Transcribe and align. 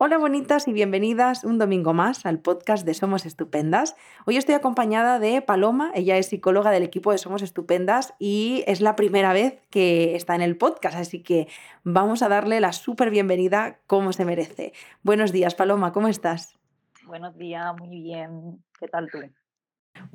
Hola 0.00 0.16
bonitas 0.16 0.68
y 0.68 0.72
bienvenidas 0.72 1.42
un 1.42 1.58
domingo 1.58 1.92
más 1.92 2.24
al 2.24 2.38
podcast 2.38 2.86
de 2.86 2.94
Somos 2.94 3.26
Estupendas. 3.26 3.96
Hoy 4.26 4.36
estoy 4.36 4.54
acompañada 4.54 5.18
de 5.18 5.42
Paloma, 5.42 5.90
ella 5.92 6.16
es 6.18 6.26
psicóloga 6.26 6.70
del 6.70 6.84
equipo 6.84 7.10
de 7.10 7.18
Somos 7.18 7.42
Estupendas 7.42 8.14
y 8.20 8.62
es 8.68 8.80
la 8.80 8.94
primera 8.94 9.32
vez 9.32 9.60
que 9.70 10.14
está 10.14 10.36
en 10.36 10.42
el 10.42 10.56
podcast, 10.56 10.96
así 10.96 11.24
que 11.24 11.48
vamos 11.82 12.22
a 12.22 12.28
darle 12.28 12.60
la 12.60 12.72
súper 12.72 13.10
bienvenida 13.10 13.80
como 13.88 14.12
se 14.12 14.24
merece. 14.24 14.72
Buenos 15.02 15.32
días 15.32 15.56
Paloma, 15.56 15.92
¿cómo 15.92 16.06
estás? 16.06 16.56
Buenos 17.04 17.36
días, 17.36 17.74
muy 17.76 18.00
bien. 18.00 18.62
¿Qué 18.78 18.86
tal 18.86 19.10
tú? 19.10 19.18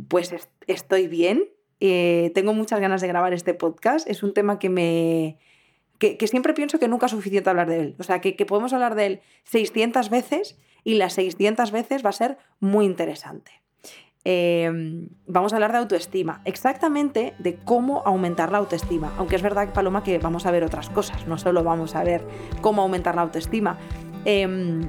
Pues 0.07 0.33
estoy 0.65 1.09
bien, 1.09 1.43
eh, 1.81 2.31
tengo 2.33 2.53
muchas 2.53 2.79
ganas 2.79 3.01
de 3.01 3.09
grabar 3.09 3.33
este 3.33 3.53
podcast, 3.53 4.09
es 4.09 4.23
un 4.23 4.33
tema 4.33 4.59
que 4.59 4.69
me 4.69 5.39
que, 6.11 6.27
siempre 6.27 6.53
pienso 6.53 6.79
que 6.79 6.87
nunca 6.87 7.05
es 7.05 7.11
suficiente 7.11 7.49
hablar 7.49 7.69
de 7.69 7.79
él. 7.79 7.95
O 7.99 8.03
sea, 8.03 8.19
que, 8.19 8.33
podemos 8.45 8.73
hablar 8.73 8.95
de 8.95 9.05
él 9.05 9.21
600 9.45 10.09
veces 10.09 10.57
y 10.83 10.95
las 10.95 11.13
600 11.13 11.71
veces 11.71 12.03
va 12.05 12.09
a 12.09 12.13
ser 12.13 12.37
muy 12.59 12.85
interesante. 12.85 13.51
Em, 14.25 15.09
vamos 15.27 15.51
a 15.51 15.57
hablar 15.57 15.73
de 15.73 15.79
autoestima, 15.79 16.41
exactamente 16.45 17.33
de 17.39 17.55
cómo 17.55 18.03
aumentar 18.05 18.51
la 18.51 18.57
autoestima. 18.57 19.13
Aunque 19.17 19.35
es 19.35 19.41
verdad, 19.41 19.73
Paloma, 19.73 20.03
que 20.03 20.17
vamos 20.17 20.45
a 20.45 20.51
ver 20.51 20.63
otras 20.63 20.89
cosas, 20.89 21.27
no 21.27 21.37
solo 21.37 21.63
vamos 21.63 21.95
a 21.95 22.03
ver 22.03 22.21
cómo 22.61 22.81
aumentar 22.81 23.15
la 23.15 23.21
autoestima. 23.21 23.77
Em, 24.25 24.87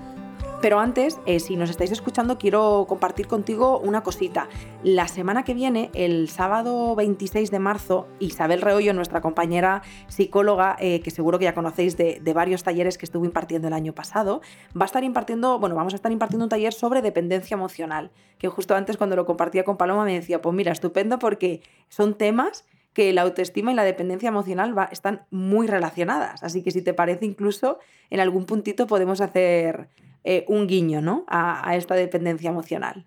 pero 0.65 0.81
antes, 0.81 1.21
eh, 1.27 1.41
si 1.41 1.57
nos 1.57 1.69
estáis 1.69 1.93
escuchando, 1.93 2.39
quiero 2.39 2.87
compartir 2.89 3.27
contigo 3.27 3.79
una 3.81 4.03
cosita. 4.03 4.49
La 4.83 5.09
semana 5.09 5.45
que 5.45 5.53
viene, 5.53 5.91
el 5.93 6.31
sábado 6.31 6.95
26 6.95 7.51
de 7.51 7.59
marzo, 7.59 8.09
Isabel 8.19 8.63
Reollo, 8.63 8.95
nuestra 8.95 9.21
compañera 9.21 9.83
psicóloga, 10.09 10.75
eh, 10.81 11.01
que 11.01 11.11
seguro 11.11 11.39
que 11.39 11.45
ya 11.45 11.53
conocéis 11.53 11.99
de, 11.99 12.19
varios 12.35 12.63
talleres 12.63 12.97
que 12.97 13.05
estuvo 13.05 13.27
impartiendo 13.27 13.69
el 13.69 13.75
año 13.75 13.93
pasado, 13.93 14.41
va 14.75 14.85
a 14.85 14.87
estar 14.87 15.05
impartiendo, 15.05 15.59
bueno, 15.59 15.75
vamos 15.75 15.93
a 15.93 15.97
estar 15.97 16.11
impartiendo 16.11 16.47
un 16.47 16.49
taller 16.49 16.73
sobre 16.73 17.03
dependencia 17.03 17.57
emocional, 17.57 18.11
que 18.39 18.49
justo 18.49 18.75
antes 18.75 18.97
cuando 18.97 19.17
lo 19.17 19.27
compartía 19.27 19.65
con 19.65 19.77
Paloma 19.77 20.07
me 20.07 20.15
decía, 20.15 20.41
pues 20.41 20.57
mira, 20.57 20.73
estupendo 20.73 21.19
porque 21.19 21.61
son 21.91 22.15
temas 22.15 22.65
que 22.95 23.13
la 23.13 23.21
autoestima 23.21 23.71
y 23.71 23.75
la 23.75 23.85
dependencia 23.85 24.31
emocional 24.31 24.75
están 24.91 25.27
muy 25.31 25.67
relacionadas. 25.67 26.43
Así 26.43 26.63
que 26.63 26.71
si 26.71 26.81
te 26.81 26.95
parece, 26.95 27.27
incluso 27.27 27.81
en 28.09 28.21
algún 28.21 28.47
puntito 28.47 28.87
podemos 28.87 29.21
hacer 29.21 29.91
eh, 30.25 30.45
un 30.49 30.67
guiño 30.67 31.03
¿no? 31.03 31.25
a, 31.29 31.77
esta 31.77 31.95
dependencia 31.95 32.51
emocional. 32.51 33.07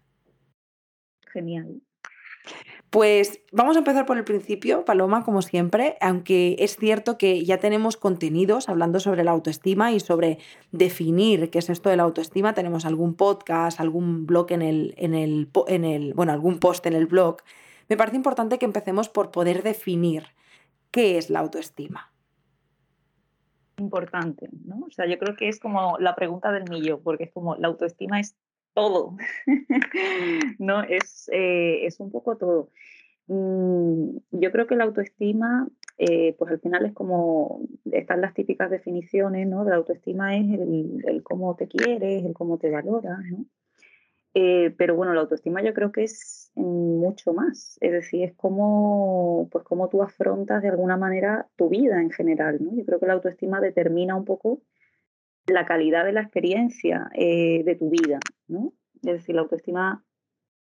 Genial. 1.34 1.82
Pues 2.90 3.42
vamos 3.52 3.76
a 3.76 3.80
empezar 3.80 4.06
por 4.06 4.18
el 4.18 4.24
principio, 4.24 4.86
Paloma, 4.86 5.26
como 5.26 5.42
siempre, 5.42 5.98
aunque 6.00 6.56
es 6.60 6.78
cierto 6.78 7.18
que 7.18 7.44
ya 7.44 7.58
tenemos 7.58 7.98
contenidos 7.98 8.70
hablando 8.70 9.02
sobre 9.02 9.26
la 9.26 9.32
autoestima 9.32 9.92
y 9.92 10.00
sobre 10.00 10.38
definir 10.72 11.50
qué 11.50 11.60
es 11.60 11.70
esto 11.70 11.90
de 11.90 11.98
la 11.98 12.04
autoestima. 12.04 12.54
Tenemos 12.54 12.86
algún 12.86 13.16
podcast, 13.16 13.82
algún 13.82 14.26
blog 14.26 14.54
en 14.54 14.62
el, 14.62 14.94
en 14.98 15.16
el, 15.16 15.50
en 15.68 15.84
el 15.84 16.14
bueno, 16.14 16.32
algún 16.32 16.60
post 16.60 16.86
en 16.86 16.94
el 16.94 17.08
blog. 17.08 17.38
Me 17.90 17.98
parece 17.98 18.16
importante 18.16 18.58
que 18.58 18.66
empecemos 18.66 19.10
por 19.10 19.32
poder 19.32 19.64
definir 19.64 20.28
qué 20.92 21.18
es 21.18 21.30
la 21.30 21.40
autoestima 21.40 22.14
importante, 23.78 24.50
¿no? 24.66 24.86
O 24.88 24.92
sea, 24.92 25.06
yo 25.08 25.18
creo 25.18 25.36
que 25.36 25.48
es 25.48 25.60
como 25.60 25.98
la 26.00 26.16
pregunta 26.16 26.52
del 26.52 26.70
millón, 26.70 27.02
porque 27.04 27.26
es 27.26 27.32
como 27.32 27.56
la 27.56 27.68
autoestima 27.68 28.20
es 28.20 28.36
todo, 28.74 29.18
¿no? 30.60 30.84
Es, 30.84 31.30
eh, 31.32 31.86
es 31.86 32.00
un 32.00 32.12
poco 32.12 32.38
todo. 32.38 32.70
Mm, 33.28 34.18
yo 34.32 34.52
creo 34.52 34.68
que 34.68 34.76
la 34.76 34.86
autoestima, 34.86 35.68
eh, 35.98 36.36
pues 36.38 36.52
al 36.52 36.60
final 36.60 36.86
es 36.86 36.94
como, 36.94 37.62
están 37.92 38.22
las 38.22 38.34
típicas 38.34 38.70
definiciones, 38.70 39.48
¿no? 39.48 39.64
La 39.64 39.76
autoestima 39.76 40.36
es 40.38 40.46
el, 40.60 41.04
el 41.06 41.24
cómo 41.24 41.56
te 41.56 41.68
quieres, 41.68 42.24
el 42.24 42.34
cómo 42.34 42.58
te 42.58 42.70
valoras, 42.70 43.20
¿no? 43.30 43.46
Eh, 44.34 44.74
pero 44.78 44.96
bueno, 44.96 45.14
la 45.14 45.22
autoestima 45.22 45.64
yo 45.64 45.74
creo 45.74 45.92
que 45.92 46.04
es 46.04 46.47
mucho 46.64 47.34
más, 47.34 47.78
es 47.82 47.92
decir, 47.92 48.24
es 48.24 48.34
como, 48.36 49.48
pues 49.52 49.64
como 49.64 49.90
tú 49.90 50.02
afrontas 50.02 50.62
de 50.62 50.70
alguna 50.70 50.98
manera 50.98 51.48
tu 51.56 51.70
vida 51.70 52.02
en 52.02 52.12
general. 52.12 52.60
Yo 52.60 52.86
creo 52.86 53.00
que 53.00 53.06
la 53.06 53.14
autoestima 53.14 53.62
determina 53.62 54.16
un 54.16 54.26
poco 54.26 54.62
la 55.48 55.66
calidad 55.66 56.06
de 56.06 56.14
la 56.14 56.22
experiencia 56.22 57.10
eh, 57.14 57.64
de 57.64 57.76
tu 57.76 57.90
vida, 57.90 58.20
¿no? 58.48 58.74
Es 59.04 59.14
decir, 59.14 59.36
la 59.36 59.42
autoestima 59.42 60.04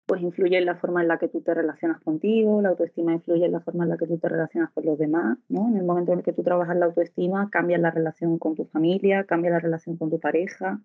pues 0.06 0.22
influye 0.22 0.56
en 0.56 0.64
la 0.64 0.74
forma 0.74 1.02
en 1.02 1.08
la 1.08 1.18
que 1.18 1.28
tú 1.28 1.42
te 1.42 1.52
relacionas 1.52 2.00
contigo, 2.00 2.62
la 2.62 2.70
autoestima 2.70 3.12
influye 3.12 3.44
en 3.44 3.52
la 3.52 3.60
forma 3.60 3.84
en 3.84 3.90
la 3.90 3.98
que 3.98 4.06
tú 4.06 4.18
te 4.18 4.28
relacionas 4.28 4.70
con 4.72 4.86
los 4.86 4.98
demás, 4.98 5.38
¿no? 5.48 5.68
En 5.68 5.76
el 5.76 5.84
momento 5.84 6.12
en 6.12 6.18
el 6.18 6.24
que 6.24 6.32
tú 6.32 6.42
trabajas 6.42 6.76
la 6.76 6.86
autoestima, 6.86 7.50
cambia 7.50 7.76
la 7.76 7.90
relación 7.90 8.38
con 8.38 8.54
tu 8.54 8.64
familia, 8.64 9.24
cambia 9.24 9.50
la 9.50 9.60
relación 9.60 9.98
con 9.98 10.08
tu 10.08 10.18
pareja, 10.18 10.80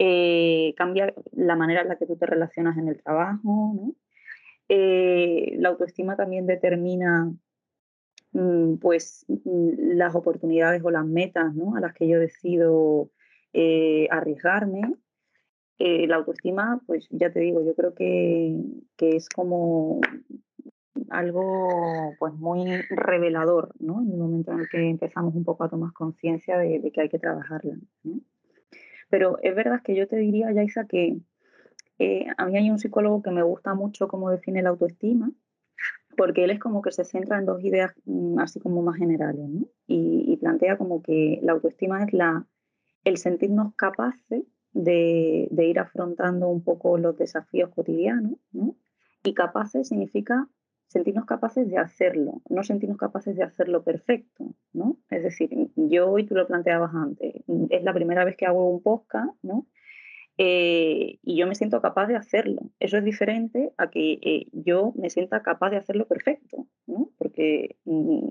eh, 0.00 0.74
cambia 0.76 1.14
la 1.32 1.54
manera 1.54 1.82
en 1.82 1.88
la 1.88 1.96
que 1.96 2.06
tú 2.06 2.16
te 2.16 2.26
relacionas 2.26 2.76
en 2.78 2.88
el 2.88 3.00
trabajo, 3.00 3.74
¿no? 3.74 3.94
Eh, 4.68 5.56
la 5.58 5.70
autoestima 5.70 6.16
también 6.16 6.46
determina 6.46 7.32
mm, 8.32 8.76
pues 8.76 9.24
mm, 9.28 9.96
las 9.96 10.14
oportunidades 10.14 10.82
o 10.84 10.90
las 10.90 11.06
metas 11.06 11.54
¿no? 11.54 11.76
a 11.76 11.80
las 11.80 11.94
que 11.94 12.08
yo 12.08 12.18
decido 12.18 13.10
eh, 13.52 14.08
arriesgarme. 14.10 14.82
la 15.78 16.16
autoestima, 16.16 16.80
pues 16.86 17.08
ya 17.10 17.32
te 17.32 17.40
digo, 17.40 17.64
yo 17.64 17.74
creo 17.74 17.94
que, 17.94 18.56
que 18.96 19.16
es 19.16 19.28
como 19.28 20.00
algo 21.10 22.14
pues 22.18 22.34
muy 22.34 22.82
revelador, 22.90 23.74
¿no? 23.78 24.02
En 24.02 24.12
el 24.12 24.18
momento 24.18 24.52
en 24.52 24.60
el 24.60 24.68
que 24.68 24.88
empezamos 24.88 25.34
un 25.34 25.44
poco 25.44 25.64
a 25.64 25.70
tomar 25.70 25.92
conciencia 25.92 26.58
de, 26.58 26.80
de, 26.80 26.90
que 26.90 27.02
hay 27.02 27.08
que 27.08 27.18
trabajarla. 27.18 27.76
¿no? 28.02 28.20
Pero 29.08 29.38
es 29.42 29.54
verdad 29.54 29.82
que 29.82 29.94
yo 29.94 30.06
te 30.06 30.16
diría, 30.16 30.52
Yaisa, 30.52 30.86
que 30.86 31.18
eh, 31.98 32.26
a 32.36 32.46
mí 32.46 32.56
hay 32.56 32.70
un 32.70 32.78
psicólogo 32.78 33.22
que 33.22 33.30
me 33.30 33.42
gusta 33.42 33.74
mucho 33.74 34.08
cómo 34.08 34.30
define 34.30 34.62
la 34.62 34.70
autoestima, 34.70 35.30
porque 36.16 36.44
él 36.44 36.50
es 36.50 36.58
como 36.58 36.82
que 36.82 36.92
se 36.92 37.04
centra 37.04 37.38
en 37.38 37.46
dos 37.46 37.62
ideas 37.62 37.92
mm, 38.04 38.38
así 38.38 38.60
como 38.60 38.82
más 38.82 38.96
generales, 38.96 39.48
¿no? 39.48 39.66
y, 39.86 40.36
plantea 40.38 40.78
como 40.78 41.02
que 41.02 41.40
la 41.42 41.52
autoestima 41.52 42.04
es 42.04 42.12
la, 42.12 42.46
el 43.04 43.16
sentirnos 43.16 43.74
capaces 43.74 44.44
de, 44.72 45.48
de, 45.50 45.66
ir 45.66 45.80
afrontando 45.80 46.48
un 46.48 46.62
poco 46.62 46.96
los 46.96 47.16
desafíos 47.16 47.70
cotidianos, 47.74 48.38
¿no? 48.52 48.76
y 49.24 49.34
capaces 49.34 49.88
significa 49.88 50.48
sentirnos 50.88 51.26
capaces 51.26 51.68
de 51.68 51.78
hacerlo, 51.78 52.40
no 52.48 52.62
sentirnos 52.62 52.98
capaces 52.98 53.36
de 53.36 53.42
hacerlo 53.42 53.82
perfecto, 53.82 54.54
¿no? 54.72 54.96
Es 55.10 55.22
decir, 55.22 55.50
yo 55.76 56.10
hoy 56.10 56.24
tú 56.24 56.34
lo 56.34 56.46
planteabas 56.46 56.94
antes, 56.94 57.44
es 57.68 57.82
la 57.82 57.92
primera 57.92 58.24
vez 58.24 58.36
que 58.36 58.46
hago 58.46 58.70
un 58.70 58.82
podcast, 58.82 59.32
¿no? 59.42 59.66
Eh, 60.38 61.18
y 61.22 61.36
yo 61.36 61.46
me 61.46 61.54
siento 61.54 61.82
capaz 61.82 62.06
de 62.06 62.16
hacerlo. 62.16 62.62
Eso 62.78 62.96
es 62.96 63.04
diferente 63.04 63.72
a 63.76 63.90
que 63.90 64.18
eh, 64.22 64.46
yo 64.52 64.92
me 64.96 65.10
sienta 65.10 65.42
capaz 65.42 65.70
de 65.70 65.78
hacerlo 65.78 66.06
perfecto, 66.06 66.68
¿no? 66.86 67.10
Porque, 67.18 67.76
mm, 67.84 68.30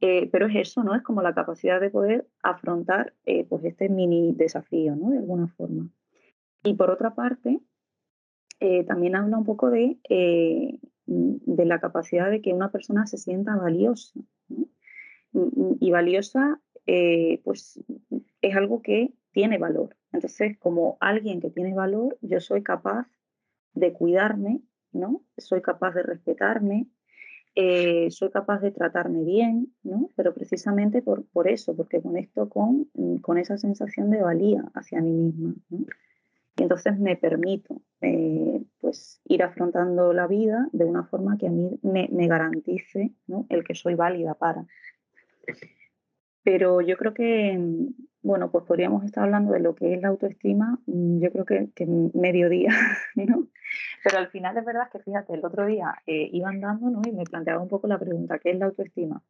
eh, 0.00 0.28
pero 0.32 0.46
es 0.46 0.56
eso, 0.56 0.82
¿no? 0.82 0.94
Es 0.94 1.02
como 1.02 1.22
la 1.22 1.34
capacidad 1.34 1.80
de 1.80 1.90
poder 1.90 2.26
afrontar 2.42 3.14
pues 3.48 3.64
este 3.64 3.88
mini 3.88 4.32
desafío, 4.32 4.96
¿no? 4.96 5.10
De 5.10 5.18
alguna 5.18 5.46
forma. 5.48 5.90
Y 6.64 6.74
por 6.74 6.90
otra 6.90 7.14
parte, 7.14 7.60
también 8.86 9.16
habla 9.16 9.38
un 9.38 9.44
poco 9.44 9.70
de 9.70 9.98
de 11.10 11.64
la 11.64 11.80
capacidad 11.80 12.30
de 12.30 12.40
que 12.40 12.52
una 12.52 12.70
persona 12.70 13.06
se 13.06 13.18
sienta 13.18 13.56
valiosa. 13.56 14.20
Y 15.80 15.90
valiosa, 15.90 16.60
eh, 16.86 17.40
pues 17.44 17.80
es 18.42 18.56
algo 18.56 18.82
que 18.82 19.12
tiene 19.32 19.58
valor. 19.58 19.96
Entonces, 20.12 20.58
como 20.58 20.96
alguien 21.00 21.40
que 21.40 21.50
tiene 21.50 21.74
valor, 21.74 22.18
yo 22.20 22.40
soy 22.40 22.62
capaz 22.62 23.06
de 23.74 23.92
cuidarme, 23.92 24.62
¿no? 24.92 25.22
Soy 25.36 25.62
capaz 25.62 25.92
de 25.92 26.02
respetarme, 26.02 26.88
eh, 27.54 28.10
soy 28.10 28.30
capaz 28.30 28.60
de 28.60 28.70
tratarme 28.70 29.24
bien, 29.24 29.74
¿no? 29.82 30.10
Pero 30.16 30.34
precisamente 30.34 31.02
por, 31.02 31.24
por 31.26 31.48
eso, 31.48 31.76
porque 31.76 32.00
conecto 32.00 32.48
con, 32.48 32.88
con 33.22 33.38
esa 33.38 33.58
sensación 33.58 34.10
de 34.10 34.22
valía 34.22 34.70
hacia 34.74 35.00
mí 35.00 35.12
misma, 35.12 35.54
Y 36.56 36.62
entonces 36.62 36.98
me 36.98 37.16
permito 37.16 37.82
eh, 38.00 38.62
pues 38.80 39.20
ir 39.24 39.42
afrontando 39.42 40.12
la 40.12 40.26
vida 40.26 40.68
de 40.72 40.84
una 40.84 41.04
forma 41.04 41.38
que 41.38 41.48
a 41.48 41.50
mí 41.50 41.78
me, 41.82 42.08
garantice 42.28 43.12
el 43.48 43.64
que 43.64 43.74
soy 43.74 43.94
válida 43.94 44.34
para. 44.34 44.66
Pero 46.42 46.80
yo 46.80 46.96
creo 46.96 47.12
que, 47.12 47.58
bueno, 48.22 48.50
pues 48.50 48.64
podríamos 48.64 49.04
estar 49.04 49.24
hablando 49.24 49.52
de 49.52 49.60
lo 49.60 49.74
que 49.74 49.94
es 49.94 50.00
la 50.00 50.08
autoestima, 50.08 50.78
mm, 50.86 51.20
yo 51.20 51.30
creo 51.32 51.44
que, 51.44 51.68
que 51.74 51.86
mediodía, 51.86 52.70
¿no? 53.14 53.48
Pero 54.02 54.18
al 54.18 54.28
final 54.28 54.56
es 54.56 54.64
verdad 54.64 54.88
que, 54.90 54.98
fíjate, 55.00 55.34
el 55.34 55.44
otro 55.44 55.66
día 55.66 55.94
eh, 56.06 56.28
iba 56.32 56.48
andando 56.48 56.90
¿no? 56.90 57.02
y 57.06 57.12
me 57.12 57.24
planteaba 57.24 57.62
un 57.62 57.68
poco 57.68 57.86
la 57.86 57.98
pregunta, 57.98 58.38
¿qué 58.38 58.50
es 58.50 58.58
la 58.58 58.66
autoestima? 58.66 59.22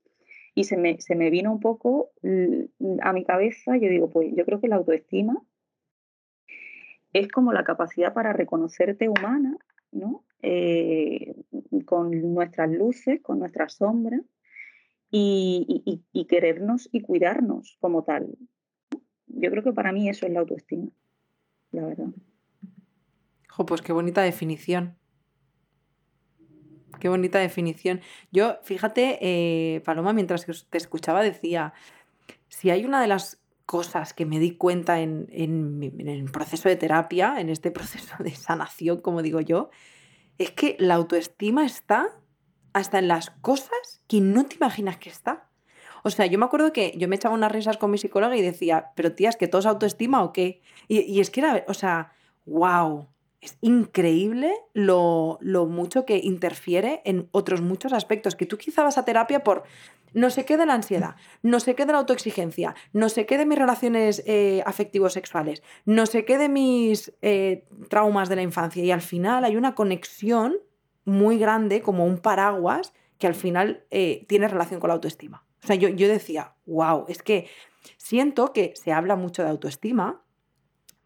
Y 0.55 0.65
se 0.65 0.77
me, 0.77 1.01
se 1.01 1.15
me 1.15 1.31
vino 1.31 1.53
un 1.53 1.61
poco 1.61 2.11
a 3.03 3.13
mi 3.13 3.25
cabeza, 3.25 3.77
yo 3.77 3.89
digo, 3.89 4.11
pues 4.11 4.33
yo 4.35 4.45
creo 4.45 4.61
que 4.61 4.69
la 4.69 4.77
autoestima 4.77 5.41
es 7.13 7.29
como 7.29 7.53
la 7.53 7.65
capacidad 7.65 8.13
para 8.13 8.33
reconocerte 8.33 9.09
humana, 9.09 9.57
¿no? 9.93 10.25
Eh, 10.43 11.35
con 11.85 12.11
nuestras 12.35 12.71
luces, 12.71 13.21
con 13.21 13.39
nuestras 13.39 13.75
sombras, 13.75 14.23
y, 15.11 16.27
querernos 16.29 16.89
y 16.93 17.03
cuidarnos 17.03 17.77
como 17.81 18.05
tal. 18.05 18.29
yo 19.27 19.51
creo 19.51 19.63
que 19.63 19.73
para 19.73 19.93
mí 19.93 20.09
eso 20.09 20.27
es 20.27 20.33
la 20.33 20.41
autoestima, 20.41 20.89
la 21.73 21.87
verdad. 21.87 22.09
Jo, 23.49 23.67
pues 23.67 23.83
qué 23.83 23.93
bonita 23.93 24.23
definición. 24.23 24.97
Qué 27.01 27.09
bonita 27.09 27.39
definición. 27.39 28.01
Yo, 28.31 28.59
fíjate, 28.63 29.19
eh, 29.21 29.81
Paloma, 29.81 30.13
mientras 30.13 30.47
te 30.69 30.79
escuchaba, 30.79 31.23
decía, 31.23 31.73
si 32.49 32.71
hay 32.71 32.85
una 32.85 33.01
de 33.01 33.09
las 33.09 33.41
cosas 33.65 34.13
que 34.13 34.27
me 34.27 34.39
di 34.39 34.57
cuenta 34.57 35.01
en, 35.01 35.29
en, 35.31 35.83
en, 35.83 36.09
el 36.09 36.31
proceso 36.31 36.69
de 36.69 36.77
terapia, 36.77 37.41
en 37.41 37.49
este 37.49 37.71
proceso 37.71 38.17
de 38.23 38.33
sanación, 38.33 39.01
como 39.01 39.23
digo 39.23 39.41
yo, 39.41 39.71
es 40.39 40.51
que 40.51 40.77
la 40.79 40.95
autoestima 40.95 41.65
está 41.65 42.20
hasta 42.73 42.99
en 42.99 43.09
las 43.09 43.31
cosas 43.31 44.03
que 44.07 44.21
no 44.21 44.45
te 44.47 44.57
imaginas 44.57 44.97
que 44.97 45.11
está. 45.11 45.49
O 46.03 46.11
sea, 46.11 46.27
yo 46.27 46.39
me 46.39 46.47
acuerdo 46.47 46.73
que 46.73 46.95
yo 46.97 47.09
me 47.09 47.17
echaba 47.17 47.35
unas 47.35 47.53
risas 47.53 47.77
con 47.77 47.91
mi 47.91 47.99
psicóloga 47.99 48.37
y 48.37 48.43
decía, 48.43 48.93
pero 48.95 49.13
tía, 49.13 49.29
¿es 49.29 49.37
que 49.37 49.49
todo 49.49 49.61
es 49.61 49.67
autoestima 49.67 50.23
o 50.23 50.33
qué? 50.33 50.63
Y, 50.89 51.21
es 51.21 51.31
que 51.31 51.41
era, 51.41 51.65
o 51.69 51.75
sea, 51.75 52.13
wow, 52.47 53.07
es 53.41 53.57
increíble 53.61 54.53
lo, 54.73 55.39
lo, 55.41 55.67
mucho 55.67 56.05
que 56.05 56.19
interfiere 56.19 57.03
en 57.05 57.29
otros 57.33 57.61
muchos 57.61 57.93
aspectos, 57.93 58.35
que 58.35 58.47
tú 58.47 58.59
quizá 58.59 58.83
vas 58.83 58.99
a 58.99 59.05
terapia 59.05 59.45
por 59.45 59.65
no 60.13 60.31
sé 60.31 60.45
qué 60.45 60.57
de 60.57 60.67
la 60.67 60.75
ansiedad, 60.75 61.17
no 61.43 61.61
sé 61.61 61.75
qué 61.75 61.87
de 61.87 61.93
la 61.93 61.99
autoexigencia, 61.99 62.75
no 62.93 63.09
sé 63.09 63.27
qué 63.27 63.39
de 63.39 63.47
mis 63.47 63.59
relaciones 63.59 64.23
eh, 64.27 64.63
afectivos 64.67 65.13
sexuales, 65.13 65.63
no 65.85 66.07
sé 66.07 66.25
qué 66.25 66.39
de 66.39 66.49
mis 66.49 67.13
eh, 67.23 67.65
traumas 67.89 68.29
de 68.29 68.37
la 68.37 68.43
infancia 68.43 68.83
y 68.83 68.91
al 68.91 69.03
final 69.03 69.45
hay 69.45 69.57
una 69.57 69.75
conexión 69.75 70.57
muy 71.05 71.39
grande, 71.39 71.83
como 71.83 72.05
un 72.05 72.19
paraguas, 72.19 72.93
que 73.19 73.27
al 73.27 73.35
final 73.35 73.85
eh, 73.91 74.25
tiene 74.29 74.49
relación 74.49 74.81
con 74.81 74.89
la 74.89 74.95
autoestima. 74.95 75.45
O 75.63 75.67
sea, 75.67 75.77
yo, 75.77 75.89
yo 75.89 76.09
decía, 76.09 76.55
wow, 76.67 77.05
es 77.09 77.23
que 77.23 77.49
siento 77.97 78.53
que 78.53 78.73
se 78.75 78.93
habla 78.93 79.17
mucho 79.17 79.43
de 79.43 79.51
autoestima, 79.51 80.23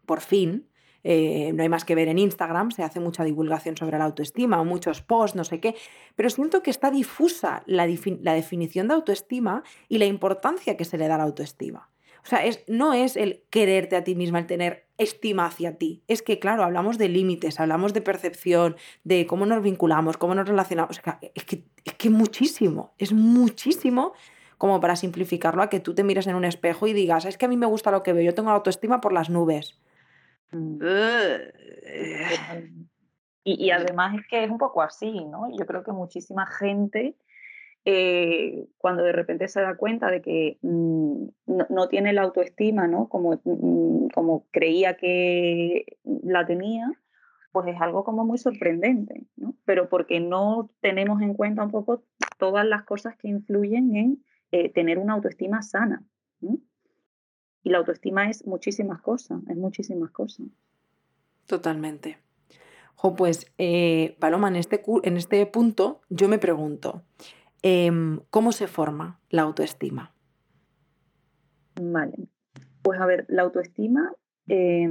por 0.05 0.21
fin, 0.21 0.69
eh, 1.07 1.51
no 1.53 1.61
hay 1.61 1.69
más 1.69 1.85
que 1.85 1.93
ver 1.93 2.07
en 2.07 2.17
Instagram, 2.17 2.71
se 2.71 2.81
hace 2.81 2.99
mucha 2.99 3.23
divulgación 3.23 3.77
sobre 3.77 3.99
la 3.99 4.05
autoestima, 4.05 4.63
muchos 4.63 5.01
posts, 5.03 5.35
no 5.35 5.43
sé 5.43 5.59
qué, 5.59 5.75
pero 6.15 6.31
siento 6.31 6.63
que 6.63 6.71
está 6.71 6.89
difusa 6.89 7.61
la, 7.67 7.87
la 8.21 8.33
definición 8.33 8.87
de 8.87 8.95
autoestima 8.95 9.63
y 9.87 9.99
la 9.99 10.05
importancia 10.05 10.77
que 10.77 10.85
se 10.85 10.97
le 10.97 11.07
da 11.07 11.15
a 11.15 11.17
la 11.19 11.25
autoestima. 11.25 11.91
O 12.25 12.27
sea, 12.27 12.43
es, 12.43 12.63
no 12.67 12.93
es 12.93 13.17
el 13.17 13.43
quererte 13.51 13.95
a 13.95 14.03
ti 14.03 14.15
misma, 14.15 14.39
el 14.39 14.47
tener 14.47 14.87
estima 14.97 15.45
hacia 15.45 15.77
ti. 15.77 16.03
Es 16.07 16.23
que, 16.23 16.39
claro, 16.39 16.63
hablamos 16.63 16.97
de 16.97 17.07
límites, 17.07 17.59
hablamos 17.59 17.93
de 17.93 18.01
percepción, 18.01 18.77
de 19.03 19.27
cómo 19.27 19.45
nos 19.45 19.61
vinculamos, 19.61 20.17
cómo 20.17 20.33
nos 20.33 20.47
relacionamos. 20.47 20.99
Es 21.35 21.45
que, 21.45 21.65
es 21.83 21.93
que 21.93 22.09
muchísimo, 22.09 22.95
es 22.97 23.13
muchísimo 23.13 24.13
como 24.57 24.81
para 24.81 24.95
simplificarlo 24.95 25.61
a 25.61 25.69
que 25.69 25.79
tú 25.79 25.93
te 25.93 26.03
mires 26.03 26.25
en 26.25 26.33
un 26.33 26.45
espejo 26.45 26.87
y 26.87 26.93
digas, 26.93 27.25
es 27.25 27.37
que 27.37 27.45
a 27.45 27.49
mí 27.49 27.57
me 27.57 27.67
gusta 27.67 27.91
lo 27.91 28.01
que 28.01 28.13
veo, 28.13 28.23
yo 28.23 28.33
tengo 28.33 28.49
autoestima 28.49 29.01
por 29.01 29.13
las 29.13 29.29
nubes. 29.29 29.79
Y, 33.43 33.65
y, 33.65 33.69
además 33.69 34.15
es 34.15 34.27
que 34.27 34.43
es 34.43 34.49
un 34.49 34.57
poco 34.57 34.81
así, 34.81 35.25
¿no? 35.25 35.55
Yo 35.55 35.67
creo 35.67 35.83
que 35.83 35.91
muchísima 35.91 36.47
gente, 36.47 37.15
eh, 37.85 38.67
cuando 38.77 39.03
de 39.03 39.11
repente 39.11 39.47
se 39.47 39.61
da 39.61 39.77
cuenta 39.77 40.09
de 40.09 40.21
que 40.21 40.57
mm, 40.61 41.25
no, 41.45 41.67
no, 41.69 41.87
tiene 41.87 42.13
la 42.13 42.23
autoestima, 42.23 42.87
¿no? 42.87 43.07
Como, 43.09 43.39
mm, 43.43 44.07
como 44.09 44.47
creía 44.51 44.97
que 44.97 45.85
la 46.03 46.45
tenía, 46.45 46.91
pues 47.51 47.67
es 47.67 47.79
algo 47.79 48.03
como 48.03 48.25
muy 48.25 48.37
sorprendente, 48.37 49.23
¿no? 49.37 49.55
Pero 49.65 49.87
porque 49.87 50.19
no 50.19 50.69
tenemos 50.81 51.21
en 51.21 51.35
cuenta 51.35 51.63
un 51.63 51.71
poco 51.71 52.03
todas 52.37 52.65
las 52.65 52.83
cosas 52.83 53.15
que 53.17 53.27
influyen 53.27 53.95
en 53.95 54.23
eh, 54.51 54.69
tener 54.69 54.97
una 54.97 55.13
autoestima 55.13 55.61
sana. 55.61 56.03
¿no? 56.41 56.57
Y 57.63 57.69
la 57.69 57.79
autoestima 57.79 58.29
es 58.29 58.45
muchísimas 58.45 59.01
cosas, 59.01 59.41
es 59.49 59.57
muchísimas 59.57 60.11
cosas. 60.11 60.47
Totalmente. 61.45 62.17
Jo, 62.95 63.15
pues, 63.15 63.51
eh, 63.57 64.15
Paloma, 64.19 64.47
en 64.47 64.55
este, 64.55 64.81
en 65.03 65.17
este 65.17 65.45
punto 65.45 66.01
yo 66.09 66.29
me 66.29 66.39
pregunto, 66.39 67.03
eh, 67.67 67.91
¿cómo 68.29 68.51
se 68.51 68.67
forma 68.67 69.19
la 69.31 69.41
autoestima? 69.41 70.13
Vale. 71.81 72.15
Pues 72.83 73.01
a 73.01 73.07
ver, 73.07 73.25
la 73.27 73.41
autoestima, 73.41 74.13
eh, 74.47 74.87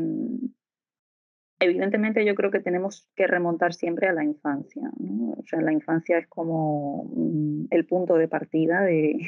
evidentemente 1.60 2.24
yo 2.24 2.34
creo 2.34 2.50
que 2.50 2.58
tenemos 2.58 3.08
que 3.14 3.28
remontar 3.28 3.74
siempre 3.74 4.08
a 4.08 4.12
la 4.12 4.24
infancia. 4.24 4.90
O 4.98 5.44
sea, 5.46 5.60
la 5.60 5.72
infancia 5.72 6.18
es 6.18 6.26
como 6.26 7.04
mm, 7.14 7.66
el 7.70 7.86
punto 7.86 8.16
de 8.16 8.26
partida 8.26 8.82
de, 8.82 9.20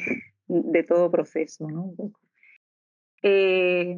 todo 0.87 1.09
proceso, 1.09 1.69
¿no? 1.69 1.93
Eh, 3.23 3.97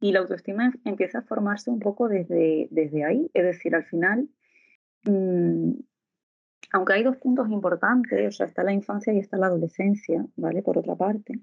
y 0.00 0.10
la 0.10 0.18
autoestima 0.18 0.72
empieza 0.84 1.20
a 1.20 1.22
formarse 1.22 1.70
un 1.70 1.78
poco 1.78 2.08
desde, 2.08 3.04
ahí, 3.04 3.30
es 3.34 3.44
decir, 3.44 3.76
al 3.76 3.84
final, 3.84 4.28
mmm, 5.04 5.74
aunque 6.72 6.94
hay 6.94 7.02
dos 7.02 7.16
puntos 7.16 7.48
importantes, 7.50 8.28
o 8.28 8.30
sea, 8.30 8.46
está 8.46 8.62
la 8.62 8.72
infancia 8.72 9.12
y 9.12 9.18
está 9.18 9.36
la 9.36 9.46
adolescencia, 9.46 10.26
¿vale? 10.36 10.62
Por 10.62 10.78
otra 10.78 10.94
parte, 10.94 11.40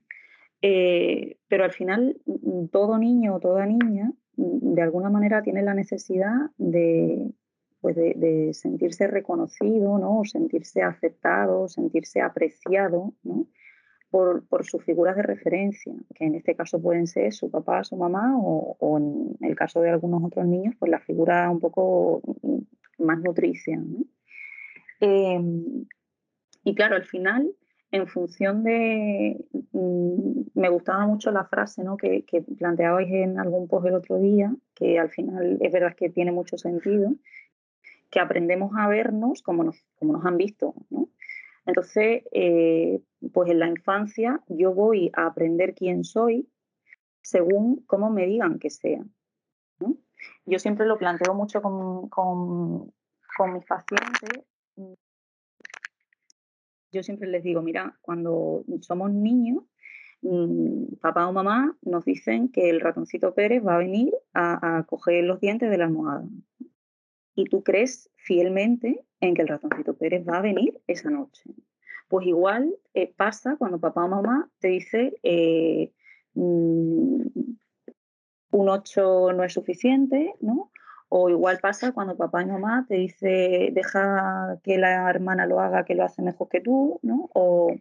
eh, 0.62 1.38
pero 1.48 1.64
al 1.66 1.72
final 1.72 2.18
mm, 2.26 2.68
todo 2.68 2.98
niño 2.98 3.36
o 3.36 3.40
toda 3.40 3.66
niña 3.66 4.12
mm, 4.38 4.74
de 4.74 4.82
alguna 4.82 5.10
manera 5.10 5.42
tiene 5.42 5.62
la 5.62 5.74
necesidad 5.74 6.52
de, 6.58 7.32
pues 7.82 7.96
de, 7.96 8.50
sentirse 8.54 9.08
reconocido, 9.08 9.98
¿no? 9.98 10.20
O 10.20 10.26
sentirse 10.26 10.82
aceptado, 10.82 11.68
sentirse 11.68 12.22
apreciado, 12.22 13.14
¿no? 13.24 13.48
por, 14.10 14.48
por, 14.48 14.64
sus 14.64 14.84
figuras 14.84 15.16
de 15.16 15.24
referencia, 15.24 15.94
que 16.14 16.26
en 16.26 16.36
este 16.36 16.56
caso 16.56 16.80
pueden 16.80 17.08
ser 17.08 17.34
su 17.34 17.50
papá, 17.50 17.84
su 17.84 17.98
mamá, 17.98 18.38
o, 18.38 18.78
o 18.80 18.98
en 19.00 19.36
el 19.42 19.56
caso 19.56 19.82
de 19.82 19.90
algunos 19.90 20.24
otros 20.24 20.46
niños, 20.46 20.76
pues 20.80 20.92
la 20.92 21.00
figura 21.00 21.50
un 21.50 21.60
poco 21.60 22.22
más 23.00 23.20
nutricia. 23.20 23.76
¿no? 23.76 24.06
Eh, 25.06 25.38
y 26.64 26.76
claro, 26.76 26.96
al 26.96 27.04
final, 27.04 27.54
en 27.92 28.08
función 28.08 28.64
de... 28.64 29.46
Mm, 29.74 30.44
me 30.54 30.70
gustaba 30.70 31.06
mucho 31.06 31.30
la 31.32 31.44
frase 31.44 31.84
¿no? 31.84 31.98
que, 31.98 32.24
planteabais 32.58 33.12
en 33.12 33.38
algún 33.38 33.68
post 33.68 33.88
el 33.88 33.96
otro 33.96 34.18
día, 34.18 34.56
que 34.74 35.00
al 35.00 35.10
final 35.10 35.58
es 35.60 35.72
verdad 35.74 35.94
que 35.96 36.10
tiene 36.10 36.32
mucho 36.32 36.58
sentido, 36.58 37.16
que 38.10 38.22
aprendemos 38.22 38.72
a 38.78 38.88
vernos 38.88 39.42
como 39.42 39.66
nos, 39.66 39.84
como 40.00 40.14
nos 40.14 40.26
han 40.26 40.38
visto, 40.38 40.74
¿no? 40.90 41.10
Entonces, 41.66 42.24
eh, 42.32 43.02
pues 43.34 43.50
en 43.50 43.60
la 43.60 43.68
infancia 43.68 44.42
yo 44.48 44.74
voy 44.74 45.12
a 45.14 45.26
aprender 45.26 45.74
quién 45.74 46.04
soy 46.04 46.50
según 47.22 47.84
cómo 47.88 48.10
me 48.10 48.26
digan 48.26 48.60
que 48.60 48.70
sea. 48.70 49.04
Yo 50.46 50.60
siempre 50.60 50.86
lo 50.86 50.98
planteo 50.98 51.34
mucho 51.34 51.62
con, 51.62 52.10
con 52.10 53.54
mis 53.54 53.66
pacientes. 53.66 54.46
Yo 56.92 57.02
siempre 57.02 57.28
les 57.28 57.44
digo, 57.44 57.62
mira, 57.62 57.98
cuando 58.02 58.64
somos 58.82 59.12
niños, 59.12 59.64
mm, 60.22 60.96
papá 61.02 61.28
o 61.28 61.34
mamá 61.34 61.76
nos 61.82 62.06
dicen 62.06 62.50
que 62.50 62.70
el 62.70 62.82
ratoncito 62.82 63.34
Pérez 63.34 63.66
va 63.66 63.76
a 63.76 63.80
venir 63.80 64.14
a, 64.34 64.86
coger 64.88 65.24
los 65.24 65.40
dientes 65.40 65.70
de 65.70 65.78
la 65.78 65.86
almohada. 65.86 66.28
Y 67.36 67.46
tú 67.46 67.64
crees 67.64 68.12
fielmente 68.16 69.04
en 69.20 69.34
que 69.34 69.42
el 69.42 69.48
ratoncito 69.48 69.96
Pérez 69.96 70.24
va 70.28 70.38
a 70.38 70.42
venir 70.42 70.82
esa 70.86 71.10
noche. 71.10 71.44
Pues 72.10 72.28
igual 72.28 72.76
eh, 72.94 73.12
pasa 73.16 73.56
cuando 73.58 73.80
papá 73.80 74.06
o 74.06 74.10
mamá 74.10 74.52
te 74.60 74.68
dice 74.68 75.18
eh, 75.24 75.92
mmm, 76.36 77.24
un 78.52 78.70
8 78.70 79.34
no 79.34 79.44
es 79.44 79.54
suficiente, 79.54 80.36
¿no? 80.42 80.70
O 81.16 81.30
igual 81.30 81.60
pasa 81.60 81.92
cuando 81.92 82.18
papá 82.18 82.42
y 82.42 82.48
mamá 82.48 82.86
te 82.90 82.96
dice 82.96 83.70
deja 83.72 84.60
que 84.64 84.80
la 84.80 85.08
hermana 85.08 85.46
lo 85.46 85.60
haga, 85.60 85.86
que 85.86 85.94
lo 85.94 86.04
hace 86.04 86.24
mejor 86.24 86.50
que 86.50 86.60
tú, 86.60 87.00
¿no? 87.04 87.30
O 87.36 87.76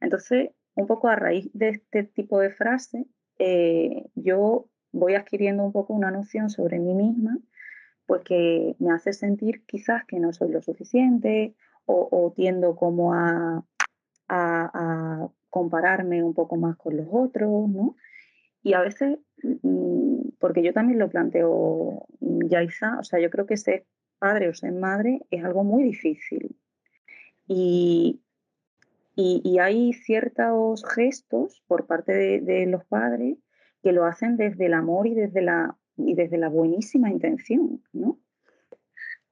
entonces, 0.00 0.50
un 0.74 0.88
poco 0.88 1.06
a 1.06 1.14
raíz 1.14 1.48
de 1.52 1.68
este 1.68 2.02
tipo 2.02 2.40
de 2.40 2.50
frase, 2.50 3.06
eh, 3.38 4.06
yo 4.16 4.66
voy 4.90 5.14
adquiriendo 5.14 5.62
un 5.62 5.70
poco 5.70 5.94
una 5.94 6.10
noción 6.10 6.50
sobre 6.50 6.80
mí 6.80 6.92
misma 6.92 7.38
pues 8.06 8.22
que 8.24 8.74
me 8.80 8.92
hace 8.92 9.12
sentir 9.12 9.64
quizás 9.64 10.04
que 10.04 10.18
no 10.18 10.32
soy 10.32 10.50
lo 10.50 10.60
suficiente 10.60 11.54
o, 11.86 12.32
tiendo 12.34 12.74
como 12.74 13.14
a, 13.14 13.64
a, 14.28 14.70
a, 14.74 15.28
compararme 15.50 16.24
un 16.24 16.34
poco 16.34 16.56
más 16.56 16.76
con 16.76 16.96
los 16.96 17.06
otros, 17.12 17.68
¿no? 17.68 17.94
Y 18.64 18.72
a 18.74 18.80
veces, 18.80 19.18
porque 20.38 20.62
yo 20.62 20.72
también 20.72 20.98
lo 20.98 21.08
planteo, 21.08 22.06
Yaisa, 22.20 22.98
o 22.98 23.04
sea, 23.04 23.20
yo 23.20 23.30
creo 23.30 23.46
que 23.46 23.56
ser 23.56 23.86
padre 24.18 24.48
o 24.48 24.54
ser 24.54 24.72
madre 24.72 25.20
es 25.30 25.44
algo 25.44 25.64
muy 25.64 25.82
difícil. 25.82 26.56
Y, 27.46 28.20
y, 29.16 29.58
hay 29.58 29.92
ciertos 29.92 30.84
gestos 30.94 31.62
por 31.66 31.86
parte 31.86 32.40
de, 32.40 32.66
los 32.66 32.84
padres 32.86 33.36
que 33.82 33.92
lo 33.92 34.04
hacen 34.04 34.36
desde 34.36 34.66
el 34.66 34.74
amor 34.74 35.06
y 35.06 35.14
desde 35.14 35.42
la 35.42 35.76
y 35.96 36.14
desde 36.14 36.38
la 36.38 36.48
buenísima 36.48 37.10
intención, 37.10 37.82
¿no? 37.92 38.18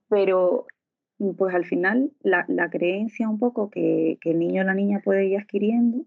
Pero 0.08 0.66
pues 1.38 1.54
al 1.54 1.64
final 1.64 2.12
la, 2.20 2.44
la 2.48 2.68
creencia 2.68 3.28
un 3.28 3.38
poco 3.38 3.70
que, 3.70 4.18
que, 4.20 4.32
el 4.32 4.38
niño 4.38 4.62
o 4.62 4.64
la 4.64 4.74
niña 4.74 5.00
puede 5.02 5.26
ir 5.26 5.38
adquiriendo, 5.38 6.04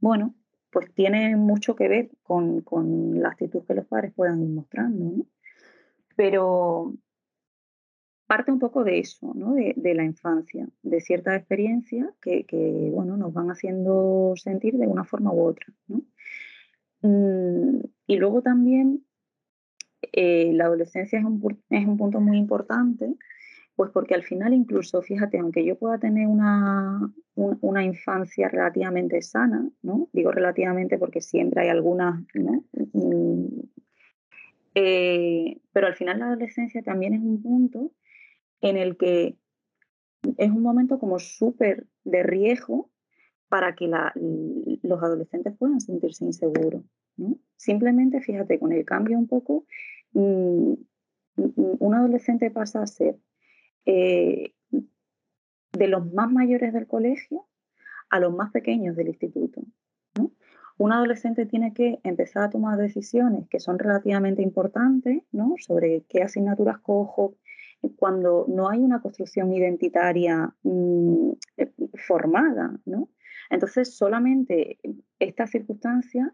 bueno, 0.00 0.34
pues 0.74 0.92
tiene 0.92 1.36
mucho 1.36 1.76
que 1.76 1.86
ver 1.86 2.10
con, 2.24 2.64
la 3.22 3.28
actitud 3.28 3.62
que 3.64 3.74
los 3.74 3.86
padres 3.86 4.12
puedan 4.12 4.42
ir 4.42 4.48
mostrando, 4.48 5.04
¿no? 5.04 5.26
Pero 6.16 6.92
parte 8.26 8.50
un 8.50 8.58
poco 8.58 8.82
de 8.82 8.98
eso, 8.98 9.32
¿no? 9.34 9.54
de, 9.54 9.94
la 9.94 10.02
infancia, 10.02 10.68
de 10.82 11.00
ciertas 11.00 11.38
experiencias 11.38 12.08
que, 12.20 12.90
bueno, 12.92 13.16
nos 13.16 13.32
van 13.32 13.50
haciendo 13.50 14.32
sentir 14.36 14.76
de 14.76 14.88
una 14.88 15.04
forma 15.04 15.32
u 15.32 15.42
otra. 15.42 15.66
¿no? 15.86 16.02
Mm, 17.02 17.82
y 18.08 18.16
luego 18.16 18.42
también 18.42 19.04
eh, 20.12 20.52
la 20.54 20.64
adolescencia 20.64 21.20
es 21.20 21.24
un, 21.24 21.40
es 21.70 21.86
un 21.86 21.96
punto 21.96 22.20
muy 22.20 22.38
importante 22.38 23.14
pues 23.76 23.90
porque 23.90 24.14
al 24.14 24.22
final 24.22 24.54
incluso, 24.54 25.02
fíjate, 25.02 25.38
aunque 25.38 25.64
yo 25.64 25.76
pueda 25.76 25.98
tener 25.98 26.28
una, 26.28 27.12
una 27.34 27.84
infancia 27.84 28.48
relativamente 28.48 29.20
sana, 29.20 29.68
¿no? 29.82 30.08
Digo 30.12 30.30
relativamente 30.30 30.96
porque 30.96 31.20
siempre 31.20 31.62
hay 31.62 31.68
algunas, 31.68 32.22
¿no? 32.34 32.64
Mm, 32.92 33.60
eh, 34.76 35.60
pero 35.72 35.86
al 35.86 35.94
final 35.94 36.20
la 36.20 36.26
adolescencia 36.26 36.82
también 36.82 37.14
es 37.14 37.20
un 37.20 37.42
punto 37.42 37.92
en 38.60 38.76
el 38.76 38.96
que 38.96 39.36
es 40.38 40.50
un 40.50 40.62
momento 40.62 40.98
como 40.98 41.18
súper 41.18 41.86
de 42.04 42.22
riesgo 42.22 42.90
para 43.48 43.74
que 43.74 43.86
los 43.86 45.02
adolescentes 45.02 45.54
puedan 45.56 45.80
sentirse 45.80 46.24
inseguros. 46.24 46.82
Simplemente, 47.56 48.20
fíjate, 48.20 48.58
con 48.58 48.72
el 48.72 48.84
cambio 48.84 49.18
un 49.18 49.28
poco, 49.28 49.66
mm, 50.12 50.74
un 51.36 51.94
adolescente 51.94 52.50
pasa 52.50 52.82
a 52.82 52.86
ser 52.86 53.16
eh, 53.86 54.52
de 54.70 55.88
los 55.88 56.12
más 56.12 56.30
mayores 56.30 56.72
del 56.72 56.86
colegio 56.86 57.46
a 58.10 58.20
los 58.20 58.34
más 58.34 58.50
pequeños 58.52 58.96
del 58.96 59.08
instituto. 59.08 59.62
Un 60.76 60.92
adolescente 60.92 61.46
tiene 61.46 61.72
que 61.72 62.00
empezar 62.02 62.44
a 62.44 62.50
tomar 62.50 62.78
decisiones 62.78 63.48
que 63.48 63.60
son 63.60 63.78
relativamente 63.78 64.42
importantes 64.42 65.22
¿no? 65.30 65.54
sobre 65.58 66.04
qué 66.08 66.22
asignaturas 66.22 66.78
cojo, 66.78 67.36
cuando 67.96 68.46
no 68.48 68.68
hay 68.68 68.80
una 68.80 69.00
construcción 69.00 69.52
identitaria 69.52 70.54
mm, 70.62 71.32
eh, 71.58 71.72
formada. 72.06 72.80
¿no? 72.86 73.08
Entonces, 73.50 73.96
solamente 73.96 74.78
estas 75.18 75.50
circunstancias 75.50 76.28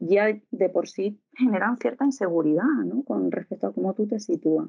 ya 0.00 0.26
de 0.50 0.68
por 0.70 0.88
sí 0.88 1.20
generan 1.36 1.76
cierta 1.76 2.04
inseguridad 2.04 2.64
con 3.04 3.30
respecto 3.30 3.66
a 3.66 3.74
cómo 3.74 3.94
tú 3.94 4.06
te 4.06 4.18
sitúas. 4.18 4.68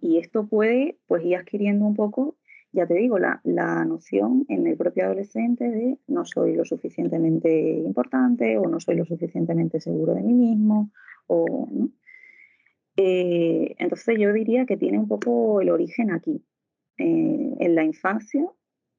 Y, 0.00 0.18
esto 0.18 0.46
puede 0.46 0.98
pues 1.06 1.24
ir 1.24 1.36
adquiriendo 1.36 1.86
un 1.86 1.94
poco, 1.94 2.36
ya 2.72 2.86
te 2.86 2.94
digo, 2.94 3.18
la, 3.18 3.40
noción 3.86 4.44
en 4.48 4.66
el 4.66 4.76
propio 4.76 5.04
adolescente 5.04 5.64
de 5.70 5.98
no 6.06 6.24
soy 6.24 6.54
lo 6.54 6.64
suficientemente 6.64 7.50
importante 7.78 8.58
o 8.58 8.66
no 8.68 8.80
soy 8.80 8.96
lo 8.96 9.04
suficientemente 9.04 9.80
seguro 9.80 10.14
de 10.14 10.22
mí 10.22 10.34
mismo. 10.34 10.90
O, 11.26 11.68
eh, 12.96 13.74
entonces 13.78 14.18
yo 14.18 14.32
diría 14.32 14.66
que 14.66 14.76
tiene 14.76 14.98
un 14.98 15.08
poco 15.08 15.60
el 15.60 15.70
origen 15.70 16.10
aquí, 16.10 16.44
eh, 16.98 17.54
en 17.58 17.74
la 17.74 17.84
infancia 17.84 18.44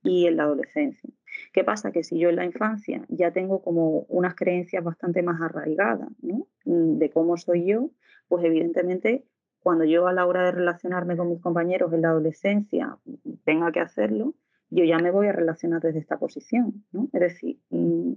y 0.03 0.25
en 0.25 0.37
la 0.37 0.43
adolescencia. 0.43 1.09
¿Qué 1.53 1.63
pasa? 1.63 1.91
Que 1.91 2.03
si 2.03 2.17
yo 2.17 2.29
en 2.29 2.37
la 2.37 2.45
infancia 2.45 3.05
ya 3.09 3.31
tengo 3.31 3.61
como 3.61 4.05
unas 4.07 4.35
creencias 4.35 4.83
bastante 4.83 5.21
más 5.21 5.41
arraigadas 5.41 6.09
de 6.63 7.09
cómo 7.09 7.37
soy 7.37 7.65
yo, 7.65 7.91
pues 8.27 8.43
evidentemente 8.45 9.25
cuando 9.61 9.83
yo 9.83 10.07
a 10.07 10.13
la 10.13 10.25
hora 10.25 10.45
de 10.45 10.51
relacionarme 10.51 11.17
con 11.17 11.29
mis 11.29 11.41
compañeros 11.41 11.91
en 11.93 12.01
la 12.01 12.09
adolescencia 12.09 12.97
tenga 13.43 13.71
que 13.71 13.79
hacerlo, 13.79 14.35
yo 14.69 14.85
ya 14.85 14.99
me 14.99 15.11
voy 15.11 15.27
a 15.27 15.31
relacionar 15.31 15.81
desde 15.81 15.99
esta 15.99 16.17
posición. 16.17 16.85
¿no? 16.91 17.09
Es 17.13 17.19
decir, 17.19 17.59
mm, 17.69 18.13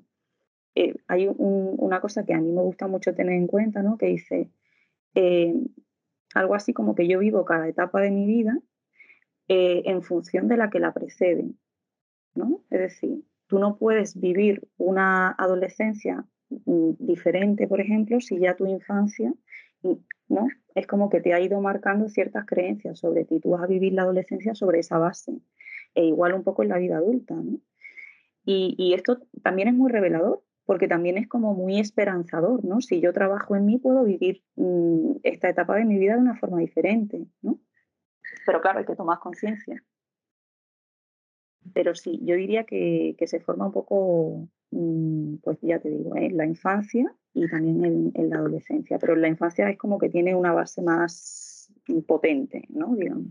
eh, 0.75 0.95
hay 1.09 1.29
una 1.37 2.01
cosa 2.01 2.25
que 2.25 2.35
a 2.35 2.41
mí 2.41 2.51
me 2.51 2.63
gusta 2.63 2.87
mucho 2.87 3.15
tener 3.15 3.35
en 3.35 3.47
cuenta, 3.47 3.83
¿no? 3.83 3.99
que 3.99 4.07
dice 4.07 4.51
eh, 5.15 5.55
algo 6.35 6.55
así 6.55 6.73
como 6.73 6.95
que 6.95 7.09
yo 7.09 7.19
vivo 7.19 7.45
cada 7.45 7.69
etapa 7.69 8.01
de 8.01 8.11
mi 8.11 8.27
vida 8.27 8.59
eh, 9.49 9.83
en 9.87 10.03
función 10.03 10.49
de 10.49 10.57
la 10.57 10.71
que 10.71 10.81
la 10.81 10.93
precede. 10.93 11.51
¿no? 12.35 12.63
Es 12.71 12.81
decir, 12.81 13.25
tú 13.49 13.59
no 13.59 13.77
puedes 13.77 14.19
vivir 14.19 14.69
una 14.79 15.33
adolescencia 15.33 16.25
mm, 16.49 16.93
diferente, 16.99 17.67
por 17.67 17.81
ejemplo, 17.81 18.21
si 18.21 18.39
ya 18.39 18.57
tu 18.57 18.67
infancia 18.67 19.35
Es 20.75 20.87
como 20.87 21.11
que 21.11 21.21
te 21.21 21.35
ha 21.35 21.41
ido 21.41 21.61
marcando 21.61 22.09
ciertas 22.09 22.47
creencias 22.47 22.99
sobre 22.99 23.25
ti. 23.25 23.41
Tú 23.41 23.51
vas 23.51 23.63
a 23.63 23.67
vivir 23.67 23.93
la 23.93 24.03
adolescencia 24.03 24.55
sobre 24.55 24.81
esa 24.81 24.99
base. 24.99 25.33
E 25.95 26.05
igual 26.05 26.33
un 26.35 26.43
poco 26.43 26.63
en 26.63 26.71
la 26.71 26.79
vida 26.79 26.97
adulta, 26.97 27.35
Y, 28.45 28.95
esto 28.95 29.19
también 29.43 29.69
es 29.69 29.75
muy 29.75 29.91
revelador, 29.91 30.43
porque 30.65 30.89
también 30.89 31.19
es 31.19 31.29
como 31.29 31.55
muy 31.55 31.79
esperanzador, 31.79 32.65
¿no? 32.65 32.81
Si 32.81 33.01
yo 33.01 33.13
trabajo 33.13 33.57
en 33.57 33.67
mí, 33.67 33.79
puedo 33.79 34.05
vivir 34.05 34.43
mm, 34.57 35.17
esta 35.23 35.49
etapa 35.49 35.77
de 35.77 35.85
mi 35.85 35.99
vida 35.99 36.15
de 36.15 36.21
una 36.21 36.37
forma 36.37 36.59
diferente, 36.59 37.27
¿no? 37.43 37.59
Pero 38.47 38.61
claro, 38.61 38.79
hay 38.79 38.85
que 38.85 38.97
tomar 38.97 39.19
conciencia. 39.19 39.85
Pero 41.75 41.95
sí, 41.95 42.21
yo 42.23 42.35
diría 42.35 42.65
que, 42.65 43.17
se 43.27 43.41
forma 43.41 43.67
un 43.67 43.73
poco, 43.73 44.49
mm, 44.71 45.37
pues 45.43 45.59
ya 45.63 45.79
te 45.79 45.91
digo, 45.91 46.17
en 46.17 46.37
la 46.37 46.47
infancia 46.47 47.15
y 47.35 47.49
también 47.49 48.13
en, 48.15 48.31
la 48.31 48.37
adolescencia. 48.37 48.99
Pero 48.99 49.15
en 49.15 49.23
la 49.23 49.29
infancia 49.29 49.69
es 49.71 49.79
como 49.79 49.99
que 49.99 50.09
tiene 50.09 50.35
una 50.35 50.53
base 50.53 50.83
más 50.83 51.73
potente, 52.07 52.65
¿no? 52.69 52.95
Digamos. 52.95 53.27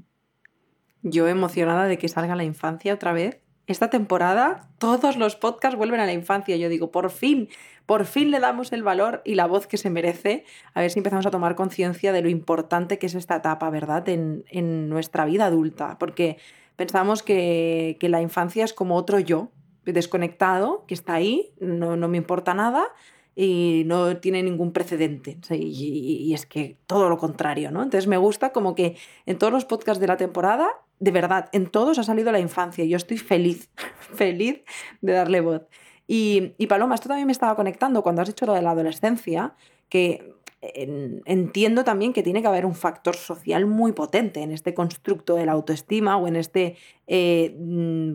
Yo 1.03 1.27
emocionada 1.27 1.85
de 1.85 1.97
que 1.97 2.07
salga 2.07 2.35
la 2.35 2.43
infancia 2.43 2.93
otra 2.93 3.11
vez. 3.11 3.41
Esta 3.67 3.89
temporada 3.89 4.69
todos 4.79 5.17
los 5.17 5.35
podcasts 5.35 5.77
vuelven 5.77 5.99
a 5.99 6.05
la 6.05 6.13
infancia. 6.13 6.57
Yo 6.57 6.67
digo, 6.67 6.91
por 6.91 7.09
fin, 7.09 7.47
por 7.85 8.05
fin 8.05 8.31
le 8.31 8.39
damos 8.39 8.71
el 8.73 8.83
valor 8.83 9.21
y 9.23 9.35
la 9.35 9.45
voz 9.45 9.67
que 9.67 9.77
se 9.77 9.89
merece. 9.89 10.45
A 10.73 10.81
ver 10.81 10.91
si 10.91 10.99
empezamos 10.99 11.25
a 11.25 11.31
tomar 11.31 11.55
conciencia 11.55 12.11
de 12.11 12.21
lo 12.21 12.29
importante 12.29 12.97
que 12.97 13.05
es 13.05 13.15
esta 13.15 13.37
etapa, 13.37 13.69
¿verdad? 13.69 14.07
En 14.09 14.89
nuestra 14.89 15.25
vida 15.25 15.45
adulta. 15.45 15.97
Porque 15.99 16.37
pensamos 16.75 17.23
que, 17.23 17.97
que, 17.99 18.09
la 18.09 18.21
infancia 18.21 18.63
es 18.63 18.73
como 18.73 18.95
otro 18.95 19.19
yo, 19.19 19.51
desconectado, 19.85 20.85
que 20.87 20.93
está 20.93 21.13
ahí, 21.13 21.53
no, 21.59 21.95
no 21.95 22.07
me 22.07 22.17
importa 22.17 22.53
nada 22.53 22.87
y 23.35 23.83
no 23.85 24.17
tiene 24.17 24.43
ningún 24.43 24.73
precedente. 24.73 25.37
Y, 25.49 26.33
es 26.33 26.45
que 26.45 26.77
todo 26.85 27.09
lo 27.09 27.17
contrario, 27.17 27.71
¿no? 27.71 27.81
Entonces 27.81 28.07
me 28.07 28.17
gusta 28.17 28.51
como 28.51 28.75
que 28.75 28.97
en 29.25 29.37
todos 29.37 29.53
los 29.53 29.65
podcasts 29.65 29.99
de 29.99 30.07
la 30.07 30.17
temporada, 30.17 30.69
de 30.99 31.11
verdad, 31.11 31.49
en 31.51 31.67
todos 31.67 31.97
ha 31.97 32.03
salido 32.03 32.31
la 32.31 32.39
infancia. 32.39 32.85
Yo 32.85 32.97
estoy 32.97 33.17
feliz, 33.17 33.69
feliz 34.13 34.61
de 35.01 35.13
darle 35.13 35.41
voz. 35.41 35.63
Y, 36.07 36.53
y 36.57 36.67
Paloma, 36.67 36.95
esto 36.95 37.07
también 37.07 37.27
me 37.27 37.31
estaba 37.31 37.55
conectando 37.55 38.03
cuando 38.03 38.21
has 38.21 38.27
dicho 38.27 38.45
lo 38.45 38.53
de 38.53 38.61
la 38.61 38.71
adolescencia, 38.71 39.55
que 39.87 40.35
entiendo 40.61 41.83
también 41.83 42.13
que 42.13 42.21
tiene 42.21 42.41
que 42.41 42.47
haber 42.47 42.67
un 42.67 42.75
factor 42.75 43.15
social 43.15 43.65
muy 43.65 43.93
potente 43.93 44.41
en 44.41 44.51
este 44.51 44.75
constructo 44.75 45.35
de 45.35 45.47
la 45.47 45.53
autoestima 45.53 46.17
o 46.17 46.27
en 46.27 46.35
este, 46.35 46.77
eh, 47.07 47.55
mm, 47.59 48.13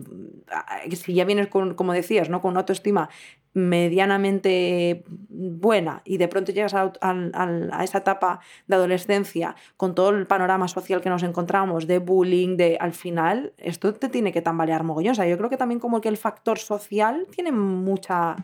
si 0.93 1.13
ya 1.13 1.25
vienes 1.25 1.47
con, 1.47 1.73
como 1.73 1.91
decías, 1.91 2.29
¿no? 2.29 2.39
con 2.41 2.51
una 2.51 2.61
autoestima 2.61 3.09
medianamente 3.53 5.03
buena 5.07 6.01
y 6.05 6.17
de 6.17 6.27
pronto 6.29 6.53
llegas 6.53 6.73
a, 6.73 7.83
esa 7.83 7.97
etapa 7.97 8.39
de 8.67 8.75
adolescencia 8.75 9.55
con 9.75 9.93
todo 9.93 10.09
el 10.11 10.25
panorama 10.25 10.69
social 10.69 11.01
que 11.01 11.09
nos 11.09 11.23
encontramos, 11.23 11.85
de 11.85 11.99
bullying, 11.99 12.55
de 12.55 12.77
al 12.79 12.93
final, 12.93 13.53
esto 13.57 13.93
te 13.93 14.07
tiene 14.07 14.31
que 14.31 14.41
tambalear 14.41 14.83
mogollón. 14.83 15.13
O 15.13 15.15
sea, 15.15 15.27
yo 15.27 15.37
creo 15.37 15.49
que 15.49 15.57
también 15.57 15.79
como 15.79 15.99
que 15.99 16.07
el 16.07 16.17
factor 16.17 16.59
social 16.59 17.27
tiene 17.29 17.51
mucha... 17.51 18.35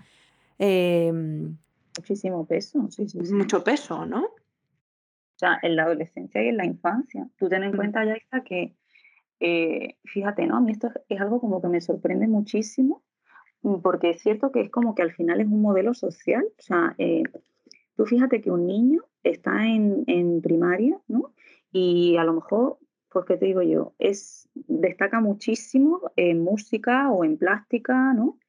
Eh, 0.59 1.13
Muchísimo 1.97 2.45
peso, 2.45 2.89
sí, 2.89 3.07
sí, 3.07 3.19
Mucho 3.33 3.63
peso, 3.63 4.05
¿no? 4.05 4.23
O 4.25 5.37
sea, 5.37 5.59
en 5.61 5.75
la 5.75 5.83
adolescencia 5.83 6.43
y 6.43 6.47
en 6.47 6.57
la 6.57 6.65
infancia. 6.65 7.27
Tú 7.37 7.49
ten 7.49 7.63
en 7.63 7.71
mm. 7.71 7.75
cuenta, 7.75 8.05
Yaisa, 8.05 8.43
que, 8.43 8.75
eh, 9.39 9.97
fíjate, 10.05 10.45
¿no? 10.45 10.57
A 10.57 10.61
mí 10.61 10.71
esto 10.71 10.89
es, 11.09 11.21
algo 11.21 11.39
como 11.39 11.61
que 11.61 11.67
me 11.67 11.81
sorprende 11.81 12.27
muchísimo, 12.27 13.03
mm, 13.61 13.81
porque 13.81 14.11
es 14.11 14.21
cierto 14.21 14.51
que 14.51 14.61
es 14.61 14.69
como 14.69 14.95
que 14.95 15.01
al 15.01 15.11
final 15.11 15.41
es 15.41 15.47
un 15.47 15.61
modelo 15.61 15.93
social. 15.93 16.43
O 16.45 16.61
sea, 16.61 16.95
eh, 16.97 17.23
tú 17.95 18.05
fíjate 18.05 18.41
que 18.41 18.51
un 18.51 18.67
niño 18.67 19.03
está 19.23 19.65
en, 19.65 20.03
en 20.07 20.41
primaria, 20.41 20.99
¿no? 21.07 21.33
Y 21.71 22.17
a 22.17 22.23
lo 22.23 22.33
mejor 22.33 22.77
pues 23.13 23.25
qué 23.25 23.37
te 23.37 23.45
digo 23.45 23.61
yo, 23.61 23.93
es, 23.99 24.49
destaca 24.55 25.21
muchísimo 25.21 26.01
en 26.15 26.43
música 26.43 27.11
o 27.11 27.23
en 27.23 27.37
plástica, 27.37 28.13
¿no? 28.13 28.39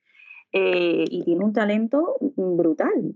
Eh, 0.53 1.05
y 1.09 1.23
tiene 1.25 1.45
un 1.45 1.53
talento 1.53 2.17
brutal. 2.37 3.15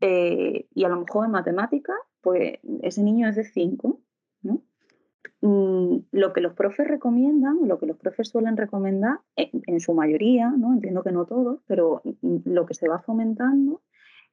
Eh, 0.00 0.66
y 0.74 0.84
a 0.84 0.88
lo 0.88 1.00
mejor 1.00 1.26
en 1.26 1.32
matemáticas, 1.32 1.96
pues 2.20 2.58
ese 2.82 3.02
niño 3.02 3.28
es 3.28 3.36
de 3.36 3.44
5, 3.44 4.00
¿no? 4.42 4.62
Mm, 5.42 6.04
lo 6.12 6.32
que 6.32 6.40
los 6.40 6.54
profes 6.54 6.86
recomiendan, 6.86 7.66
lo 7.66 7.78
que 7.78 7.86
los 7.86 7.96
profes 7.96 8.28
suelen 8.28 8.56
recomendar, 8.56 9.20
en, 9.36 9.80
su 9.80 9.94
mayoría, 9.94 10.50
¿no? 10.50 10.74
entiendo 10.74 11.02
que 11.02 11.12
no 11.12 11.24
todos, 11.24 11.60
pero 11.66 12.02
lo 12.44 12.66
que 12.66 12.74
se 12.74 12.88
va 12.88 12.98
fomentando 12.98 13.82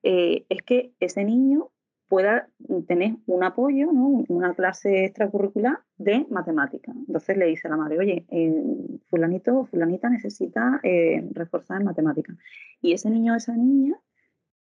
eh, 0.04 0.46
es 0.50 0.62
que 0.64 0.94
ese 1.00 1.24
niño 1.24 1.72
pueda 2.10 2.50
tener 2.88 3.16
un 3.26 3.44
apoyo, 3.44 3.92
¿no? 3.92 4.24
una 4.30 4.54
clase 4.54 5.06
extracurricular 5.06 5.80
de 5.98 6.26
matemática. 6.30 6.94
Entonces 7.08 7.38
le 7.38 7.48
dice 7.48 7.68
a 7.68 7.72
la 7.72 7.78
madre, 7.78 8.00
oye, 8.00 8.26
eh, 8.30 9.00
fulanito 9.10 9.60
o 9.60 9.66
fulanita 9.66 10.10
necesita 10.10 10.80
eh, 10.84 11.28
reforzar 11.32 11.80
en 11.80 11.86
matemática. 11.86 12.36
Y 12.82 12.94
ese 12.94 13.10
niño 13.10 13.34
o 13.34 13.36
esa 13.38 13.56
niña 13.56 13.96
mm, 13.96 14.17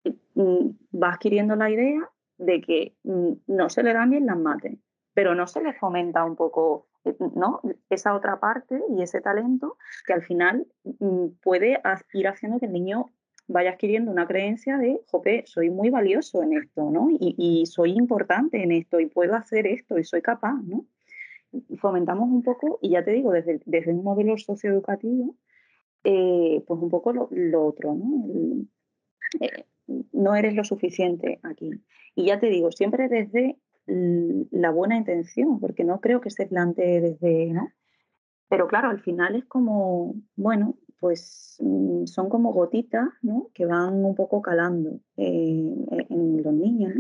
va 0.04 1.12
adquiriendo 1.12 1.56
la 1.56 1.70
idea 1.70 2.08
de 2.38 2.60
que 2.60 2.94
mm, 3.04 3.32
no 3.48 3.68
se 3.68 3.82
le 3.82 3.92
dan 3.92 4.10
bien 4.10 4.26
las 4.26 4.38
mates, 4.38 4.78
pero 5.12 5.34
no 5.34 5.46
se 5.46 5.62
le 5.62 5.72
fomenta 5.74 6.24
un 6.24 6.36
poco 6.36 6.86
eh, 7.04 7.16
¿no? 7.34 7.60
esa 7.90 8.14
otra 8.14 8.38
parte 8.40 8.80
y 8.96 9.02
ese 9.02 9.20
talento 9.20 9.76
que 10.06 10.12
al 10.12 10.22
final 10.22 10.66
mm, 10.84 11.26
puede 11.42 11.80
ir 12.12 12.28
haciendo 12.28 12.58
que 12.58 12.66
el 12.66 12.72
niño 12.72 13.10
vaya 13.48 13.70
adquiriendo 13.70 14.12
una 14.12 14.26
creencia 14.26 14.76
de, 14.76 15.00
jope, 15.10 15.42
soy 15.46 15.70
muy 15.70 15.90
valioso 15.90 16.42
en 16.42 16.52
esto, 16.52 16.90
¿no? 16.90 17.08
Y, 17.10 17.64
soy 17.66 17.92
importante 17.92 18.62
en 18.62 18.72
esto 18.72 19.00
y 19.00 19.06
puedo 19.06 19.34
hacer 19.34 19.66
esto 19.66 19.98
y 19.98 20.04
soy 20.04 20.20
capaz, 20.20 20.60
¿no? 20.64 20.84
Fomentamos 21.78 22.28
un 22.28 22.42
poco, 22.42 22.78
y 22.82 22.90
ya 22.90 23.02
te 23.02 23.12
digo, 23.12 23.32
desde, 23.32 23.60
desde 23.64 23.92
un 23.92 24.04
modelo 24.04 24.36
socioeducativo, 24.36 25.34
eh, 26.04 26.62
pues 26.66 26.78
un 26.78 26.90
poco 26.90 27.12
lo, 27.30 27.66
otro, 27.66 27.94
¿no? 27.94 28.64
Eh, 29.40 29.64
no 30.12 30.34
eres 30.34 30.54
lo 30.54 30.64
suficiente 30.64 31.40
aquí. 31.42 31.70
Y 32.14 32.26
ya 32.26 32.38
te 32.38 32.48
digo, 32.48 32.70
siempre 32.70 33.08
desde 33.08 33.58
la 33.86 34.70
buena 34.70 34.96
intención, 34.96 35.60
porque 35.60 35.84
no 35.84 36.00
creo 36.00 36.20
que 36.20 36.30
se 36.30 36.46
plantee 36.46 37.00
desde, 37.00 37.52
¿no? 37.52 37.68
Pero 38.48 38.66
claro, 38.66 38.90
al 38.90 39.00
final 39.00 39.34
es 39.34 39.44
como, 39.44 40.14
bueno, 40.36 40.76
pues 41.00 41.56
mm, 41.60 42.06
son 42.06 42.28
como 42.28 42.52
gotitas 42.52 43.08
¿no? 43.22 43.50
que 43.54 43.66
van 43.66 44.04
un 44.04 44.14
poco 44.14 44.42
calando 44.42 45.00
eh, 45.16 45.74
en 46.08 46.42
los 46.42 46.52
niños. 46.54 46.94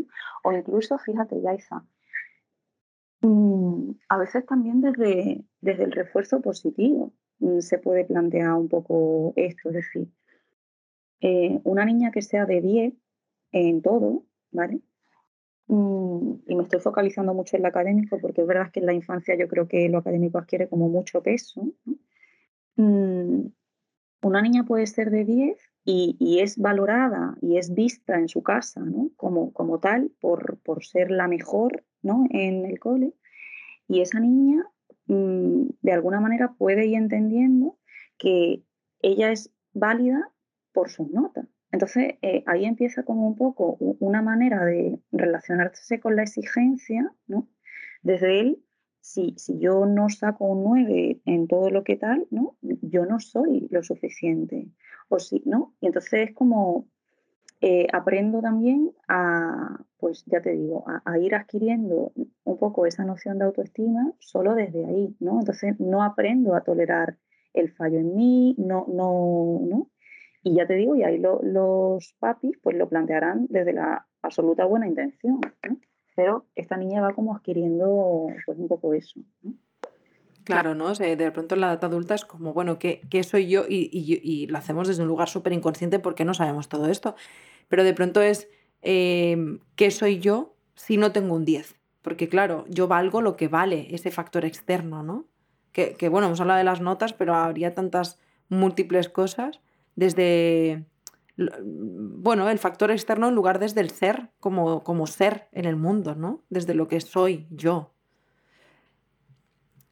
O 0.44 0.52
incluso, 0.52 0.98
fíjate, 0.98 1.40
Yaisa, 1.40 1.84
mm, 3.22 3.90
a 4.08 4.18
veces 4.18 4.46
también 4.46 4.80
desde, 4.80 5.44
desde 5.60 5.84
el 5.84 5.92
refuerzo 5.92 6.40
positivo 6.40 7.12
mm, 7.38 7.60
se 7.60 7.78
puede 7.78 8.04
plantear 8.04 8.52
un 8.52 8.68
poco 8.68 9.32
esto, 9.36 9.70
es 9.70 9.74
decir, 9.76 10.08
eh, 11.20 11.60
una 11.64 11.84
niña 11.84 12.10
que 12.10 12.22
sea 12.22 12.46
de 12.46 12.60
10 12.60 12.94
en 13.52 13.82
todo, 13.82 14.24
¿vale? 14.50 14.80
y 15.70 16.54
me 16.54 16.62
estoy 16.62 16.80
focalizando 16.80 17.34
mucho 17.34 17.56
en 17.56 17.62
lo 17.62 17.68
académico 17.68 18.18
porque 18.18 18.40
es 18.40 18.46
verdad 18.46 18.70
que 18.72 18.80
en 18.80 18.86
la 18.86 18.94
infancia 18.94 19.36
yo 19.36 19.48
creo 19.48 19.68
que 19.68 19.86
lo 19.90 19.98
académico 19.98 20.38
adquiere 20.38 20.66
como 20.66 20.88
mucho 20.88 21.22
peso. 21.22 21.70
¿no? 21.84 23.52
una 24.22 24.42
niña 24.42 24.64
puede 24.64 24.86
ser 24.86 25.10
de 25.10 25.24
10 25.24 25.58
y, 25.84 26.38
es 26.40 26.58
valorada 26.58 27.36
y 27.40 27.56
es 27.58 27.74
vista 27.74 28.18
en 28.18 28.28
su 28.28 28.42
casa 28.42 28.80
¿no? 28.80 29.10
como, 29.16 29.52
como 29.52 29.78
tal 29.78 30.10
por, 30.20 30.58
por, 30.58 30.84
ser 30.84 31.10
la 31.10 31.28
mejor 31.28 31.84
¿no? 32.02 32.24
en 32.30 32.64
el 32.64 32.78
cole. 32.78 33.14
Y 33.88 34.00
esa 34.00 34.20
niña 34.20 34.64
mm, 35.06 35.68
de 35.82 35.92
alguna 35.92 36.20
manera 36.20 36.54
puede 36.56 36.86
ir 36.86 36.96
entendiendo 36.96 37.78
que 38.16 38.62
ella 39.00 39.32
es 39.32 39.50
válida 39.72 40.30
por 40.78 40.90
sus 40.90 41.10
notas. 41.10 41.44
Entonces 41.72 42.14
eh, 42.22 42.44
ahí 42.46 42.64
empieza 42.64 43.02
como 43.02 43.26
un 43.26 43.34
poco 43.34 43.76
una 43.98 44.22
manera 44.22 44.64
de 44.64 45.00
relacionarse 45.10 45.98
con 45.98 46.14
la 46.14 46.22
exigencia, 46.22 47.12
¿no? 47.26 47.48
Desde 48.02 48.38
él 48.38 48.62
si, 49.00 49.34
yo 49.58 49.86
no 49.86 50.08
saco 50.08 50.44
un 50.44 50.62
9 50.62 51.20
en 51.24 51.48
todo 51.48 51.70
lo 51.70 51.82
que 51.82 51.96
tal, 51.96 52.28
¿no? 52.30 52.56
Yo 52.62 53.06
no 53.06 53.18
soy 53.18 53.66
lo 53.72 53.82
suficiente. 53.82 54.68
O 55.08 55.18
si, 55.18 55.42
¿no? 55.46 55.74
Y 55.80 55.88
entonces 55.88 56.28
es 56.28 56.34
como 56.36 56.86
eh, 57.60 57.88
aprendo 57.92 58.40
también 58.40 58.92
a, 59.08 59.84
pues 59.98 60.22
ya 60.26 60.40
te 60.40 60.52
digo, 60.52 60.84
a, 60.86 61.18
ir 61.18 61.34
adquiriendo 61.34 62.12
un 62.44 62.56
poco 62.56 62.86
esa 62.86 63.04
noción 63.04 63.40
de 63.40 63.46
autoestima 63.46 64.12
solo 64.20 64.54
desde 64.54 64.84
ahí, 64.86 65.16
¿no? 65.18 65.40
Entonces 65.40 65.74
no 65.80 66.04
aprendo 66.04 66.54
a 66.54 66.62
tolerar 66.62 67.18
el 67.52 67.72
fallo 67.72 67.98
en 67.98 68.14
mí, 68.14 68.54
no, 68.58 68.86
no, 68.88 69.58
¿no? 69.68 69.90
Y 70.42 70.54
ya 70.54 70.66
te 70.66 70.74
digo, 70.74 70.94
y 70.94 71.02
ahí 71.02 71.18
los 71.18 72.14
papis 72.18 72.56
pues 72.62 72.76
lo 72.76 72.88
plantearán 72.88 73.46
desde 73.48 73.72
la 73.72 74.06
absoluta 74.22 74.64
buena 74.64 74.86
intención, 74.86 75.40
pero 76.14 76.46
esta 76.54 76.76
niña 76.76 77.00
va 77.00 77.14
como 77.14 77.34
adquiriendo 77.34 78.26
pues 78.46 78.58
un 78.58 78.68
poco 78.68 78.94
eso. 78.94 79.20
Claro, 80.48 80.74
¿no? 80.74 80.94
de 80.94 81.30
pronto 81.30 81.56
la 81.56 81.74
edad 81.74 81.84
adulta 81.84 82.14
es 82.14 82.24
como, 82.24 82.54
bueno, 82.54 82.78
¿qué, 82.78 83.22
soy 83.22 83.48
yo? 83.48 83.66
Y, 83.68 84.46
lo 84.48 84.56
hacemos 84.56 84.88
desde 84.88 85.02
un 85.02 85.08
lugar 85.08 85.28
súper 85.28 85.52
inconsciente 85.52 85.98
porque 85.98 86.24
no 86.24 86.32
sabemos 86.32 86.70
todo 86.70 86.88
esto. 86.88 87.16
Pero 87.68 87.84
de 87.84 87.92
pronto 87.92 88.22
es, 88.22 88.48
em, 88.80 89.60
¿qué 89.76 89.90
soy 89.90 90.20
yo 90.20 90.54
si 90.74 90.96
no 90.96 91.12
tengo 91.12 91.34
un 91.34 91.44
10? 91.44 91.76
Porque 92.00 92.30
claro, 92.30 92.64
yo 92.68 92.88
valgo 92.88 93.20
lo 93.20 93.36
que 93.36 93.48
vale 93.48 93.88
ese 93.90 94.10
factor 94.10 94.46
externo, 94.46 95.02
¿no? 95.02 95.26
Que, 95.72 95.94
que 95.94 96.08
bueno, 96.08 96.28
hemos 96.28 96.40
hablado 96.40 96.58
de 96.58 96.64
las 96.64 96.80
notas, 96.80 97.12
pero 97.12 97.34
habría 97.34 97.74
tantas 97.74 98.18
múltiples 98.48 99.10
cosas, 99.10 99.60
desde 99.98 100.84
bueno, 101.36 102.48
el 102.48 102.58
factor 102.58 102.90
externo 102.90 103.28
en 103.28 103.34
lugar 103.34 103.58
desde 103.58 103.80
el 103.80 103.90
ser, 103.90 104.30
como, 104.40 104.82
como 104.82 105.06
ser 105.06 105.48
en 105.52 105.64
el 105.66 105.76
mundo, 105.76 106.14
¿no? 106.14 106.42
Desde 106.50 106.74
lo 106.74 106.88
que 106.88 107.00
soy 107.00 107.46
yo. 107.50 107.92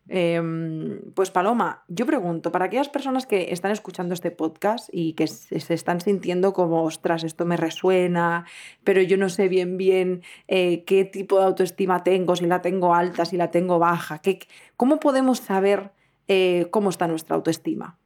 Em, 0.09 1.01
pues 1.15 1.33
Paloma, 1.33 1.85
yo 1.89 2.07
pregunto, 2.07 2.53
para 2.53 2.67
aquellas 2.67 2.89
personas 2.89 3.27
que 3.27 3.53
están 3.53 3.73
escuchando 3.73 4.15
este 4.15 4.31
podcast 4.31 4.89
y 4.93 5.15
que 5.15 5.27
se 5.27 5.75
están 5.75 6.01
sintiendo 6.01 6.53
como, 6.53 6.85
ostras, 6.85 7.25
esto 7.25 7.45
me 7.45 7.57
resuena, 7.57 8.45
pero 8.85 9.03
yo 9.03 9.17
no 9.17 9.29
sé 9.29 9.49
bien 9.49 9.77
bien 9.77 10.23
eh, 10.47 10.85
qué 10.85 11.05
tipo 11.05 11.39
de 11.39 11.47
autoestima 11.47 12.05
tengo, 12.05 12.37
si 12.37 12.47
la 12.47 12.63
tengo 12.63 12.95
alta, 12.95 13.25
si 13.25 13.37
la 13.37 13.51
tengo 13.51 13.81
baja, 13.81 14.19
¿qué, 14.19 14.39
¿cómo 14.77 15.01
podemos 15.01 15.39
saber 15.39 15.91
eh, 16.29 16.69
cómo 16.71 16.91
está 16.91 17.09
nuestra 17.09 17.35
autoestima? 17.35 17.99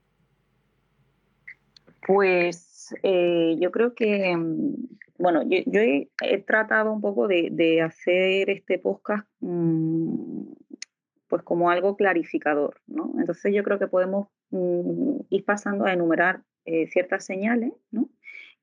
Pues 2.12 2.92
eh, 3.05 3.57
yo 3.61 3.70
creo 3.70 3.94
que, 3.94 4.37
mm, 4.37 4.75
bueno, 5.18 5.42
yo, 5.44 5.81
he, 5.81 6.38
tratado 6.44 6.92
un 6.92 7.01
poco 7.01 7.29
de, 7.29 7.81
hacer 7.83 8.51
este 8.51 8.81
podcast 8.81 9.29
mm, 9.38 10.42
pues 11.29 11.42
como 11.44 11.70
algo 11.70 11.96
clarificador, 11.96 12.81
¿no? 12.88 13.12
Entonces 13.16 13.55
yo 13.55 13.62
creo 13.62 13.79
que 13.79 13.87
podemos 13.87 14.27
mm, 14.51 15.20
ir 15.31 15.44
pasando 15.44 15.85
a 15.85 15.92
enumerar 15.92 16.42
eh, 16.64 16.88
ciertas 16.88 17.25
señales, 17.25 17.73
¿no? 17.92 18.11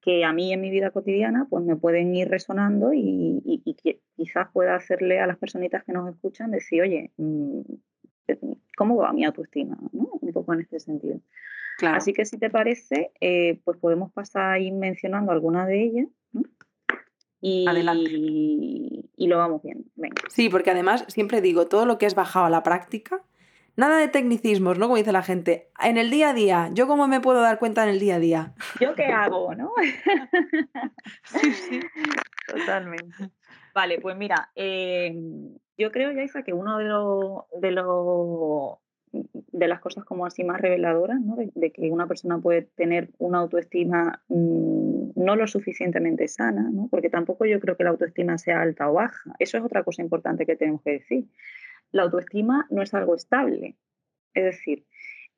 que 0.02 0.24
a 0.24 0.32
mí 0.32 0.54
en 0.54 0.62
mi 0.62 0.70
vida 0.70 0.92
cotidiana 0.92 1.48
pues 1.50 1.64
me 1.66 1.76
pueden 1.76 2.14
ir 2.16 2.30
resonando 2.30 2.94
y, 2.94 3.62
quizás 4.16 4.48
pueda 4.54 4.76
hacerle 4.76 5.20
a 5.20 5.28
las 5.28 5.38
personitas 5.38 5.84
que 5.84 5.92
nos 5.92 6.10
escuchan 6.10 6.52
decir, 6.52 6.82
oye, 6.82 7.12
¿cómo 8.78 8.98
va 8.98 9.14
mi 9.14 9.26
autoestima? 9.26 9.78
¿no? 9.92 10.10
Un 10.22 10.32
poco 10.34 10.54
en 10.54 10.62
este 10.62 10.80
sentido. 10.80 11.20
Así 11.86 12.14
que 12.14 12.26
si 12.26 12.38
te 12.38 12.50
parece, 12.50 13.12
eh, 13.22 13.60
pues 13.64 13.78
podemos 13.78 14.12
pasar 14.12 14.52
a 14.54 14.60
ir 14.60 14.74
mencionando 14.74 15.32
algunas 15.32 15.68
de 15.68 15.84
ellas. 15.84 16.08
Y, 17.40 17.68
Adelante. 17.68 18.10
Y, 18.12 19.28
lo 19.28 19.38
vamos 19.38 19.62
viendo. 19.62 19.84
Sí, 20.30 20.50
porque 20.50 20.72
además 20.72 21.06
siempre 21.08 21.42
digo, 21.42 21.68
todo 21.68 21.86
lo 21.86 21.98
que 21.98 22.06
es 22.06 22.16
bajado 22.16 22.46
a 22.46 22.50
la 22.50 22.64
práctica, 22.64 23.22
nada 23.76 24.00
de 24.00 24.08
tecnicismos, 24.08 24.80
¿no? 24.80 24.88
Como 24.88 24.98
dice 24.98 25.12
la 25.12 25.22
gente, 25.22 25.70
en 25.84 25.98
el 25.98 26.10
día 26.10 26.30
a 26.30 26.34
día, 26.34 26.70
¿yo 26.74 26.88
cómo 26.88 27.08
me 27.08 27.22
puedo 27.22 27.42
dar 27.42 27.60
cuenta 27.60 27.84
en 27.84 27.90
el 27.90 28.00
día 28.00 28.16
a 28.16 28.20
día? 28.20 28.54
¿Yo 28.80 28.96
qué 28.96 29.06
hago, 29.06 29.54
no? 29.54 29.72
sí, 31.26 31.52
sí, 31.52 31.80
totalmente. 32.48 33.30
Vale, 33.76 34.00
pues 34.02 34.18
mira, 34.18 34.50
eh, 34.56 35.16
yo 35.78 35.92
creo, 35.92 36.12
Yaisa, 36.12 36.42
que 36.42 36.54
uno 36.54 36.80
de 36.80 36.86
los, 36.86 37.44
de 37.62 37.72
los 37.72 38.80
de 39.12 39.68
las 39.68 39.80
cosas 39.80 40.04
como 40.06 40.26
así 40.26 40.44
más 40.44 40.62
reveladoras, 40.62 41.20
¿no? 41.20 41.36
de, 41.38 41.72
que 41.72 41.90
una 41.90 42.08
persona 42.08 42.40
puede 42.40 42.64
tener 42.64 43.10
una 43.18 43.40
autoestima 43.40 44.22
mm, 44.28 45.12
no 45.16 45.36
lo 45.36 45.48
suficientemente 45.48 46.28
sana, 46.28 46.70
¿no? 46.72 46.88
porque 46.90 47.10
tampoco 47.10 47.46
yo 47.46 47.60
creo 47.60 47.78
que 47.78 47.84
la 47.84 47.92
autoestima 47.92 48.38
sea 48.38 48.62
alta 48.62 48.90
o 48.90 48.94
baja. 48.94 49.34
Eso 49.40 49.58
es 49.58 49.64
otra 49.64 49.84
cosa 49.84 50.02
importante 50.02 50.46
que 50.46 50.56
tenemos 50.56 50.82
que 50.82 50.92
decir. 50.92 51.26
La 51.92 52.04
autoestima 52.04 52.68
no 52.70 52.82
es 52.82 52.94
algo 52.94 53.16
estable. 53.16 53.78
Es 54.34 54.44
decir, 54.44 54.86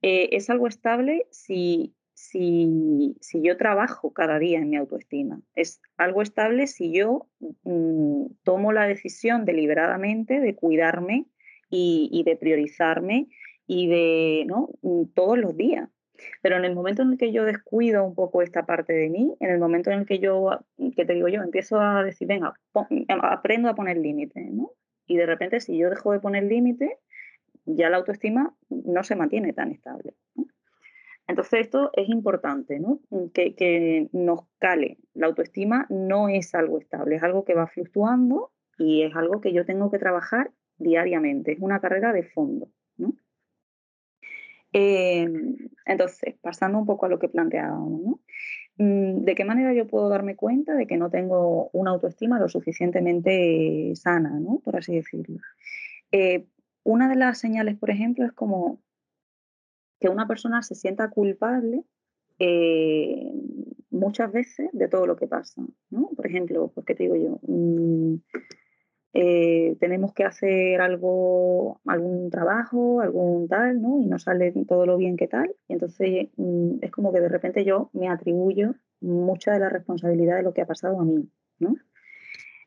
eh, 0.02 0.30
es 0.32 0.50
algo 0.50 0.68
estable 0.68 1.28
si, 1.32 1.96
si, 2.14 3.16
si, 3.22 3.42
yo 3.42 3.58
trabajo 3.58 4.14
cada 4.14 4.40
día 4.40 4.60
en 4.60 4.70
mi 4.70 4.78
autoestima. 4.78 5.42
Es 5.56 5.82
algo 5.98 6.22
estable 6.22 6.68
si 6.68 6.92
yo 6.92 7.28
mm, 7.64 8.26
tomo 8.44 8.74
la 8.74 8.88
decisión 8.88 9.46
deliberadamente 9.46 10.40
de 10.40 10.56
cuidarme 10.56 11.28
y, 11.70 12.10
y 12.12 12.24
de 12.24 12.36
priorizarme 12.36 13.30
y 13.70 13.88
de 13.88 14.46
¿no? 14.48 14.70
Mm, 14.82 15.04
todos 15.14 15.38
los 15.38 15.56
días. 15.56 15.88
Pero 16.42 16.58
en 16.58 16.66
el 16.66 16.74
momento 16.74 17.04
en 17.04 17.12
el 17.12 17.18
que 17.18 17.32
yo 17.32 17.46
descuido 17.46 18.04
un 18.04 18.16
poco 18.16 18.42
esta 18.42 18.66
parte 18.66 18.94
de 18.94 19.10
mí, 19.10 19.36
en 19.40 19.52
el 19.52 19.60
momento 19.60 19.92
en 19.92 20.00
el 20.00 20.06
que 20.06 20.18
yo, 20.20 20.60
que 20.96 21.06
te 21.06 21.14
digo 21.14 21.28
yo, 21.28 21.44
empiezo 21.44 21.80
a 21.80 22.04
decir, 22.04 22.28
venga, 22.28 22.54
em, 22.90 23.06
aprendo 23.22 23.70
a 23.70 23.76
poner 23.76 23.98
límites, 23.98 24.52
¿no? 24.52 24.72
Y 25.06 25.18
de 25.18 25.26
repente 25.28 25.60
si 25.60 25.78
yo 25.78 25.90
dejo 25.92 26.12
de 26.12 26.20
poner 26.20 26.44
límites, 26.44 26.92
ya 27.66 27.90
la 27.92 27.98
autoestima 27.98 28.56
no 28.70 29.04
se 29.04 29.16
mantiene 29.16 29.54
tan 29.54 29.72
estable. 29.72 30.16
Entonces 31.28 31.62
esto 31.62 31.92
es 31.94 32.10
importante, 32.10 32.80
¿no? 32.80 33.00
Que, 33.34 33.54
que, 33.54 34.10
nos 34.14 34.48
cale. 34.58 34.98
La 35.14 35.28
autoestima 35.28 35.86
no 35.90 36.28
es 36.28 36.56
algo 36.56 36.80
estable, 36.80 37.18
es 37.18 37.24
algo 37.24 37.46
que 37.46 37.54
va 37.54 37.68
fluctuando 37.68 38.52
y 38.80 39.04
es 39.04 39.16
algo 39.16 39.42
que 39.42 39.54
yo 39.54 39.64
tengo 39.64 39.92
que 39.92 40.00
trabajar 40.00 40.50
diariamente, 40.80 41.52
es 41.52 41.60
una 41.60 41.80
carrera 41.80 42.14
de 42.14 42.24
fondo, 42.24 42.70
¿no? 42.98 43.14
Em, 44.72 45.58
entonces, 45.86 46.36
pasando 46.42 46.78
un 46.78 46.86
poco 46.86 47.06
a 47.06 47.10
lo 47.10 47.20
que 47.20 47.30
planteábamos, 47.30 48.02
¿no? 48.02 48.20
Mm, 48.78 49.26
¿De 49.26 49.36
qué 49.36 49.44
manera 49.46 49.74
yo 49.74 49.88
puedo 49.88 50.10
darme 50.10 50.36
cuenta 50.36 50.74
de 50.76 50.88
que 50.88 50.98
no 50.98 51.10
tengo 51.10 51.70
una 51.74 51.92
autoestima 51.92 52.40
lo 52.40 52.48
suficientemente 52.50 53.94
sana, 53.96 54.40
por 54.64 54.78
así 54.78 54.96
decirlo? 54.96 55.40
Eh, 56.12 56.46
una 56.84 57.10
de 57.10 57.16
las 57.16 57.40
señales, 57.40 57.78
por 57.78 57.90
ejemplo, 57.90 58.26
es 58.26 58.32
como 58.34 58.80
que 60.00 60.10
una 60.10 60.28
persona 60.28 60.62
se 60.64 60.76
sienta 60.76 61.10
culpable 61.10 61.84
eh, 62.40 63.34
muchas 63.92 64.32
veces 64.32 64.70
de 64.72 64.88
todo 64.88 65.06
lo 65.06 65.18
que 65.18 65.28
pasa. 65.28 65.62
¿no? 65.90 66.10
Por 66.16 66.26
ejemplo, 66.26 66.72
pues, 66.74 66.86
¿qué 66.86 66.96
te 66.96 67.04
digo 67.04 67.16
yo? 67.16 67.40
Mm, 67.44 68.16
eh, 69.14 69.76
tenemos 69.80 70.14
que 70.14 70.24
hacer 70.24 70.82
algo, 70.82 71.82
algún 71.86 72.30
trabajo, 72.30 73.02
algún 73.02 73.48
tal, 73.48 73.82
¿no? 73.82 74.00
Y 74.00 74.06
no 74.06 74.20
sale 74.20 74.54
todo 74.68 74.86
lo 74.86 74.98
bien 74.98 75.18
que 75.18 75.28
tal. 75.28 75.56
Y 75.68 75.74
entonces 75.74 76.30
mm, 76.38 76.78
es 76.82 76.92
como 76.92 77.12
que 77.12 77.20
de 77.20 77.30
repente 77.30 77.66
yo 77.66 77.90
me 77.94 78.08
atribuyo 78.08 78.76
mucha 79.02 79.52
de 79.54 79.60
la 79.60 79.70
responsabilidad 79.70 80.38
de 80.38 80.44
lo 80.44 80.54
que 80.54 80.62
ha 80.62 80.68
pasado 80.68 81.00
a 81.00 81.06
mí, 81.06 81.28
¿no? 81.60 81.76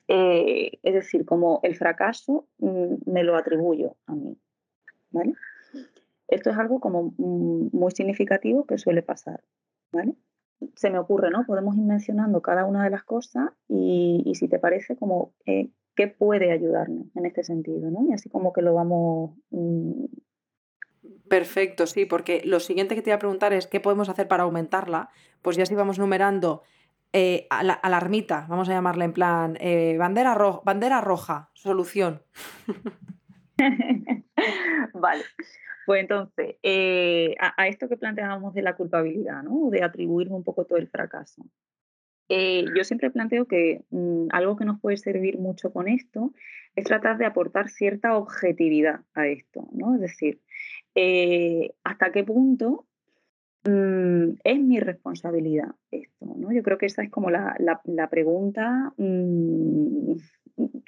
Eh, 0.08 0.80
es 0.82 0.94
decir, 0.94 1.24
como 1.24 1.60
el 1.62 1.76
fracaso 1.76 2.48
mm, 2.58 3.10
me 3.10 3.22
lo 3.22 3.36
atribuyo 3.36 3.96
a 4.06 4.14
mí, 4.14 4.36
¿vale? 5.10 5.34
Esto 6.26 6.50
es 6.50 6.58
algo 6.58 6.80
como 6.80 7.14
mm, 7.16 7.68
muy 7.72 7.92
significativo 7.92 8.66
que 8.66 8.78
suele 8.78 9.02
pasar, 9.02 9.44
¿vale? 9.92 10.16
Se 10.74 10.90
me 10.90 10.98
ocurre, 10.98 11.30
¿no? 11.30 11.44
Podemos 11.46 11.76
ir 11.76 11.84
mencionando 11.84 12.42
cada 12.42 12.64
una 12.64 12.82
de 12.82 12.90
las 12.90 13.04
cosas 13.04 13.50
y, 13.68 14.22
y 14.26 14.34
si 14.34 14.48
te 14.48 14.58
parece, 14.58 14.96
como 14.96 15.34
eh, 15.46 15.70
qué 15.94 16.08
puede 16.08 16.52
ayudarnos 16.52 17.06
en 17.14 17.26
este 17.26 17.44
sentido, 17.44 17.90
¿no? 17.90 18.06
Y 18.08 18.12
así 18.12 18.28
como 18.28 18.52
que 18.52 18.62
lo 18.62 18.74
vamos... 18.74 19.32
Mm, 19.50 20.04
Perfecto, 21.28 21.86
sí, 21.86 22.04
porque 22.04 22.42
lo 22.44 22.60
siguiente 22.60 22.94
que 22.94 23.00
te 23.00 23.10
iba 23.10 23.16
a 23.16 23.18
preguntar 23.18 23.54
es 23.54 23.66
qué 23.66 23.80
podemos 23.80 24.10
hacer 24.10 24.28
para 24.28 24.42
aumentarla. 24.42 25.08
Pues 25.40 25.56
ya 25.56 25.64
si 25.64 25.74
vamos 25.74 25.98
numerando 25.98 26.62
eh, 27.14 27.46
a, 27.48 27.62
la, 27.62 27.80
ermita, 27.82 28.46
vamos 28.48 28.68
a 28.68 28.72
llamarla 28.72 29.04
en 29.04 29.12
plan 29.12 29.56
eh, 29.60 29.96
bandera, 29.98 30.36
bandera 30.62 31.00
roja, 31.00 31.50
solución. 31.54 32.22
vale. 34.94 35.24
Pues 35.86 36.02
entonces, 36.02 36.56
eh, 36.62 37.34
a, 37.40 37.62
a, 37.62 37.66
esto 37.66 37.88
que 37.88 37.96
planteábamos 37.96 38.54
de 38.54 38.62
la 38.62 38.76
culpabilidad, 38.76 39.42
¿no? 39.42 39.70
De 39.70 39.82
atribuir 39.82 40.28
un 40.28 40.44
poco 40.44 40.64
todo 40.64 40.78
el 40.78 40.88
fracaso. 40.88 41.42
Eh, 42.34 42.64
yo 42.74 42.82
siempre 42.82 43.10
planteo 43.10 43.44
que 43.44 43.84
mm, 43.90 44.28
algo 44.30 44.56
que 44.56 44.64
nos 44.64 44.80
puede 44.80 44.96
servir 44.96 45.38
mucho 45.38 45.70
con 45.70 45.86
esto 45.86 46.32
es 46.74 46.86
tratar 46.86 47.18
de 47.18 47.26
aportar 47.26 47.68
cierta 47.68 48.16
objetividad 48.16 49.00
a 49.12 49.26
esto, 49.26 49.68
¿no? 49.72 49.96
Es 49.96 50.00
decir, 50.00 50.40
eh, 50.94 51.74
hasta 51.84 52.10
qué 52.10 52.24
punto 52.24 52.86
mm, 53.64 54.38
es 54.44 54.60
mi 54.60 54.80
responsabilidad 54.80 55.74
esto, 55.90 56.24
¿no? 56.38 56.50
Yo 56.52 56.62
creo 56.62 56.78
que 56.78 56.86
esa 56.86 57.02
es 57.02 57.10
como 57.10 57.28
la, 57.28 57.80
pregunta 58.10 58.94
mm, 58.96 60.14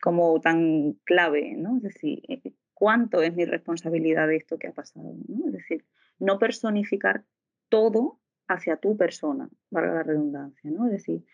como 0.03 0.41
tan 0.41 0.95
clave, 1.05 1.57
¿no? 1.59 1.77
Es 1.77 1.83
decir, 1.83 2.23
eh, 2.27 2.55
¿cuánto 2.73 3.21
es 3.21 3.37
mi 3.37 3.45
responsabilidad 3.45 4.29
de 4.29 4.37
esto 4.37 4.59
que 4.59 4.69
ha 4.69 4.73
pasado? 4.73 5.15
Es 5.47 5.53
decir, 5.53 5.85
no 6.19 6.39
personificar 6.39 7.27
todo 7.69 8.19
hacia 8.49 8.77
tu 8.77 8.97
persona, 8.97 9.49
valga 9.71 9.95
la 9.95 10.03
redundancia, 10.03 10.71
¿no? 10.71 10.87
Es 10.87 10.93
decir, 10.93 11.25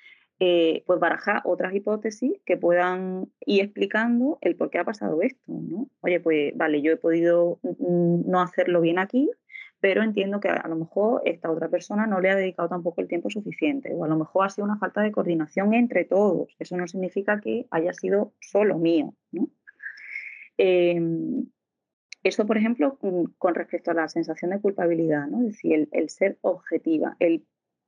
eh, 0.42 0.84
pues 0.86 0.98
barajar 0.98 1.42
otras 1.44 1.74
hipótesis 1.74 2.40
que 2.46 2.56
puedan 2.56 3.30
ir 3.44 3.62
explicando 3.62 4.38
el 4.40 4.56
por 4.56 4.70
qué 4.70 4.78
ha 4.78 4.84
pasado 4.84 5.20
esto, 5.20 5.52
¿no? 5.52 5.88
Oye, 6.00 6.18
pues 6.20 6.56
vale, 6.56 6.80
yo 6.80 6.92
he 6.92 6.96
podido 6.96 7.58
no 7.62 8.40
hacerlo 8.40 8.80
bien 8.80 8.98
aquí, 8.98 9.30
pero 9.80 10.02
entiendo 10.02 10.40
que 10.40 10.48
a 10.48 10.66
lo 10.68 10.76
mejor 10.76 11.22
esta 11.24 11.50
otra 11.50 11.68
persona 11.68 12.06
no 12.06 12.20
le 12.20 12.30
ha 12.30 12.36
dedicado 12.36 12.68
tampoco 12.68 13.00
el 13.00 13.08
tiempo 13.08 13.28
suficiente, 13.28 13.92
o 13.94 14.04
a 14.04 14.08
lo 14.08 14.16
mejor 14.16 14.46
ha 14.46 14.50
sido 14.50 14.64
una 14.64 14.78
falta 14.78 15.02
de 15.02 15.12
coordinación 15.12 15.74
entre 15.74 16.04
todos. 16.04 16.54
Eso 16.58 16.76
no 16.76 16.86
significa 16.86 17.40
que 17.40 17.66
haya 17.70 17.92
sido 17.92 18.32
solo 18.40 18.78
mío, 18.78 19.14
¿no? 19.32 19.48
Em, 20.56 21.46
eso, 22.22 22.46
por 22.46 22.58
ejemplo, 22.58 22.98
con 23.38 23.54
respecto 23.54 23.90
a 23.90 23.94
la 23.94 24.08
sensación 24.08 24.50
de 24.50 24.60
culpabilidad, 24.60 25.26
¿no? 25.26 25.40
Es 25.40 25.52
decir, 25.52 25.88
el, 25.90 26.10
ser 26.10 26.38
objetiva, 26.42 27.16
el 27.18 27.46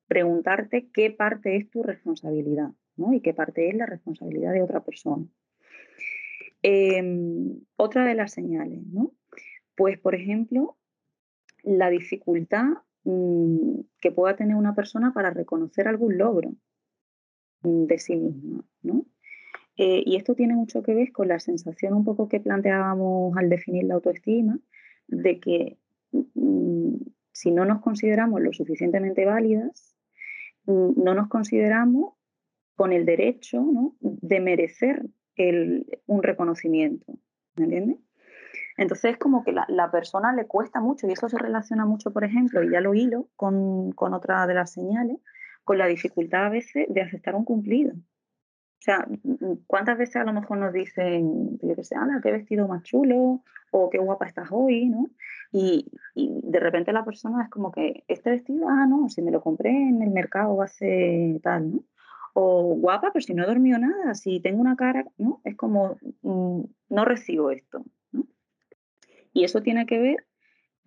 preguntarte 0.08 0.88
qué 0.90 1.10
parte 1.10 1.56
es 1.56 1.70
tu 1.70 1.82
responsabilidad, 1.82 2.70
¿no? 2.96 3.12
Y 3.12 3.20
qué 3.20 3.34
parte 3.34 3.68
es 3.68 3.74
la 3.74 3.86
responsabilidad 3.86 4.52
de 4.52 4.62
otra 4.62 4.82
persona. 4.82 5.26
Em, 6.62 7.60
otra 7.76 8.06
de 8.06 8.14
las 8.14 8.32
señales, 8.32 8.86
¿no? 8.86 9.12
Pues, 9.76 9.98
por 9.98 10.14
ejemplo, 10.14 10.78
la 11.62 11.90
dificultad 11.90 12.66
mm, 13.04 13.80
que 14.00 14.12
pueda 14.12 14.36
tener 14.36 14.56
una 14.56 14.74
persona 14.74 15.12
para 15.12 15.30
reconocer 15.30 15.88
algún 15.88 16.16
logro 16.16 16.54
mm, 17.62 17.84
de 17.84 17.98
sí 17.98 18.16
misma, 18.16 18.64
¿no? 18.82 19.06
Eh, 19.76 20.02
y 20.04 20.16
esto 20.16 20.34
tiene 20.34 20.54
mucho 20.54 20.82
que 20.82 20.94
ver 20.94 21.12
con 21.12 21.28
la 21.28 21.40
sensación 21.40 21.94
un 21.94 22.04
poco 22.04 22.28
que 22.28 22.40
planteábamos 22.40 23.36
al 23.36 23.48
definir 23.48 23.84
la 23.84 23.94
autoestima, 23.94 24.58
de 25.08 25.40
que 25.40 25.78
mm, 26.12 26.96
si 27.32 27.50
no 27.50 27.64
nos 27.64 27.80
consideramos 27.80 28.40
lo 28.42 28.52
suficientemente 28.52 29.24
válidas, 29.24 29.96
mm, 30.66 31.02
no 31.02 31.14
nos 31.14 31.28
consideramos 31.28 32.14
con 32.76 32.92
el 32.92 33.06
derecho 33.06 33.64
de 34.00 34.40
merecer 34.40 35.06
un 36.06 36.22
reconocimiento. 36.22 37.12
¿Me 37.56 37.64
entiendes? 37.64 37.98
Entonces 38.76 39.12
es 39.12 39.18
como 39.18 39.44
que 39.44 39.52
la, 39.52 39.64
la, 39.68 39.90
persona 39.90 40.32
le 40.32 40.46
cuesta 40.46 40.80
mucho, 40.80 41.06
y 41.06 41.12
eso 41.12 41.28
se 41.28 41.38
relaciona 41.38 41.84
mucho, 41.84 42.12
por 42.12 42.24
ejemplo, 42.24 42.62
y 42.62 42.70
ya 42.70 42.80
lo 42.80 42.94
hilo 42.94 43.28
con, 43.36 43.92
con 43.92 44.14
otra 44.14 44.46
de 44.46 44.54
las 44.54 44.72
señales, 44.72 45.18
con 45.64 45.78
la 45.78 45.86
dificultad 45.86 46.46
a 46.46 46.50
veces 46.50 46.86
de 46.88 47.00
aceptar 47.00 47.34
un 47.34 47.44
cumplido. 47.44 47.94
O 48.82 48.84
sea, 48.84 49.06
¿cuántas 49.68 49.96
veces 49.96 50.16
a 50.16 50.24
lo 50.24 50.32
mejor 50.32 50.58
nos 50.58 50.72
dicen, 50.72 51.56
yo 51.62 51.76
qué 51.76 51.84
sé, 51.84 51.94
Ana, 51.94 52.20
qué 52.20 52.32
vestido 52.32 52.66
más 52.66 52.82
chulo 52.82 53.44
o 53.70 53.90
qué 53.90 53.98
guapa 53.98 54.26
estás 54.26 54.48
hoy, 54.50 54.86
¿no? 54.86 55.08
Y, 55.52 55.86
de 56.16 56.58
repente 56.58 56.92
la 56.92 57.04
persona 57.04 57.44
es 57.44 57.48
como 57.48 57.70
que, 57.70 58.02
este 58.08 58.30
vestido, 58.30 58.68
ah, 58.68 58.84
no, 58.88 59.08
si 59.08 59.22
me 59.22 59.30
lo 59.30 59.40
compré 59.40 59.70
en 59.70 60.02
el 60.02 60.10
mercado 60.10 60.60
hace 60.62 61.38
tal, 61.44 61.70
¿no? 61.70 61.84
O 62.34 62.74
guapa, 62.74 63.12
pero 63.12 63.24
si 63.24 63.34
no 63.34 63.44
he 63.44 63.46
dormido 63.46 63.78
nada, 63.78 64.14
si 64.14 64.40
tengo 64.40 64.60
una 64.60 64.74
cara, 64.74 65.04
¿no? 65.16 65.40
Es 65.44 65.54
como, 65.54 65.96
mm, 66.22 66.62
no 66.88 67.04
recibo 67.04 67.52
esto, 67.52 67.84
¿no? 68.10 68.26
Y 69.32 69.44
eso 69.44 69.62
tiene 69.62 69.86
que 69.86 70.00
ver 70.00 70.26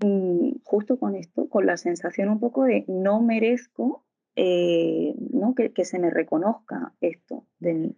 mm, 0.03 0.58
justo 0.65 0.99
con 0.99 1.15
esto, 1.15 1.47
con 1.47 1.65
la 1.65 1.77
sensación 1.77 2.27
un 2.27 2.41
poco 2.41 2.65
de 2.65 2.84
no 2.89 3.21
merezco 3.21 4.04
eh, 4.35 5.13
¿no? 5.31 5.55
Que, 5.55 5.85
se 5.85 5.99
me 5.99 6.09
reconozca 6.09 6.93
esto 7.01 7.47
de 7.59 7.73
mí. 7.73 7.97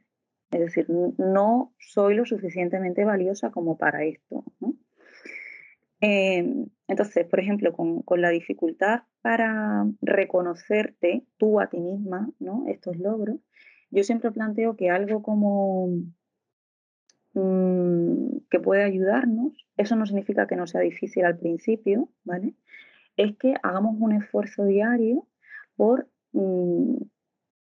Es 0.51 0.59
decir, 0.59 0.87
no 0.89 1.73
soy 1.79 2.15
lo 2.15 2.25
suficientemente 2.25 3.03
valiosa 3.03 3.51
como 3.51 3.77
para 3.77 4.05
esto. 4.05 4.45
Em, 5.99 6.67
entonces, 6.87 7.25
por 7.25 7.39
ejemplo, 7.39 7.73
con, 7.73 8.21
la 8.21 8.29
dificultad 8.29 9.01
para 9.21 9.85
reconocerte 10.01 11.25
tú 11.37 11.59
a 11.59 11.67
ti 11.67 11.79
misma, 11.79 12.29
¿no? 12.39 12.65
estos 12.67 12.97
logros, 12.97 13.39
yo 13.89 14.03
siempre 14.03 14.31
planteo 14.31 14.75
que 14.75 14.89
algo 14.89 15.23
como 15.23 15.87
mm, 17.33 18.37
que 18.49 18.59
puede 18.59 18.83
ayudarnos, 18.83 19.53
eso 19.75 19.95
no 19.95 20.05
significa 20.05 20.47
que 20.47 20.55
no 20.55 20.67
sea 20.67 20.81
difícil 20.81 21.25
al 21.25 21.37
principio, 21.37 22.09
¿vale? 22.23 22.53
Es 23.15 23.35
que 23.37 23.55
hagamos 23.63 23.95
un 23.99 24.13
esfuerzo 24.13 24.65
diario 24.65 25.27
por 25.75 26.09
Mm, 26.37 27.01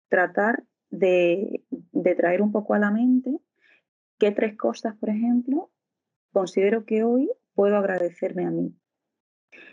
tratar 0.09 0.65
de, 0.89 1.63
traer 2.17 2.41
un 2.41 2.51
poco 2.51 2.73
a 2.73 2.79
la 2.79 2.91
mente 2.91 3.39
qué 4.19 4.31
tres 4.31 4.57
cosas, 4.57 4.93
por 4.97 5.09
ejemplo, 5.09 5.71
considero 6.33 6.85
que 6.85 7.03
hoy 7.03 7.31
puedo 7.53 7.77
agradecerme 7.77 8.45
a 8.45 8.51
mí. 8.51 8.75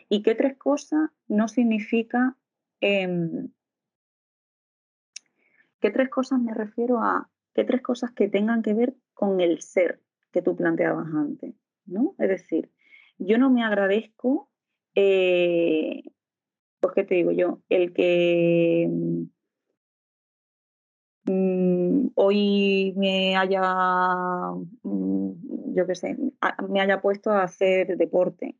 Y 0.08 0.22
qué 0.22 0.36
tres 0.36 0.56
cosas 0.56 1.10
no 1.26 1.48
significa... 1.48 2.36
Em, 2.80 3.48
¿Qué 5.80 5.90
tres 5.90 6.08
cosas 6.08 6.40
me 6.40 6.54
refiero 6.54 6.98
a? 6.98 7.28
¿Qué 7.52 7.64
tres 7.64 7.82
cosas 7.82 8.12
que 8.12 8.28
tengan 8.28 8.62
que 8.62 8.74
ver 8.74 8.94
con 9.12 9.40
el 9.40 9.60
ser 9.60 10.00
que 10.30 10.40
tú 10.40 10.54
planteabas 10.54 11.08
antes? 11.08 11.56
¿no? 11.84 12.14
Es 12.18 12.28
decir, 12.28 12.70
yo 13.18 13.38
no 13.38 13.50
me 13.50 13.64
agradezco 13.64 14.50
eh, 14.94 16.04
pues 16.84 16.94
qué 16.96 17.04
te 17.04 17.14
digo 17.14 17.32
yo, 17.32 17.62
el 17.70 17.94
que 17.94 18.90
mm, 21.24 22.08
hoy 22.14 22.92
me 22.94 23.36
haya, 23.36 23.62
mm, 24.82 25.74
yo 25.74 25.86
qué 25.86 25.94
sé, 25.94 26.18
me 26.68 26.80
haya 26.82 27.00
puesto 27.00 27.30
a 27.30 27.44
hacer 27.44 27.96
deporte. 27.96 28.58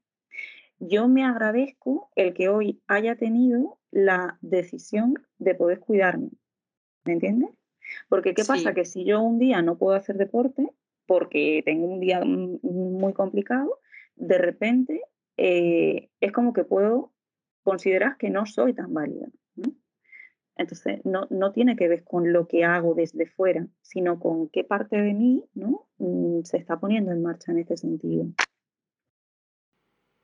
yo 0.78 1.06
me 1.06 1.22
agradezco 1.22 2.10
el 2.16 2.32
que 2.32 2.48
hoy 2.48 2.82
haya 2.87 3.16
tenido 3.16 3.78
la 3.90 4.38
decisión 4.40 5.14
de 5.38 5.54
poder 5.54 5.80
cuidarme. 5.80 6.30
¿Me 7.04 7.12
entiendes? 7.12 7.50
Porque 8.08 8.32
¿qué 8.32 8.44
pasa? 8.46 8.72
Que 8.72 8.87
si 8.87 9.04
yo 9.04 9.20
un 9.20 9.38
día 9.38 9.60
no 9.60 9.76
puedo 9.76 9.96
hacer 9.96 10.16
deporte 10.16 10.72
porque 11.06 11.62
tengo 11.66 11.88
un 11.88 12.00
día 12.00 12.22
muy 12.24 13.12
complicado, 13.12 13.80
de 14.16 14.38
repente 14.38 15.02
eh, 15.37 16.08
es 16.20 16.32
como 16.32 16.54
que 16.54 16.64
puedo 16.64 17.13
considerar 17.64 18.16
que 18.16 18.31
no 18.31 18.46
soy 18.46 18.74
tan 18.74 18.94
válida. 18.94 19.27
Entonces, 20.57 21.00
no, 21.05 21.27
no, 21.31 21.50
tiene 21.50 21.74
que 21.74 21.88
ver 21.88 22.05
con 22.05 22.33
lo 22.33 22.46
que 22.46 22.64
hago 22.64 22.94
desde 22.94 23.27
fuera, 23.27 23.66
sino 23.83 24.20
con 24.20 24.48
qué 24.50 24.62
parte 24.62 24.96
de 24.96 25.12
mí 25.12 25.44
¿no? 25.55 25.88
Mm, 25.98 26.42
se 26.44 26.59
está 26.59 26.79
poniendo 26.79 27.11
en 27.11 27.22
marcha 27.22 27.50
en 27.50 27.59
este 27.59 27.77
sentido. 27.77 28.27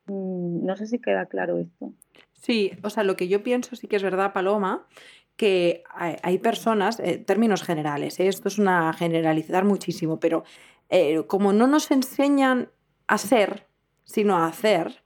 Mm, 0.06 0.64
no 0.64 0.76
sé 0.76 0.86
si 0.86 1.00
queda 1.00 1.26
claro 1.26 1.58
esto. 1.58 1.94
Sí, 2.32 2.70
o 2.84 2.90
sea, 2.90 3.02
lo 3.02 3.16
que 3.16 3.26
yo 3.26 3.42
pienso 3.42 3.74
sí 3.74 3.88
que 3.88 3.96
es 3.96 4.04
verdad, 4.04 4.32
Paloma, 4.32 4.86
que 5.36 5.82
hay, 5.94 6.38
personas, 6.38 7.00
en 7.00 7.24
términos 7.24 7.62
generales, 7.62 8.20
¿eh? 8.20 8.28
esto 8.28 8.48
es 8.48 8.58
una 8.58 8.92
generalizar 8.92 9.64
muchísimo, 9.64 10.20
pero 10.20 10.44
eh, 10.90 11.24
como 11.26 11.54
no 11.54 11.66
nos 11.66 11.90
enseñan 11.90 12.70
a 13.06 13.16
ser, 13.16 13.66
sino 14.04 14.36
a 14.36 14.46
hacer, 14.46 15.02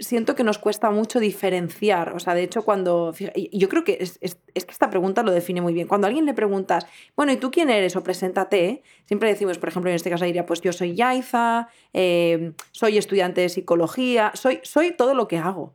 siento 0.00 0.34
que 0.34 0.44
nos 0.44 0.58
cuesta 0.58 0.90
mucho 0.90 1.20
diferenciar. 1.20 2.14
O 2.14 2.18
sea, 2.18 2.34
de 2.34 2.42
hecho, 2.42 2.62
cuando. 2.62 3.14
Yo 3.52 3.68
creo 3.68 3.84
que 3.84 3.98
es, 4.00 4.18
que 4.18 4.72
esta 4.72 4.90
pregunta 4.90 5.22
lo 5.22 5.32
define 5.32 5.60
muy 5.60 5.72
bien. 5.72 5.88
Cuando 5.88 6.06
a 6.06 6.08
alguien 6.08 6.26
le 6.26 6.34
preguntas, 6.34 6.86
bueno, 7.16 7.32
¿y 7.32 7.36
tú 7.36 7.50
quién 7.50 7.70
eres? 7.70 7.96
o 7.96 8.02
preséntate, 8.02 8.82
siempre 9.04 9.28
decimos, 9.28 9.58
por 9.58 9.68
ejemplo, 9.68 9.90
en 9.90 9.96
este 9.96 10.10
caso 10.10 10.24
diría, 10.24 10.46
pues 10.46 10.60
yo 10.60 10.72
soy 10.72 10.94
Yaiza, 10.94 11.68
eh, 11.92 12.52
soy 12.72 12.98
estudiante 12.98 13.40
de 13.40 13.48
psicología, 13.48 14.32
soy, 14.34 14.60
soy 14.62 14.92
todo 14.92 15.14
lo 15.14 15.28
que 15.28 15.38
hago. 15.38 15.74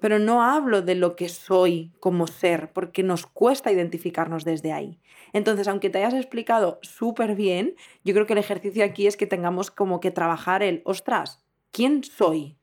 Pero 0.00 0.18
no 0.18 0.42
hablo 0.42 0.82
de 0.82 0.94
lo 0.94 1.16
que 1.16 1.28
soy 1.28 1.92
como 2.00 2.26
ser, 2.26 2.72
porque 2.72 3.02
nos 3.02 3.26
cuesta 3.26 3.72
identificarnos 3.72 4.44
desde 4.44 4.72
ahí. 4.72 5.00
Entonces, 5.32 5.68
aunque 5.68 5.90
te 5.90 5.98
hayas 5.98 6.14
explicado 6.14 6.78
súper 6.82 7.34
bien, 7.34 7.74
yo 8.04 8.14
creo 8.14 8.26
que 8.26 8.34
el 8.34 8.38
ejercicio 8.38 8.84
aquí 8.84 9.06
es 9.06 9.16
que 9.16 9.26
tengamos 9.26 9.70
como 9.70 10.00
que 10.00 10.10
trabajar 10.10 10.62
el, 10.62 10.82
ostras, 10.84 11.42
¿quién 11.72 12.04
soy? 12.04 12.56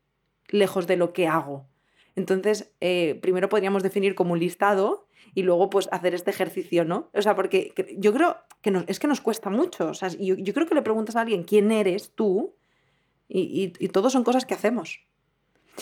Lejos 0.54 0.88
de 0.88 0.96
lo 0.96 1.12
que 1.12 1.28
hago. 1.28 1.68
Entonces, 2.16 2.72
eh, 2.80 3.20
primero 3.22 3.50
podríamos 3.50 3.82
definir 3.84 4.14
como 4.16 4.34
un 4.34 4.40
listado 4.40 5.08
y 5.34 5.42
luego 5.42 5.70
pues 5.70 5.90
hacer 5.92 6.14
este 6.14 6.30
ejercicio, 6.30 6.86
¿no? 6.86 7.10
O 7.14 7.22
sea, 7.22 7.36
porque 7.36 7.74
yo 7.98 8.14
creo 8.14 8.38
que 8.62 8.72
es 8.88 9.00
que 9.00 9.08
nos 9.08 9.20
cuesta 9.20 9.50
mucho. 9.50 9.90
O 9.90 9.94
sea, 9.96 10.10
yo, 10.10 10.54
creo 10.54 10.68
que 10.68 10.76
le 10.76 10.84
preguntas 10.84 11.16
a 11.16 11.22
alguien 11.22 11.44
quién 11.44 11.72
eres 11.72 12.12
tú 12.14 12.54
y, 13.28 13.74
y, 13.80 13.88
todo 13.88 14.12
son 14.12 14.24
cosas 14.24 14.46
que 14.46 14.54
hacemos. 14.54 15.02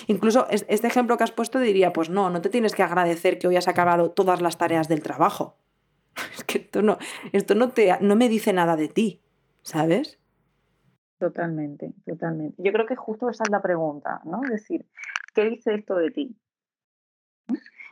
Incluso 0.08 0.48
este 0.50 0.88
ejemplo 0.88 1.18
que 1.18 1.26
has 1.26 1.34
puesto 1.34 1.60
diría, 1.60 1.92
pues 1.92 2.10
no, 2.10 2.30
no 2.30 2.42
te 2.42 2.50
tienes 2.50 2.74
que 2.74 2.84
agradecer 2.84 3.38
que 3.38 3.48
hoy 3.48 3.58
has 3.58 3.68
acabado 3.68 4.12
todas 4.12 4.42
las 4.42 4.58
tareas 4.58 4.88
del 4.88 5.04
trabajo. 5.04 5.58
Es 6.38 6.46
que 6.46 6.60
esto 6.60 6.82
no, 6.82 6.98
esto 7.34 7.56
no, 7.56 7.70
te, 7.70 7.98
no 8.00 8.16
me 8.16 8.30
dice 8.30 8.54
nada 8.54 8.78
de 8.78 8.88
ti, 8.88 9.22
¿sabes? 9.64 10.21
Totalmente, 11.22 11.94
totalmente. 12.04 12.64
Yo 12.64 12.74
creo 12.74 12.88
que 12.88 12.96
justo 12.96 13.30
esa 13.30 13.44
es 13.44 13.52
la 13.52 13.62
pregunta, 13.62 14.22
¿no? 14.26 14.44
Es 14.44 14.50
decir, 14.50 14.88
¿qué 15.36 15.48
dice 15.52 15.76
esto 15.76 15.96
de 15.96 16.10
ti? 16.10 16.36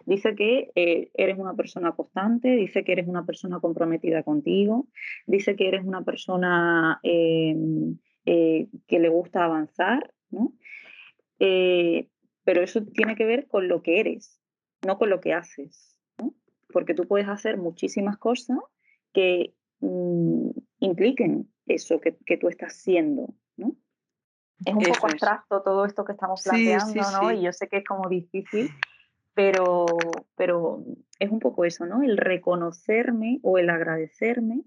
Dice 0.08 0.34
que 0.34 0.72
eh, 0.74 1.12
eres 1.14 1.38
una 1.38 1.54
persona 1.54 1.92
constante, 1.92 2.50
dice 2.56 2.84
que 2.84 2.94
eres 2.94 3.08
una 3.08 3.28
persona 3.28 3.60
comprometida 3.60 4.24
contigo, 4.24 4.88
dice 5.28 5.56
que 5.56 5.68
eres 5.68 5.86
una 5.86 6.02
persona 6.02 7.00
em, 7.04 8.00
eh, 8.26 8.68
que 8.88 8.98
le 8.98 9.10
gusta 9.10 9.44
avanzar, 9.44 10.12
¿no? 10.32 10.54
Eh, 11.38 12.10
pero 12.44 12.64
eso 12.64 12.84
tiene 12.84 13.16
que 13.16 13.26
ver 13.26 13.48
con 13.48 13.68
lo 13.68 13.84
que 13.84 14.00
eres, 14.00 14.42
no 14.84 14.98
con 14.98 15.12
lo 15.12 15.20
que 15.20 15.34
haces, 15.34 15.96
¿no? 16.18 16.34
Porque 16.74 16.96
tú 16.96 17.08
puedes 17.08 17.28
hacer 17.28 17.58
muchísimas 17.58 18.18
cosas 18.18 18.58
que 19.14 19.54
mm, 19.80 20.50
impliquen 20.80 21.52
eso 21.66 22.00
que, 22.00 22.38
tú 22.38 22.48
estás 22.48 22.74
siendo, 22.74 23.34
¿no? 23.58 23.76
Es 24.66 24.74
un 24.74 24.84
poco 24.84 25.08
abstracto 25.08 25.62
todo 25.62 25.86
esto 25.86 26.04
que 26.04 26.12
estamos 26.12 26.44
planteando, 26.44 27.02
¿no? 27.22 27.32
Y 27.32 27.44
yo 27.44 27.54
sé 27.54 27.68
que 27.68 27.78
es 27.78 27.86
como 27.86 28.10
difícil, 28.10 28.70
pero, 29.34 29.86
pero 30.36 30.84
es 31.20 31.30
un 31.30 31.40
poco 31.40 31.64
eso, 31.64 31.86
¿no? 31.86 32.04
El 32.04 32.18
reconocerme 32.18 33.40
o 33.42 33.58
el 33.58 33.70
agradecerme 33.70 34.64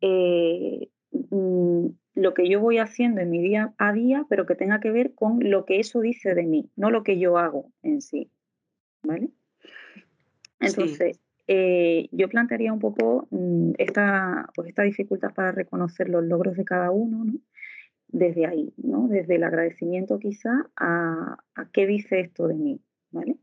eh, 0.00 0.88
mm, 1.10 1.86
lo 2.14 2.34
que 2.34 2.48
yo 2.48 2.60
voy 2.60 2.78
haciendo 2.78 3.20
en 3.20 3.30
mi 3.30 3.42
día 3.42 3.74
a 3.78 3.92
día, 3.92 4.24
pero 4.28 4.46
que 4.46 4.54
tenga 4.54 4.78
que 4.80 4.90
ver 4.90 5.14
con 5.14 5.38
lo 5.50 5.64
que 5.64 5.80
eso 5.80 6.00
dice 6.00 6.34
de 6.34 6.44
mí, 6.44 6.70
no 6.76 6.90
lo 6.90 7.02
que 7.02 7.18
yo 7.18 7.38
hago 7.38 7.72
en 7.82 8.02
sí. 8.02 8.30
¿Vale? 9.02 9.30
Entonces, 10.60 11.20
eh, 11.46 12.08
yo 12.12 12.28
plantearía 12.28 12.72
un 12.72 12.78
poco 12.78 13.28
mm, 13.30 13.72
esta, 13.78 14.48
pues 14.54 14.68
esta 14.68 14.82
dificultad 14.82 15.34
para 15.34 15.52
reconocer 15.52 16.08
los 16.08 16.24
logros 16.24 16.56
de 16.56 16.64
cada 16.64 16.90
uno, 16.90 17.24
¿no? 17.24 17.34
desde 18.08 18.46
ahí, 18.46 18.72
¿no? 18.76 19.08
desde 19.08 19.34
el 19.34 19.44
agradecimiento 19.44 20.18
quizá 20.18 20.70
a, 20.76 21.36
qué 21.72 21.86
dice 21.86 22.20
esto 22.20 22.46
de 22.46 22.54
mí. 22.54 22.80
¿vale? 23.10 23.36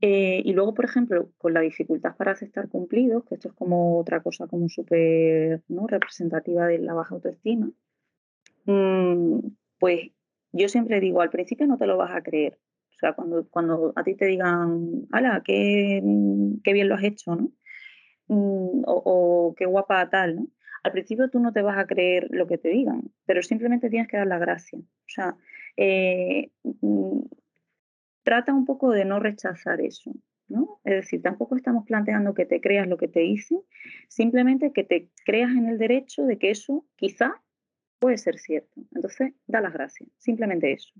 Eh, 0.00 0.42
y 0.44 0.52
luego, 0.52 0.74
por 0.74 0.84
ejemplo, 0.84 1.32
con 1.38 1.54
la 1.54 1.60
dificultad 1.60 2.16
para 2.16 2.32
aceptar 2.32 2.68
cumplidos, 2.68 3.24
que 3.24 3.34
esto 3.34 3.48
es 3.48 3.54
como 3.54 3.98
otra 3.98 4.22
cosa 4.22 4.46
como 4.46 4.68
súper 4.68 5.62
¿no? 5.68 5.86
representativa 5.88 6.66
de 6.66 6.78
la 6.78 6.94
baja 6.94 7.16
autoestima, 7.16 7.70
mm, 8.64 9.40
pues 9.78 10.10
yo 10.52 10.68
siempre 10.68 11.00
digo, 11.00 11.20
al 11.20 11.30
principio 11.30 11.66
no 11.66 11.78
te 11.78 11.86
lo 11.86 11.96
vas 11.96 12.14
a 12.14 12.22
creer, 12.22 12.58
o 12.98 13.00
sea, 13.00 13.12
cuando, 13.12 13.48
cuando 13.48 13.92
a 13.94 14.02
ti 14.02 14.16
te 14.16 14.26
digan, 14.26 15.06
ala, 15.12 15.40
qué, 15.44 16.02
qué 16.64 16.72
bien 16.72 16.88
lo 16.88 16.96
has 16.96 17.04
hecho, 17.04 17.36
¿no? 17.36 17.52
Mm, 18.26 18.82
o, 18.86 19.54
qué 19.56 19.66
guapa 19.66 20.10
tal, 20.10 20.34
¿no? 20.34 20.48
Al 20.82 20.92
principio 20.92 21.30
tú 21.30 21.38
no 21.38 21.52
te 21.52 21.62
vas 21.62 21.78
a 21.78 21.86
creer 21.86 22.26
lo 22.30 22.48
que 22.48 22.58
te 22.58 22.70
digan, 22.70 23.12
pero 23.24 23.42
simplemente 23.42 23.88
tienes 23.88 24.08
que 24.08 24.16
dar 24.16 24.26
la 24.26 24.38
gracia. 24.38 24.80
O 24.80 24.84
sea, 25.06 25.36
eh, 25.76 26.50
mm, 26.64 27.20
trata 28.24 28.52
un 28.52 28.64
poco 28.66 28.90
de 28.90 29.04
no 29.04 29.20
rechazar 29.20 29.80
eso, 29.80 30.12
¿no? 30.48 30.80
Es 30.84 30.94
decir, 30.96 31.22
tampoco 31.22 31.54
estamos 31.56 31.84
planteando 31.86 32.34
que 32.34 32.46
te 32.46 32.60
creas 32.60 32.88
lo 32.88 32.96
que 32.96 33.08
te 33.08 33.20
dicen, 33.20 33.60
simplemente 34.08 34.72
que 34.72 34.82
te 34.82 35.08
creas 35.24 35.52
en 35.52 35.68
el 35.68 35.78
derecho 35.78 36.24
de 36.24 36.36
que 36.38 36.50
eso 36.50 36.84
quizá 36.96 37.40
puede 38.00 38.18
ser 38.18 38.38
cierto. 38.38 38.80
Entonces, 38.92 39.34
da 39.46 39.60
las 39.60 39.72
gracias, 39.72 40.08
simplemente 40.18 40.72
eso. 40.72 40.92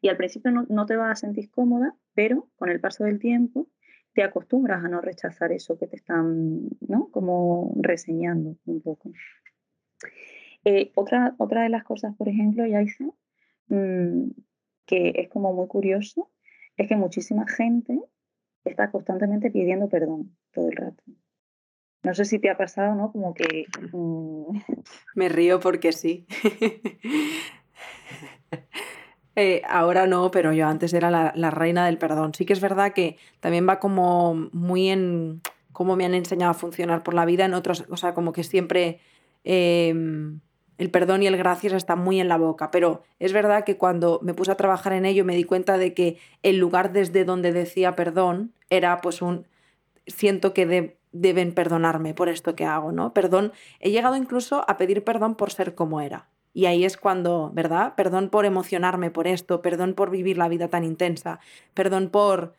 Y 0.00 0.08
al 0.08 0.16
principio 0.16 0.50
no, 0.50 0.86
te 0.86 0.96
vas 0.96 1.12
a 1.12 1.20
sentir 1.20 1.50
cómoda, 1.50 1.94
pero 2.14 2.48
con 2.56 2.70
el 2.70 2.80
paso 2.80 3.04
del 3.04 3.18
tiempo 3.18 3.68
te 4.12 4.22
acostumbras 4.22 4.84
a 4.84 4.88
no 4.88 5.00
rechazar 5.00 5.52
eso 5.52 5.78
que 5.78 5.86
te 5.86 5.96
están, 5.96 6.68
¿no? 6.80 7.10
Como 7.10 7.74
reseñando 7.76 8.56
un 8.66 8.82
poco. 8.82 9.12
Eh, 10.64 10.90
otra, 10.94 11.34
otra 11.38 11.62
de 11.62 11.68
las 11.68 11.84
cosas, 11.84 12.14
por 12.16 12.28
ejemplo, 12.28 12.66
ya 12.66 12.82
hice, 12.82 13.04
mm, 13.68 14.30
que 14.86 15.12
es 15.16 15.28
como 15.28 15.52
muy 15.52 15.68
curioso, 15.68 16.30
es 16.76 16.88
que 16.88 16.96
muchísima 16.96 17.46
gente 17.46 18.00
está 18.64 18.90
constantemente 18.90 19.50
pidiendo 19.50 19.88
perdón 19.88 20.36
todo 20.52 20.68
el 20.68 20.76
rato. 20.76 21.02
No 22.02 22.14
sé 22.14 22.24
si 22.24 22.38
te 22.38 22.48
ha 22.48 22.56
pasado, 22.56 22.94
¿no? 22.94 23.12
Como 23.12 23.34
que... 23.34 23.66
Mm, 23.92 24.58
Me 25.14 25.28
río 25.28 25.60
porque 25.60 25.92
sí. 25.92 26.26
Eh, 29.36 29.62
ahora 29.68 30.06
no, 30.06 30.30
pero 30.30 30.52
yo 30.52 30.66
antes 30.66 30.92
era 30.92 31.10
la, 31.10 31.50
reina 31.50 31.86
del 31.86 31.98
perdón. 31.98 32.34
Sí 32.34 32.44
que 32.44 32.52
es 32.52 32.60
verdad 32.60 32.92
que 32.92 33.16
también 33.40 33.68
va 33.68 33.78
como 33.78 34.34
muy 34.52 34.88
en 34.88 35.40
cómo 35.72 35.96
me 35.96 36.04
han 36.04 36.14
enseñado 36.14 36.50
a 36.50 36.54
funcionar 36.54 37.02
por 37.02 37.14
la 37.14 37.24
vida 37.24 37.44
en 37.44 37.54
otras, 37.54 37.84
o 37.88 37.96
sea, 37.96 38.12
como 38.12 38.32
que 38.32 38.44
siempre 38.44 39.00
em, 39.44 40.40
el 40.78 40.90
perdón 40.90 41.22
y 41.22 41.26
el 41.26 41.36
gracias 41.36 41.72
están 41.72 42.00
muy 42.00 42.20
en 42.20 42.28
la 42.28 42.36
boca, 42.38 42.70
pero 42.70 43.02
es 43.18 43.32
verdad 43.32 43.64
que 43.64 43.76
cuando 43.76 44.18
me 44.22 44.34
puse 44.34 44.50
a 44.50 44.56
trabajar 44.56 44.92
en 44.92 45.06
ello 45.06 45.24
me 45.24 45.36
di 45.36 45.44
cuenta 45.44 45.78
de 45.78 45.94
que 45.94 46.18
el 46.42 46.58
lugar 46.58 46.92
desde 46.92 47.24
donde 47.24 47.52
decía 47.52 47.94
perdón 47.96 48.52
era 48.68 49.00
pues 49.00 49.22
un 49.22 49.46
siento 50.06 50.52
que 50.54 50.96
deben 51.12 51.54
perdonarme 51.54 52.14
por 52.14 52.28
esto 52.28 52.56
que 52.56 52.64
hago, 52.64 52.92
¿no? 52.92 53.14
Perdón, 53.14 53.52
he 53.78 53.90
llegado 53.90 54.16
incluso 54.16 54.64
a 54.68 54.76
pedir 54.76 55.04
perdón 55.04 55.34
por 55.36 55.50
ser 55.52 55.74
como 55.74 56.00
era. 56.00 56.28
Y 56.52 56.66
ahí 56.66 56.84
es 56.84 56.96
cuando, 56.96 57.50
¿verdad? 57.54 57.94
Perdón 57.96 58.28
por 58.28 58.44
emocionarme 58.44 59.10
por 59.10 59.26
esto, 59.26 59.62
perdón 59.62 59.94
por 59.94 60.10
vivir 60.10 60.36
la 60.36 60.48
vida 60.48 60.68
tan 60.68 60.84
intensa, 60.84 61.40
perdón 61.74 62.10
por... 62.10 62.54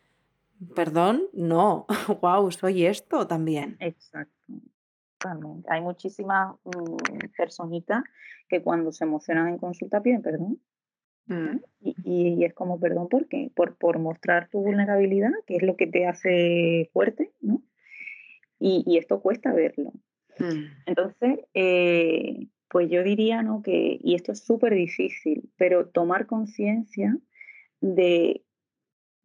Perdón, 0.75 1.23
no, 1.33 1.87
wow, 2.21 2.51
soy 2.51 2.85
esto 2.85 3.25
también. 3.25 3.77
Exacto. 3.79 4.31
Hay 5.67 5.81
muchísimas 5.81 6.55
mm, 6.63 7.29
personitas 7.35 8.03
que 8.47 8.61
cuando 8.61 8.91
se 8.91 9.03
emocionan 9.03 9.47
en 9.47 9.57
consulta 9.57 10.01
piden 10.01 10.21
perdón. 10.21 10.59
Mm. 11.27 11.57
Y, 11.79 12.43
es 12.43 12.53
como 12.53 12.79
perdón, 12.79 13.07
¿por 13.07 13.27
qué? 13.27 13.51
Por, 13.55 13.75
por 13.75 13.99
mostrar 13.99 14.49
tu 14.49 14.59
vulnerabilidad, 14.59 15.31
que 15.47 15.55
es 15.55 15.63
lo 15.63 15.75
que 15.77 15.87
te 15.87 16.05
hace 16.05 16.89
fuerte, 16.93 17.31
¿no? 17.41 17.61
Y, 18.59 18.97
esto 18.97 19.21
cuesta 19.21 19.53
verlo. 19.53 19.91
Mm. 20.37 20.65
Entonces, 20.85 21.39
eh, 21.55 22.47
pues 22.71 22.89
yo 22.89 23.03
diría, 23.03 23.43
¿no? 23.43 23.61
Que, 23.61 23.99
y 24.01 24.15
esto 24.15 24.31
es 24.31 24.39
súper 24.39 24.73
difícil, 24.73 25.51
pero 25.57 25.89
tomar 25.89 26.25
conciencia 26.25 27.17
de 27.81 28.45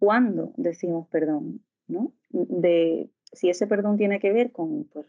cuándo 0.01 0.53
decimos 0.57 1.07
perdón, 1.09 1.63
¿no? 1.87 2.13
De 2.31 3.09
si 3.33 3.49
ese 3.49 3.69
perdón 3.69 3.99
tiene 3.99 4.19
que 4.19 4.33
ver 4.33 4.51
con, 4.51 4.85
pues, 4.85 5.07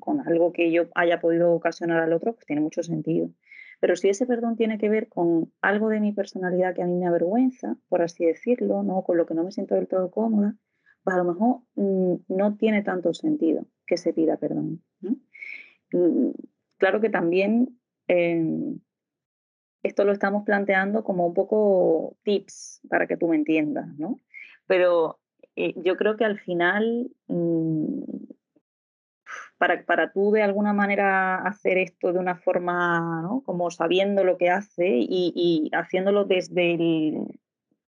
con, 0.00 0.20
algo 0.26 0.52
que 0.52 0.72
yo 0.72 0.86
haya 0.96 1.20
podido 1.20 1.52
ocasionar 1.52 2.00
al 2.00 2.12
otro, 2.12 2.34
pues 2.34 2.44
tiene 2.46 2.60
mucho 2.62 2.82
sentido. 2.82 3.30
Pero 3.80 3.94
si 3.96 4.08
ese 4.08 4.26
perdón 4.26 4.56
tiene 4.56 4.78
que 4.78 4.88
ver 4.88 5.08
con 5.08 5.52
algo 5.60 5.88
de 5.90 6.00
mi 6.00 6.12
personalidad 6.12 6.74
que 6.74 6.82
a 6.82 6.86
mí 6.86 6.96
me 6.96 7.06
avergüenza, 7.06 7.76
por 7.88 8.02
así 8.02 8.24
decirlo, 8.24 8.82
¿no? 8.82 9.02
con 9.02 9.16
lo 9.16 9.26
que 9.26 9.34
no 9.34 9.44
me 9.44 9.52
siento 9.52 9.76
del 9.76 9.88
todo 9.88 10.10
cómoda, 10.10 10.56
pues 11.04 11.14
a 11.14 11.18
lo 11.18 11.24
mejor 11.32 11.60
mm, 11.76 12.14
no 12.28 12.56
tiene 12.56 12.82
tanto 12.82 13.14
sentido 13.14 13.66
que 13.86 13.96
se 13.96 14.12
pida 14.12 14.38
perdón. 14.38 14.82
Mm, 15.92 16.30
claro 16.84 17.00
que 17.00 17.08
también 17.08 17.80
em, 18.08 18.78
esto 19.82 20.04
lo 20.04 20.12
estamos 20.12 20.44
planteando 20.44 21.02
como 21.02 21.26
un 21.26 21.32
poco 21.32 22.18
tips 22.24 22.82
para 22.90 23.06
que 23.06 23.16
tú 23.16 23.26
me 23.26 23.36
entiendas, 23.36 23.86
¿no? 23.96 24.20
Pero 24.66 25.18
eh, 25.56 25.72
yo 25.76 25.96
creo 25.96 26.18
que 26.18 26.26
al 26.26 26.38
final, 26.38 27.10
mm, 27.26 28.02
para, 29.56 29.82
para, 29.86 30.12
tú 30.12 30.30
de 30.30 30.42
alguna 30.42 30.74
manera 30.74 31.36
hacer 31.36 31.78
esto 31.78 32.12
de 32.12 32.18
una 32.18 32.36
forma, 32.36 33.22
¿no? 33.22 33.42
Como 33.46 33.70
sabiendo 33.70 34.22
lo 34.22 34.36
que 34.36 34.50
hace 34.50 34.86
y, 34.86 35.32
y 35.34 35.70
haciéndolo 35.74 36.26
desde 36.26 36.74
el, 36.74 37.40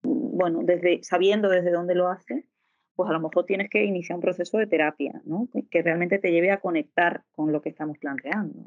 bueno, 0.03 0.61
desde, 0.63 1.03
sabiendo 1.03 1.51
desde 1.51 1.71
dónde 1.71 1.95
lo 1.95 2.09
hace, 2.09 2.49
pues 2.97 3.11
a 3.11 3.13
lo 3.13 3.21
mejor 3.21 3.45
tienes 3.45 3.69
que 3.71 3.85
iniciar 3.85 4.17
un 4.17 4.23
proceso 4.23 4.57
de 4.59 4.67
terapia, 4.67 5.21
¿no? 5.27 5.49
Que 5.71 5.83
realmente 5.83 6.19
te 6.19 6.33
lleve 6.33 6.51
a 6.51 6.61
conectar 6.61 7.23
con 7.33 7.53
lo 7.53 7.61
que 7.61 7.69
estamos 7.69 7.99
planteando. 7.99 8.65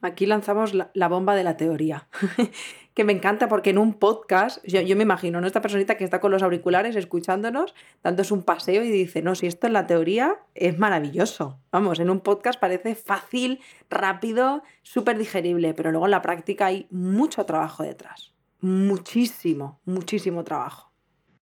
Aquí 0.00 0.26
lanzamos 0.26 0.72
la, 0.72 1.08
bomba 1.08 1.34
de 1.34 1.42
la 1.42 1.56
teoría, 1.56 2.06
que 2.94 3.02
me 3.02 3.12
encanta 3.12 3.48
porque 3.48 3.70
en 3.70 3.78
un 3.78 3.94
podcast, 3.94 4.64
yo, 4.64 4.96
me 4.96 5.02
imagino, 5.02 5.40
¿no? 5.40 5.46
esta 5.48 5.60
personita 5.60 5.96
que 5.96 6.04
está 6.04 6.20
con 6.20 6.30
los 6.30 6.44
auriculares 6.44 6.94
escuchándonos, 6.94 7.74
es 8.04 8.30
un 8.30 8.44
paseo 8.44 8.84
y 8.84 8.90
dice, 8.90 9.22
no, 9.22 9.34
si 9.34 9.48
esto 9.48 9.66
en 9.66 9.72
la 9.72 9.88
teoría 9.88 10.36
es 10.54 10.78
maravilloso. 10.78 11.58
Vamos, 11.72 11.98
en 11.98 12.10
un 12.10 12.20
podcast 12.20 12.60
parece 12.60 12.94
fácil, 12.94 13.60
rápido, 13.90 14.62
súper 14.82 15.18
digerible, 15.18 15.74
pero 15.74 15.90
luego 15.90 16.06
en 16.06 16.12
la 16.12 16.22
práctica 16.22 16.66
hay 16.66 16.86
mucho 16.90 17.44
trabajo 17.44 17.82
detrás. 17.82 18.32
Muchísimo, 18.60 19.80
muchísimo 19.84 20.44
trabajo. 20.44 20.85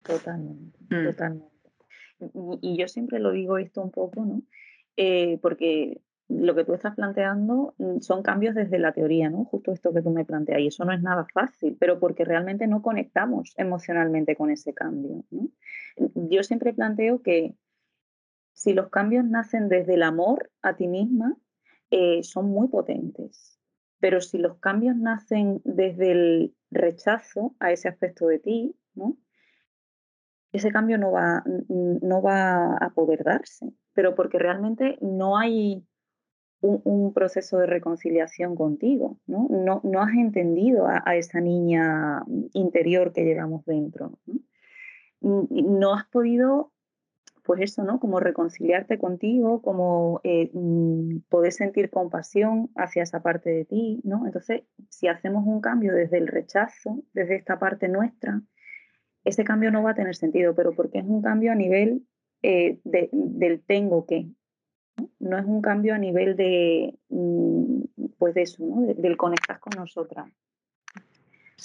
Totalmente, 0.02 0.78
mm. 0.90 1.04
totalmente. 1.04 1.58
Y, 2.62 2.76
yo 2.78 2.88
siempre 2.88 3.20
lo 3.20 3.30
digo 3.30 3.58
esto 3.58 3.82
un 3.82 3.90
poco, 3.90 4.24
¿no? 4.24 4.42
Eh, 4.96 5.38
porque 5.40 6.00
lo 6.28 6.54
que 6.54 6.64
tú 6.64 6.74
estás 6.74 6.94
planteando 6.94 7.74
mm, 7.78 8.00
son 8.00 8.22
cambios 8.22 8.54
desde 8.54 8.78
la 8.78 8.92
teoría, 8.92 9.30
¿no? 9.30 9.44
Justo 9.44 9.72
esto 9.72 9.92
que 9.92 10.02
tú 10.02 10.10
me 10.10 10.24
planteas. 10.24 10.60
Y 10.60 10.66
eso 10.68 10.84
no 10.84 10.92
es 10.92 11.02
nada 11.02 11.26
fácil, 11.32 11.76
pero 11.78 11.98
porque 11.98 12.24
realmente 12.24 12.66
no 12.66 12.82
conectamos 12.82 13.54
emocionalmente 13.56 14.36
con 14.36 14.50
ese 14.50 14.74
cambio. 14.74 15.24
Yo 15.96 16.42
siempre 16.42 16.74
planteo 16.74 17.22
que 17.22 17.54
si 18.52 18.74
los 18.74 18.90
cambios 18.90 19.24
nacen 19.24 19.68
desde 19.68 19.94
el 19.94 20.02
amor 20.02 20.50
a 20.62 20.76
ti 20.76 20.88
misma, 20.88 21.36
eh, 21.90 22.22
son 22.22 22.50
muy 22.50 22.68
potentes. 22.68 23.58
Pero 24.00 24.20
si 24.20 24.38
los 24.38 24.58
cambios 24.58 24.96
nacen 24.96 25.60
desde 25.64 26.12
el 26.12 26.54
rechazo 26.70 27.54
a 27.58 27.72
ese 27.72 27.88
aspecto 27.88 28.26
de 28.26 28.38
ti, 28.38 28.76
¿no? 28.94 29.16
Ese 30.52 30.72
cambio 30.72 30.98
no 30.98 31.12
va, 31.12 31.42
no 31.68 32.22
va 32.22 32.76
a 32.76 32.90
poder 32.90 33.24
darse. 33.24 33.70
Pero 33.92 34.14
porque 34.14 34.38
realmente 34.38 34.98
no 35.00 35.36
hay 35.36 35.84
un, 36.60 37.12
proceso 37.12 37.58
de 37.58 37.66
reconciliación 37.66 38.56
contigo, 38.56 39.18
¿no? 39.26 39.48
No, 39.82 40.02
has 40.02 40.14
entendido 40.14 40.86
a, 40.88 41.16
esa 41.16 41.40
niña 41.40 42.22
interior 42.52 43.12
que 43.12 43.24
llevamos 43.24 43.64
dentro, 43.64 44.18
¿no? 44.26 44.40
no 45.20 45.94
has 45.94 46.06
podido, 46.06 46.72
pues 47.44 47.60
eso, 47.60 47.82
¿no? 47.82 47.98
Como 47.98 48.20
reconciliarte 48.20 48.98
contigo, 48.98 49.62
como 49.62 50.20
eh, 50.22 50.50
mm, 50.52 51.22
poder 51.28 51.52
sentir 51.52 51.90
compasión 51.90 52.70
hacia 52.76 53.02
esa 53.02 53.20
parte 53.20 53.50
de 53.50 53.64
ti, 53.64 54.00
¿no? 54.04 54.26
Entonces, 54.26 54.62
si 54.88 55.08
hacemos 55.08 55.44
un 55.46 55.60
cambio 55.60 55.94
desde 55.94 56.18
el 56.18 56.28
rechazo, 56.28 57.02
desde 57.12 57.36
esta 57.36 57.58
parte 57.58 57.88
nuestra, 57.88 58.42
ese 59.24 59.44
cambio 59.44 59.70
no 59.70 59.82
va 59.82 59.90
a 59.90 59.94
tener 59.94 60.16
sentido, 60.16 60.54
pero 60.54 60.72
porque 60.72 60.98
es 60.98 61.04
un 61.04 61.22
cambio 61.22 61.52
a 61.52 61.54
nivel 61.54 62.02
eh, 62.42 62.78
del 62.84 63.62
tengo 63.66 64.06
que, 64.06 64.28
¿no? 65.18 65.38
es 65.38 65.44
un 65.44 65.60
cambio 65.60 65.94
a 65.94 65.98
nivel 65.98 66.36
de, 66.36 66.94
mm, 67.08 67.82
pues 68.16 68.34
de 68.34 68.42
eso, 68.42 68.64
¿no? 68.64 68.94
del 68.94 69.16
conectar 69.16 69.58
con 69.58 69.72
nosotras. 69.76 70.26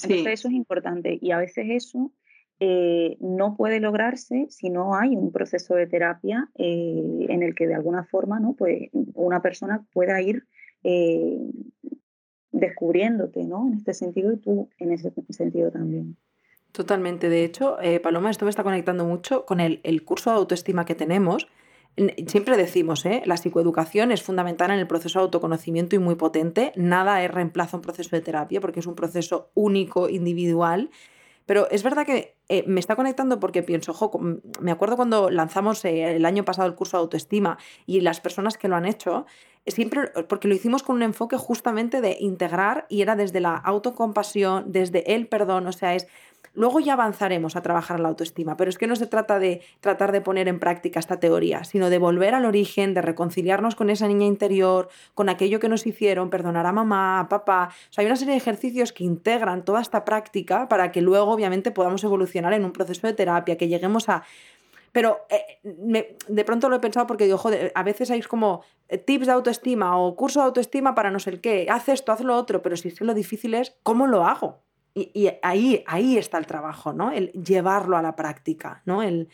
Entonces 0.04 0.40
eso 0.40 0.48
es 0.48 0.56
importante 0.56 1.20
y 1.22 1.30
a 1.32 1.38
veces 1.38 1.68
eso 1.70 2.12
eh, 2.60 3.16
no 3.20 3.56
puede 3.56 3.80
lograrse 3.80 4.48
si 4.50 4.72
no 4.72 4.96
hay 4.96 5.16
un 5.16 5.32
proceso 5.32 5.76
de 5.76 5.86
terapia 5.86 6.50
eh, 6.56 7.28
en 7.30 7.44
el 7.44 7.54
que 7.54 7.68
de 7.68 7.76
alguna 7.76 8.04
forma 8.04 8.40
¿no? 8.40 8.56
pues 8.56 8.90
una 8.92 9.44
persona 9.44 9.86
pueda 9.94 10.20
ir 10.22 10.48
descubriéndote 12.52 13.46
¿no? 13.46 13.68
en 13.68 13.76
este 13.76 13.94
sentido 13.94 14.34
y 14.34 14.38
tú 14.38 14.70
en 14.80 14.92
ese 14.92 15.14
sentido 15.30 15.72
también. 15.72 16.18
Totalmente. 16.74 17.30
De 17.30 17.46
hecho, 17.46 17.78
Paloma, 18.02 18.30
esto 18.30 18.44
me 18.44 18.50
está 18.50 18.64
conectando 18.64 19.06
mucho 19.06 19.46
con 19.46 19.62
el, 19.62 20.04
curso 20.04 20.32
de 20.32 20.36
autoestima 20.36 20.84
que 20.84 20.96
tenemos 20.96 21.48
Siempre 22.26 22.58
decimos, 22.58 23.06
¿eh? 23.06 23.22
la 23.26 23.38
psicoeducación 23.38 24.12
es 24.12 24.24
fundamental 24.24 24.72
en 24.72 24.80
el 24.80 24.88
proceso 24.88 25.20
de 25.20 25.26
autoconocimiento 25.26 25.96
y 25.96 26.00
muy 26.00 26.16
potente. 26.16 26.72
Nada 26.76 27.24
es 27.24 27.30
reemplazo 27.30 27.78
un 27.78 27.84
proceso 27.84 28.10
de 28.16 28.22
terapia 28.22 28.60
porque 28.62 28.80
es 28.80 28.88
un 28.88 28.96
proceso 28.96 29.52
único, 29.54 30.10
individual. 30.10 30.90
Pero 31.46 31.70
es 31.70 31.84
verdad 31.84 32.06
que 32.06 32.36
eh, 32.50 32.64
me 32.66 32.80
está 32.80 32.96
conectando 32.96 33.40
porque 33.40 33.62
pienso, 33.62 33.94
me 34.60 34.72
acuerdo 34.72 34.96
cuando 34.96 35.30
lanzamos 35.30 35.86
eh, 35.86 36.16
el 36.16 36.26
año 36.26 36.44
pasado 36.46 36.68
el 36.68 36.74
curso 36.74 36.98
de 36.98 37.02
autoestima 37.02 37.60
y 37.86 38.02
las 38.02 38.22
personas 38.22 38.58
que 38.58 38.68
lo 38.68 38.76
han 38.76 38.86
hecho, 38.86 39.28
siempre, 39.68 40.10
porque 40.28 40.48
lo 40.48 40.56
hicimos 40.56 40.84
con 40.84 40.98
un 40.98 41.04
enfoque 41.04 41.38
justamente 41.38 42.02
de 42.02 42.18
integrar 42.20 42.86
y 42.90 43.02
era 43.02 43.16
desde 43.16 43.40
la 43.40 43.56
autocompasión, 43.56 44.72
desde 44.72 45.14
el 45.16 45.28
perdón, 45.28 45.68
o 45.68 45.72
sea, 45.72 45.96
es 45.96 46.08
Luego 46.56 46.80
ya 46.80 46.94
avanzaremos 46.94 47.56
a 47.56 47.64
trabajar 47.64 48.00
la 48.00 48.10
autoestima, 48.10 48.56
pero 48.58 48.70
es 48.70 48.78
que 48.78 48.86
no 48.86 48.96
se 48.96 49.08
trata 49.08 49.40
de 49.40 49.62
tratar 49.80 50.12
de 50.12 50.22
poner 50.22 50.48
en 50.48 50.60
práctica 50.60 51.00
esta 51.00 51.20
teoría, 51.20 51.64
sino 51.64 51.90
de 51.90 51.98
volver 51.98 52.36
al 52.36 52.46
origen, 52.46 52.94
de 52.94 53.02
reconciliarnos 53.02 53.76
con 53.76 53.90
esa 53.90 54.08
niña 54.08 54.28
interior, 54.28 54.90
con 55.16 55.30
aquello 55.30 55.60
que 55.60 55.68
nos 55.68 55.88
hicieron, 55.88 56.30
perdonar 56.30 56.68
a 56.68 56.72
mamá, 56.72 57.22
a 57.22 57.30
papá. 57.30 57.70
O 57.90 57.94
sea, 57.94 58.04
hay 58.04 58.06
una 58.06 58.18
serie 58.18 58.34
de 58.34 58.38
ejercicios 58.38 58.94
que 58.94 59.04
integran 59.04 59.66
toda 59.66 59.82
esta 59.82 60.06
práctica 60.06 60.68
para 60.68 60.92
que 60.92 61.02
luego, 61.02 61.32
obviamente, 61.32 61.72
podamos 61.72 62.04
evolucionar 62.04 62.54
en 62.54 62.66
un 62.66 62.72
proceso 62.72 63.08
de 63.08 63.14
terapia, 63.14 63.58
que 63.58 63.68
lleguemos 63.68 64.08
a 64.10 64.24
pero 64.94 65.26
eh, 65.30 65.60
de 65.64 66.46
pronto 66.46 66.70
lo 66.70 66.78
he 66.78 66.80
pensado 66.80 67.08
porque 67.08 67.26
digo, 67.26 67.40
joder, 67.40 67.72
a 67.76 67.84
veces 67.84 68.12
hay 68.12 68.22
como 68.22 68.64
eh, 68.88 69.00
tips 69.00 69.26
de 69.26 69.34
autoestima 69.34 69.98
o 69.98 70.16
curso 70.16 70.40
de 70.40 70.46
autoestima 70.46 70.94
para 70.94 71.10
no 71.10 71.20
sé 71.20 71.32
el 71.32 71.42
qué, 71.42 71.68
haz 71.70 71.90
esto, 71.90 72.12
haz 72.12 72.22
lo 72.22 72.38
otro, 72.38 72.62
pero 72.62 72.78
si 72.78 72.90
es 72.90 73.00
que 73.00 73.04
lo 73.04 73.16
difícil 73.16 73.56
es 73.56 73.76
cómo 73.84 74.08
lo 74.08 74.26
hago. 74.26 74.62
Y, 74.96 75.28
ahí, 75.42 75.84
ahí 75.88 76.20
está 76.20 76.38
el 76.38 76.46
trabajo, 76.46 76.94
¿no? 76.94 77.12
El 77.12 77.32
llevarlo 77.32 77.98
a 77.98 78.04
la 78.04 78.16
práctica, 78.16 78.84
¿no? 78.86 79.02
El, 79.02 79.28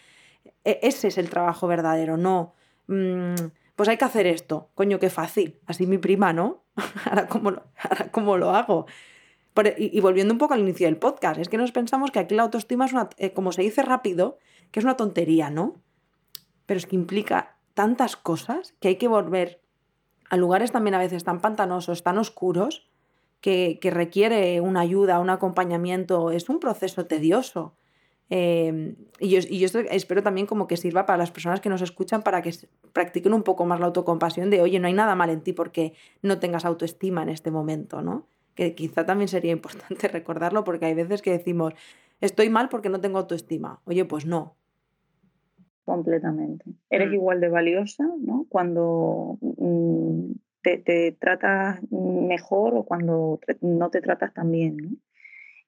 e, 0.63 0.79
ese 0.83 1.09
es 1.09 1.17
el 1.17 1.29
trabajo 1.29 1.67
verdadero, 1.67 2.15
no. 2.15 2.53
Mm, 2.87 3.35
pues 3.75 3.89
hay 3.89 3.97
que 3.97 4.05
hacer 4.05 4.25
esto, 4.25 4.69
coño, 4.73 4.99
qué 4.99 5.09
fácil. 5.09 5.59
Así 5.65 5.85
mi 5.85 5.97
prima, 5.97 6.31
¿no? 6.31 6.63
ahora, 7.05 7.27
cómo 7.27 7.51
lo, 7.51 7.63
cómo 8.11 8.37
lo 8.37 8.51
hago. 8.51 8.85
Y, 9.77 9.99
volviendo 9.99 10.33
un 10.33 10.37
poco 10.37 10.53
al 10.53 10.61
inicio 10.61 10.87
del 10.87 10.97
podcast, 10.97 11.39
es 11.39 11.49
que 11.49 11.57
nos 11.57 11.71
pensamos 11.71 12.11
que 12.11 12.19
aquí 12.19 12.35
la 12.35 12.43
autoestima 12.43 12.85
es 12.85 12.93
una, 12.93 13.09
eh, 13.17 13.33
como 13.33 13.51
se 13.51 13.61
dice 13.61 13.81
rápido, 13.81 14.37
que 14.71 14.79
es 14.79 14.83
una 14.85 14.97
tontería, 14.97 15.49
¿no? 15.49 15.81
Pero 16.65 16.77
es 16.77 16.85
que 16.85 16.95
implica 16.95 17.57
tantas 17.73 18.15
cosas 18.15 18.75
que 18.79 18.89
hay 18.89 18.95
que 18.97 19.07
volver 19.07 19.61
a 20.29 20.37
lugares 20.37 20.71
también 20.71 20.93
a 20.95 20.99
veces 20.99 21.23
tan 21.23 21.41
pantanosos, 21.41 22.03
tan 22.03 22.17
oscuros, 22.17 22.89
que, 23.41 23.79
requiere 23.83 24.59
una 24.61 24.81
ayuda, 24.81 25.19
un 25.19 25.29
acompañamiento, 25.29 26.31
es 26.31 26.49
un 26.49 26.59
proceso 26.59 27.05
tedioso. 27.05 27.75
Em, 28.29 28.95
y, 29.19 29.29
yo, 29.29 29.39
y, 29.49 29.59
yo, 29.59 29.67
espero 29.89 30.21
también 30.21 30.45
como 30.45 30.67
que 30.67 30.77
sirva 30.77 31.05
para 31.05 31.17
las 31.17 31.31
personas 31.31 31.61
que 31.61 31.69
nos 31.69 31.81
escuchan 31.81 32.21
para 32.21 32.41
que 32.41 32.53
practiquen 32.93 33.33
un 33.33 33.43
poco 33.43 33.65
más 33.65 33.79
la 33.79 33.87
autocompasión 33.87 34.49
de, 34.49 34.61
oye, 34.61 34.79
no 34.79 34.87
hay 34.87 34.93
nada 34.93 35.15
mal 35.15 35.29
en 35.29 35.41
ti 35.41 35.53
porque 35.53 35.93
no 36.21 36.37
tengas 36.39 36.65
autoestima 36.65 37.23
en 37.23 37.29
este 37.29 37.49
momento, 37.49 38.01
¿no? 38.01 38.27
Que 38.53 38.75
quizá 38.75 39.05
también 39.05 39.29
sería 39.29 39.51
importante 39.59 40.07
recordarlo 40.09 40.63
porque 40.63 40.85
hay 40.85 40.93
veces 40.93 41.21
que 41.21 41.31
decimos, 41.31 41.73
estoy 42.21 42.49
mal 42.49 42.69
porque 42.69 42.89
no 42.89 43.01
tengo 43.01 43.17
autoestima. 43.17 43.81
Oye, 43.85 44.05
pues 44.05 44.25
no. 44.25 44.58
Completamente. 45.89 46.65
Eres 46.91 47.09
mm. 47.09 47.13
igual 47.15 47.41
de 47.41 47.49
valiosa, 47.49 48.07
¿no? 48.19 48.45
Cuando 48.47 49.39
mm, 49.41 50.33
te, 50.61 51.17
tratas 51.19 51.79
mejor 51.91 52.75
o 52.75 52.83
cuando 52.83 53.39
no 53.61 53.89
te 53.89 53.99
tratas 53.99 54.31
tan 54.35 54.51
bien. 54.51 55.01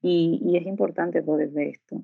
Y, 0.03 0.55
es 0.55 0.67
importante 0.67 1.24
poder 1.24 1.49
ver 1.49 1.69
esto. 1.69 2.03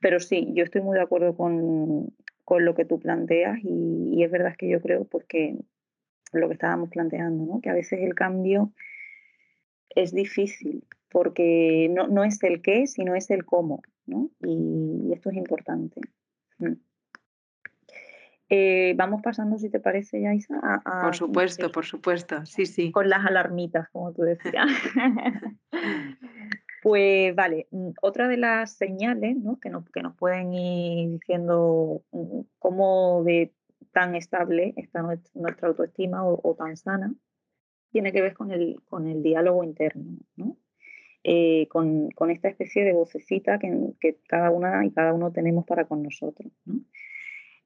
Pero 0.00 0.18
sí, 0.18 0.48
yo 0.54 0.64
estoy 0.64 0.80
muy 0.80 0.96
de 0.96 1.02
acuerdo 1.02 1.36
con, 1.36 2.10
lo 2.58 2.74
que 2.74 2.86
tú 2.86 2.98
planteas 2.98 3.58
y, 3.62 4.22
es 4.22 4.30
verdad 4.30 4.56
que 4.56 4.70
yo 4.70 4.80
creo 4.80 5.04
pues, 5.04 5.26
que 5.26 5.58
lo 6.32 6.48
que 6.48 6.54
estábamos 6.54 6.88
planteando, 6.88 7.44
¿no? 7.44 7.60
que 7.60 7.68
a 7.68 7.74
veces 7.74 8.00
el 8.00 8.14
cambio 8.14 8.72
es 9.90 10.14
difícil 10.14 10.84
porque 11.10 11.88
no, 11.90 12.08
no, 12.08 12.24
es 12.24 12.42
el 12.42 12.62
qué, 12.62 12.86
sino 12.86 13.14
es 13.14 13.30
el 13.30 13.44
cómo, 13.44 13.82
¿no? 14.06 14.30
Y, 14.40 15.12
esto 15.12 15.28
es 15.28 15.36
importante. 15.36 16.00
Mm. 16.58 16.87
Eh, 18.50 18.94
vamos 18.96 19.20
pasando, 19.22 19.58
si 19.58 19.68
te 19.68 19.78
parece, 19.78 20.22
Yaisa, 20.22 20.58
a, 20.62 21.02
Por 21.02 21.14
supuesto, 21.14 21.70
por 21.70 21.84
supuesto, 21.84 22.46
sí, 22.46 22.64
sí. 22.64 22.90
Con 22.90 23.08
las 23.10 23.26
alarmitas, 23.26 23.88
como 23.90 24.12
tú 24.12 24.22
decías. 24.22 24.66
pues 26.82 27.34
vale, 27.34 27.68
mm, 27.70 27.90
otra 28.00 28.26
de 28.26 28.38
las 28.38 28.72
señales 28.72 29.36
¿no? 29.36 29.58
que, 29.60 29.68
nos, 29.68 29.88
que 29.90 30.02
nos 30.02 30.16
pueden 30.16 30.54
ir 30.54 31.10
diciendo 31.10 32.02
mm, 32.12 32.40
cómo 32.58 33.22
de 33.24 33.52
tan 33.92 34.14
estable 34.14 34.72
está 34.76 35.02
nuestra 35.02 35.68
autoestima 35.68 36.24
o, 36.24 36.54
tan 36.54 36.76
sana, 36.76 37.12
tiene 37.90 38.12
que 38.12 38.22
ver 38.22 38.34
con 38.34 38.50
el, 38.50 38.80
con 38.86 39.08
el 39.08 39.22
diálogo 39.22 39.64
interno, 39.64 40.18
¿no? 40.36 40.56
Eh, 41.24 41.66
con, 41.68 42.10
con, 42.12 42.30
esta 42.30 42.48
especie 42.48 42.84
de 42.84 42.92
vocecita 42.92 43.58
que, 43.58 43.92
que, 44.00 44.18
cada 44.28 44.50
una 44.50 44.86
y 44.86 44.92
cada 44.92 45.12
uno 45.12 45.32
tenemos 45.32 45.66
para 45.66 45.84
con 45.86 46.02
nosotros. 46.02 46.52
¿no? 46.64 46.80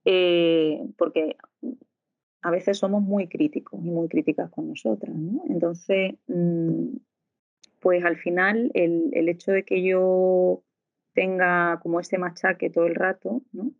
Eh, 0.04 0.80
porque 0.96 1.36
a 2.42 2.50
veces 2.50 2.78
somos 2.78 3.02
muy 3.02 3.28
críticos 3.28 3.80
y 3.84 3.90
muy 3.90 4.08
críticas 4.08 4.50
con 4.50 4.68
nosotras. 4.68 5.14
¿no? 5.14 5.42
Entonces, 5.48 6.14
mm, 6.26 6.96
pues 7.80 8.04
al 8.04 8.16
final 8.16 8.70
el, 8.74 9.10
el, 9.12 9.28
hecho 9.28 9.52
de 9.52 9.64
que 9.64 9.82
yo 9.82 10.62
tenga 11.14 11.78
como 11.82 12.00
ese 12.00 12.18
machaque 12.18 12.70
todo 12.70 12.86
el 12.86 12.94
rato, 12.94 13.42
¿no? 13.52 13.72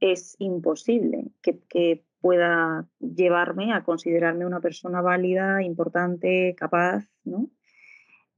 es 0.00 0.36
imposible 0.38 1.30
que, 1.42 1.60
que, 1.68 2.04
pueda 2.20 2.86
llevarme 2.98 3.72
a 3.72 3.82
considerarme 3.82 4.44
una 4.44 4.60
persona 4.60 5.00
válida, 5.00 5.62
importante, 5.62 6.54
capaz, 6.54 7.08
¿no? 7.24 7.48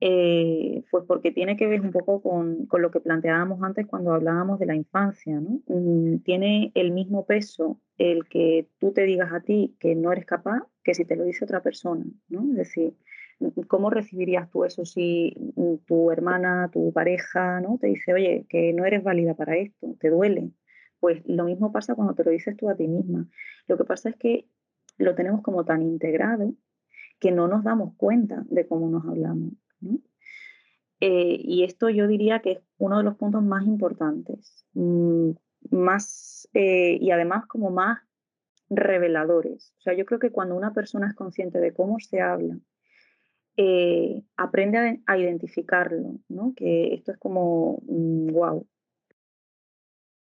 Eh, 0.05 0.83
pues 0.91 1.05
porque 1.07 1.31
tiene 1.31 1.57
que 1.57 1.69
ver 1.69 1.81
un 1.81 1.93
poco 1.93 2.21
con, 2.21 2.67
lo 2.77 2.91
que 2.91 2.99
planteábamos 2.99 3.63
antes 3.63 3.87
cuando 3.87 4.13
hablábamos 4.13 4.59
de 4.59 4.67
la 4.67 4.75
infancia, 4.75 5.39
¿no? 5.39 5.61
Mm, 5.69 6.25
tiene 6.25 6.73
el 6.75 6.91
mismo 6.91 7.25
peso 7.25 7.81
el 7.99 8.27
que 8.29 8.67
tú 8.81 8.93
te 8.93 9.03
digas 9.05 9.33
a 9.33 9.43
ti 9.43 9.77
que 9.79 9.95
no 9.95 10.11
eres 10.11 10.27
capaz 10.27 10.63
que 10.83 10.95
si 10.95 11.05
te 11.05 11.15
lo 11.15 11.23
dice 11.23 11.45
otra 11.45 11.63
persona, 11.63 12.05
¿no? 12.29 12.43
Es 12.51 12.57
decir, 12.57 12.95
¿cómo 13.69 13.91
recibirías 13.91 14.51
tú 14.51 14.65
eso 14.65 14.85
si 14.85 15.37
tu 15.87 16.11
hermana, 16.11 16.69
tu 16.73 16.93
pareja, 16.93 17.61
¿no? 17.61 17.79
Te 17.79 17.87
dice, 17.87 18.13
oye, 18.13 18.45
que 18.49 18.73
no 18.73 18.85
eres 18.85 19.05
válida 19.05 19.35
para 19.35 19.57
esto, 19.57 19.95
te 20.01 20.11
duele. 20.11 20.51
Pues 20.99 21.23
lo 21.27 21.45
mismo 21.45 21.71
pasa 21.71 21.95
cuando 21.95 22.15
te 22.15 22.25
lo 22.25 22.33
dices 22.33 22.57
tú 22.57 22.69
a 22.69 22.75
ti 22.75 22.89
misma. 22.89 23.29
Lo 23.69 23.79
que 23.79 23.85
pasa 23.85 24.09
es 24.09 24.17
que 24.17 24.49
lo 24.99 25.15
tenemos 25.15 25.43
como 25.43 25.65
tan 25.65 25.81
integrado 25.83 26.55
que 27.21 27.31
no 27.31 27.47
nos 27.47 27.63
damos 27.63 27.95
cuenta 27.97 28.43
de 28.51 28.67
cómo 28.67 28.89
nos 28.89 29.05
hablamos. 29.05 29.53
Eh, 31.01 31.41
y 31.43 31.65
esto 31.65 31.91
yo 31.91 32.07
diría 32.07 32.41
que 32.43 32.53
es 32.53 32.61
uno 32.79 32.99
de 32.99 33.03
los 33.03 33.17
puntos 33.17 33.43
más 33.43 33.67
importantes, 33.67 34.65
mm, 34.75 35.31
más, 35.71 36.49
eh, 36.55 36.97
y 37.01 37.11
además 37.11 37.47
como 37.47 37.71
más 37.71 37.99
reveladores. 38.71 39.75
O 39.79 39.83
sea, 39.83 39.95
yo 39.95 40.07
creo 40.07 40.21
que 40.21 40.31
cuando 40.31 40.55
una 40.55 40.73
persona 40.73 41.09
es 41.09 41.15
consciente 41.15 41.59
de 41.59 41.75
cómo 41.75 41.99
se 41.99 42.21
habla, 42.21 42.57
eh, 43.57 44.23
aprende 44.37 45.03
a, 45.07 45.19
identificarlo, 45.19 46.21
¿no? 46.29 46.55
que 46.57 46.95
esto 46.95 47.13
es 47.13 47.19
como, 47.19 47.83
wow. 47.83 48.67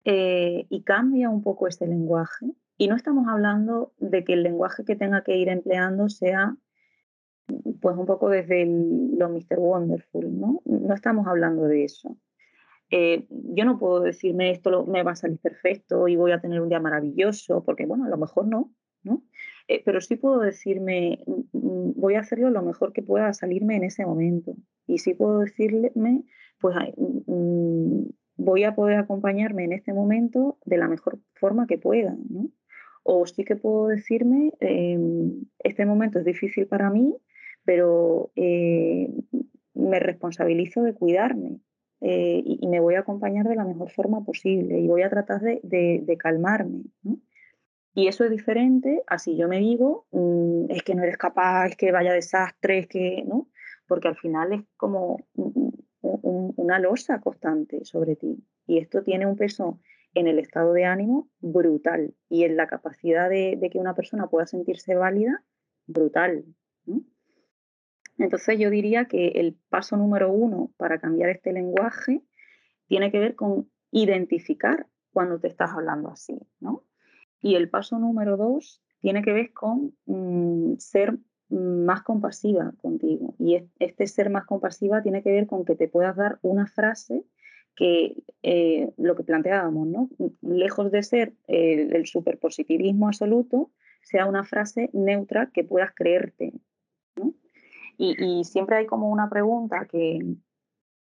Mm, 0.05 0.66
y 0.68 0.82
cambia 0.84 1.30
un 1.30 1.42
poco 1.42 1.68
este 1.68 1.86
lenguaje. 1.86 2.47
Y 2.76 2.88
no 2.88 2.97
estamos 2.97 3.28
hablando 3.28 3.92
de 3.99 4.24
que 4.24 4.34
el 4.34 4.42
lenguaje 4.42 4.84
que 4.84 4.97
tenga 4.97 5.22
que 5.22 5.36
ir 5.36 5.49
empleando 5.49 6.09
sea 6.09 6.57
pues 7.80 7.97
un 7.97 8.07
poco 8.07 8.28
desde 8.28 8.66
lo 8.66 9.28
Mr. 9.28 9.59
Wonderful, 9.59 10.38
¿no? 10.38 10.62
Estamos 10.94 11.26
hablando 11.26 11.64
de 11.64 11.84
eso. 11.84 12.16
Eh, 12.90 13.26
yo 13.30 13.64
no 13.64 13.78
puedo 13.78 14.01
decirme 14.01 14.51
esto 14.53 14.86
me 14.86 15.03
va 15.03 15.12
a 15.12 15.16
salir 15.16 15.38
perfecto 15.38 16.07
y 16.07 16.16
voy 16.16 16.32
a 16.32 16.40
tener 16.40 16.61
un 16.61 16.68
día 16.68 16.80
maravilloso, 16.80 17.64
porque 17.64 17.86
bueno, 17.86 18.05
a 18.05 18.09
lo 18.09 18.16
mejor 18.16 18.47
no, 18.47 18.72
¿no? 19.03 19.24
Eh, 19.68 19.82
pero 19.84 20.01
sí 20.01 20.16
puedo 20.16 20.40
decirme, 20.40 21.24
mm, 21.26 21.92
voy 21.97 22.14
a 22.14 22.20
hacerlo 22.20 22.51
lo 22.51 22.62
mejor 22.62 22.92
que 22.92 23.03
pueda 23.03 23.32
salirme 23.32 23.76
en 23.76 23.84
ese 23.84 24.07
momento. 24.07 24.55
Y 24.86 24.99
sí 24.99 25.14
puedo 25.14 25.40
decirme, 25.40 26.24
pues 26.61 26.76
mm, 26.97 28.03
voy 28.36 28.64
a 28.64 28.74
poder 28.74 28.99
acompañarme 28.99 29.64
en 29.64 29.72
este 29.72 29.92
momento 29.92 30.59
de 30.64 30.78
la 30.78 30.88
mejor 30.88 31.18
forma 31.34 31.66
que 31.66 31.78
pueda. 31.78 32.16
O 33.03 33.26
sí 33.26 33.44
que 33.44 33.57
puedo 33.57 33.88
decirme, 33.88 34.53
em, 34.61 35.44
este 35.59 35.86
momento 35.86 36.18
es 36.20 36.24
difícil 36.24 36.66
para 36.66 36.90
mí, 36.90 37.16
pero 37.66 38.30
eh, 38.36 39.10
me 39.74 40.00
responsabilizo 40.00 40.82
de 40.82 40.94
cuidarme 40.94 41.60
eh, 42.00 42.42
y, 42.44 42.66
me 42.68 42.80
voy 42.80 42.94
a 42.94 43.00
acompañar 43.00 43.46
de 43.46 43.56
la 43.56 43.64
mejor 43.64 43.90
forma 43.90 44.24
posible 44.24 44.78
y 44.78 44.86
voy 44.86 45.02
a 45.02 45.10
tratar 45.10 45.40
de, 45.40 46.16
calmarme. 46.18 46.84
Y 47.94 48.08
eso 48.08 48.24
es 48.24 48.30
diferente 48.30 49.02
a 49.06 49.18
si 49.18 49.36
yo 49.36 49.48
me 49.48 49.58
digo, 49.58 50.06
mm, 50.12 50.70
es 50.70 50.82
que 50.82 50.94
no 50.94 51.02
eres 51.02 51.18
capaz, 51.18 51.68
es 51.68 51.76
que 51.76 51.92
vaya 51.92 52.12
desastre, 52.12 52.78
es 52.78 52.86
que, 52.86 53.24
¿no? 53.26 53.48
Porque 53.88 54.08
al 54.08 54.16
final 54.16 54.52
es 54.52 54.62
como 54.76 55.18
una 56.02 56.78
losa 56.78 57.20
constante 57.20 57.84
sobre 57.84 58.16
ti. 58.16 58.44
Y 58.66 58.78
esto 58.78 59.02
tiene 59.02 59.26
un 59.26 59.36
peso 59.36 59.80
en 60.14 60.28
el 60.28 60.38
estado 60.38 60.72
de 60.72 60.84
ánimo 60.84 61.28
brutal 61.40 62.14
y 62.28 62.44
en 62.44 62.56
la 62.56 62.66
capacidad 62.68 63.28
de, 63.28 63.56
de 63.58 63.70
que 63.70 63.78
una 63.78 63.94
persona 63.94 64.28
pueda 64.28 64.46
sentirse 64.46 64.94
válida 64.94 65.42
brutal. 65.86 66.44
¿no? 66.84 67.02
Entonces 68.18 68.58
yo 68.58 68.70
diría 68.70 69.06
que 69.06 69.28
el 69.28 69.54
paso 69.68 69.96
número 69.96 70.30
uno 70.30 70.70
para 70.76 70.98
cambiar 70.98 71.30
este 71.30 71.52
lenguaje 71.52 72.22
tiene 72.86 73.10
que 73.10 73.18
ver 73.18 73.34
con 73.34 73.68
identificar 73.90 74.86
cuando 75.12 75.38
te 75.38 75.48
estás 75.48 75.70
hablando 75.70 76.10
así, 76.10 76.38
¿no? 76.60 76.84
Y 77.40 77.54
el 77.54 77.68
paso 77.68 77.98
número 77.98 78.36
dos 78.36 78.82
tiene 79.00 79.22
que 79.22 79.32
ver 79.32 79.52
con 79.52 79.94
mm, 80.06 80.76
ser 80.78 81.18
más 81.48 82.02
compasiva 82.02 82.72
contigo. 82.82 83.34
Y 83.38 83.62
este 83.78 84.06
ser 84.06 84.30
más 84.30 84.46
compasiva 84.46 85.02
tiene 85.02 85.22
que 85.22 85.30
ver 85.30 85.46
con 85.46 85.64
que 85.64 85.76
te 85.76 85.88
puedas 85.88 86.16
dar 86.16 86.38
una 86.42 86.66
frase 86.66 87.24
que 87.76 88.16
eh, 88.42 88.90
lo 88.96 89.14
que 89.14 89.22
planteábamos, 89.22 89.86
¿no? 89.86 90.08
Lejos 90.40 90.90
de 90.90 91.02
ser 91.02 91.34
el, 91.46 91.94
el 91.94 92.06
superpositivismo 92.06 93.08
absoluto, 93.08 93.70
sea 94.02 94.26
una 94.26 94.44
frase 94.44 94.88
neutra 94.92 95.50
que 95.52 95.62
puedas 95.62 95.92
creerte, 95.94 96.52
y, 97.99 98.44
siempre 98.44 98.76
hay 98.76 98.86
como 98.86 99.11
una 99.11 99.28
pregunta 99.28 99.86
que, 99.90 100.36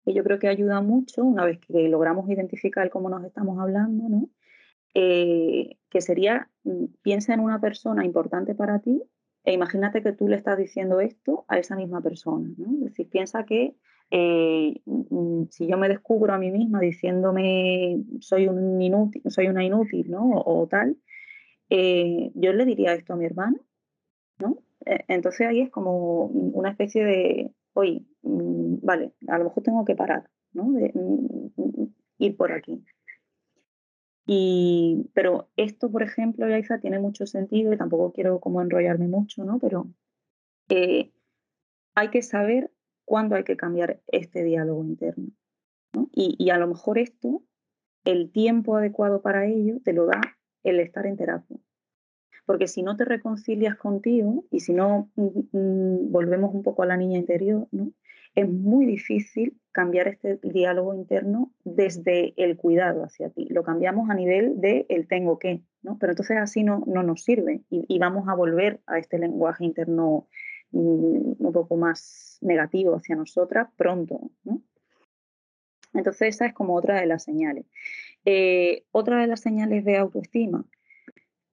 yo 0.06 0.24
creo 0.24 0.40
que 0.40 0.48
ayuda 0.48 0.82
mucho 0.82 1.24
una 1.24 1.46
vez 1.46 1.60
que 1.60 1.88
logramos 1.88 2.30
identificar 2.30 2.90
cómo 2.90 3.10
nos 3.10 3.24
estamos 3.24 3.60
hablando, 3.60 4.10
¿no? 4.10 4.30
Eh, 4.96 5.78
que 5.90 6.02
sería, 6.02 6.50
mm, 6.64 6.86
piensa 7.04 7.34
en 7.34 7.42
una 7.42 7.62
persona 7.62 8.04
importante 8.06 8.56
para 8.56 8.80
ti 8.80 9.04
e 9.44 9.54
imagínate 9.54 10.02
que 10.02 10.14
tú 10.14 10.28
le 10.28 10.36
estás 10.36 10.58
diciendo 10.58 11.00
esto 11.00 11.46
a 11.48 11.58
esa 11.60 11.76
misma 11.76 12.02
persona, 12.02 12.50
¿no? 12.58 12.74
Es 12.80 12.92
decir, 12.92 13.10
piensa 13.10 13.46
que 13.46 13.76
eh, 14.12 14.82
mm, 14.86 15.46
si 15.50 15.68
yo 15.68 15.78
me 15.78 15.90
descubro 15.90 16.34
a 16.34 16.38
mí 16.38 16.52
misma 16.52 16.80
diciéndome 16.80 18.04
soy, 18.20 18.48
un 18.48 18.82
inútil, 18.82 19.22
soy 19.28 19.48
una 19.48 19.64
inútil, 19.64 20.10
¿no? 20.10 20.30
O, 20.32 20.68
tal, 20.68 20.98
eh, 21.70 22.32
yo 22.36 22.54
le 22.54 22.66
diría 22.66 22.94
esto 22.94 23.14
a 23.14 23.16
mi 23.16 23.26
hermana, 23.26 23.58
¿no? 24.40 24.58
E, 24.86 25.06
entonces 25.08 25.48
ahí 25.48 25.62
es 25.62 25.70
como 25.70 26.26
una 26.26 26.72
especie 26.72 27.04
de, 27.06 27.52
oye, 27.74 28.06
mm, 28.22 28.78
vale, 28.82 29.14
a 29.28 29.38
lo 29.38 29.46
mejor 29.46 29.64
tengo 29.64 29.86
que 29.86 29.96
parar, 29.96 30.30
¿no? 30.54 30.66
Mm, 30.66 31.52
mm, 31.56 31.94
ir 32.20 32.38
por 32.38 32.52
aquí. 32.52 32.84
Y, 34.26 35.10
pero 35.14 35.50
esto, 35.56 35.92
por 35.92 36.04
ejemplo, 36.04 36.48
Yaisa, 36.48 36.80
tiene 36.80 37.00
mucho 37.00 37.26
sentido 37.26 37.74
y 37.74 37.78
tampoco 37.78 38.14
quiero 38.14 38.40
como 38.40 38.62
enrollarme 38.62 39.08
mucho, 39.08 39.44
¿no? 39.44 39.58
Pero 39.60 39.88
eh, 40.70 41.12
hay 41.96 42.10
que 42.10 42.22
saber 42.22 42.72
cuándo 43.06 43.36
hay 43.36 43.44
que 43.44 43.58
cambiar 43.58 44.02
este 44.08 44.44
diálogo 44.44 44.84
interno. 44.84 45.30
¿no? 45.94 46.10
Y, 46.14 46.36
y, 46.38 46.52
a 46.52 46.60
lo 46.60 46.68
mejor 46.68 47.00
esto, 47.00 47.44
el 48.06 48.32
tiempo 48.32 48.76
adecuado 48.76 49.24
para 49.24 49.48
ello, 49.48 49.80
te 49.84 49.94
lo 49.94 50.06
da 50.06 50.22
el 50.64 50.80
estar 50.80 51.08
en 51.08 51.18
terapia. 51.18 51.58
Porque 52.50 52.68
si 52.68 52.82
no 52.82 52.98
te 52.98 53.06
reconcilias 53.06 53.76
contigo 53.76 54.44
y 54.50 54.62
si 54.62 54.74
no 54.74 55.12
mm, 55.16 55.56
mm, 55.56 56.12
volvemos 56.12 56.52
un 56.52 56.64
poco 56.64 56.82
a 56.82 56.88
la 56.88 56.98
niña 56.98 57.20
interior, 57.20 57.68
es 58.34 58.50
muy 58.50 58.88
difícil 58.88 59.56
cambiar 59.72 60.08
este 60.08 60.40
diálogo 60.42 60.96
interno 60.96 61.54
desde 61.64 62.34
el 62.38 62.58
cuidado 62.58 63.04
hacia 63.04 63.30
ti. 63.30 63.46
Lo 63.52 63.62
cambiamos 63.62 64.10
a 64.10 64.16
nivel 64.16 64.60
de 64.60 64.88
el 64.90 65.08
tengo 65.08 65.38
que, 65.38 65.62
¿no? 65.84 66.00
Pero 66.00 66.14
entonces 66.14 66.38
así 66.38 66.64
no, 66.64 66.84
no 66.88 67.04
nos 67.04 67.24
sirve 67.24 67.62
y, 67.70 68.00
vamos 68.00 68.28
a 68.28 68.34
volver 68.34 68.80
a 68.88 68.98
este 68.98 69.20
lenguaje 69.20 69.64
interno 69.64 70.26
mm, 70.72 71.34
un 71.38 71.52
poco 71.54 71.78
más 71.78 72.40
negativo 72.42 72.96
hacia 72.96 73.16
nosotras 73.16 73.68
pronto. 73.78 74.32
Entonces 75.94 76.30
esa 76.30 76.48
es 76.48 76.54
como 76.56 76.74
otra 76.74 77.00
de 77.00 77.06
las 77.06 77.26
señales. 77.26 77.68
Eh, 78.26 78.86
otra 78.92 79.22
de 79.22 79.28
las 79.28 79.40
señales 79.40 79.86
de 79.86 79.98
autoestima 79.98 80.66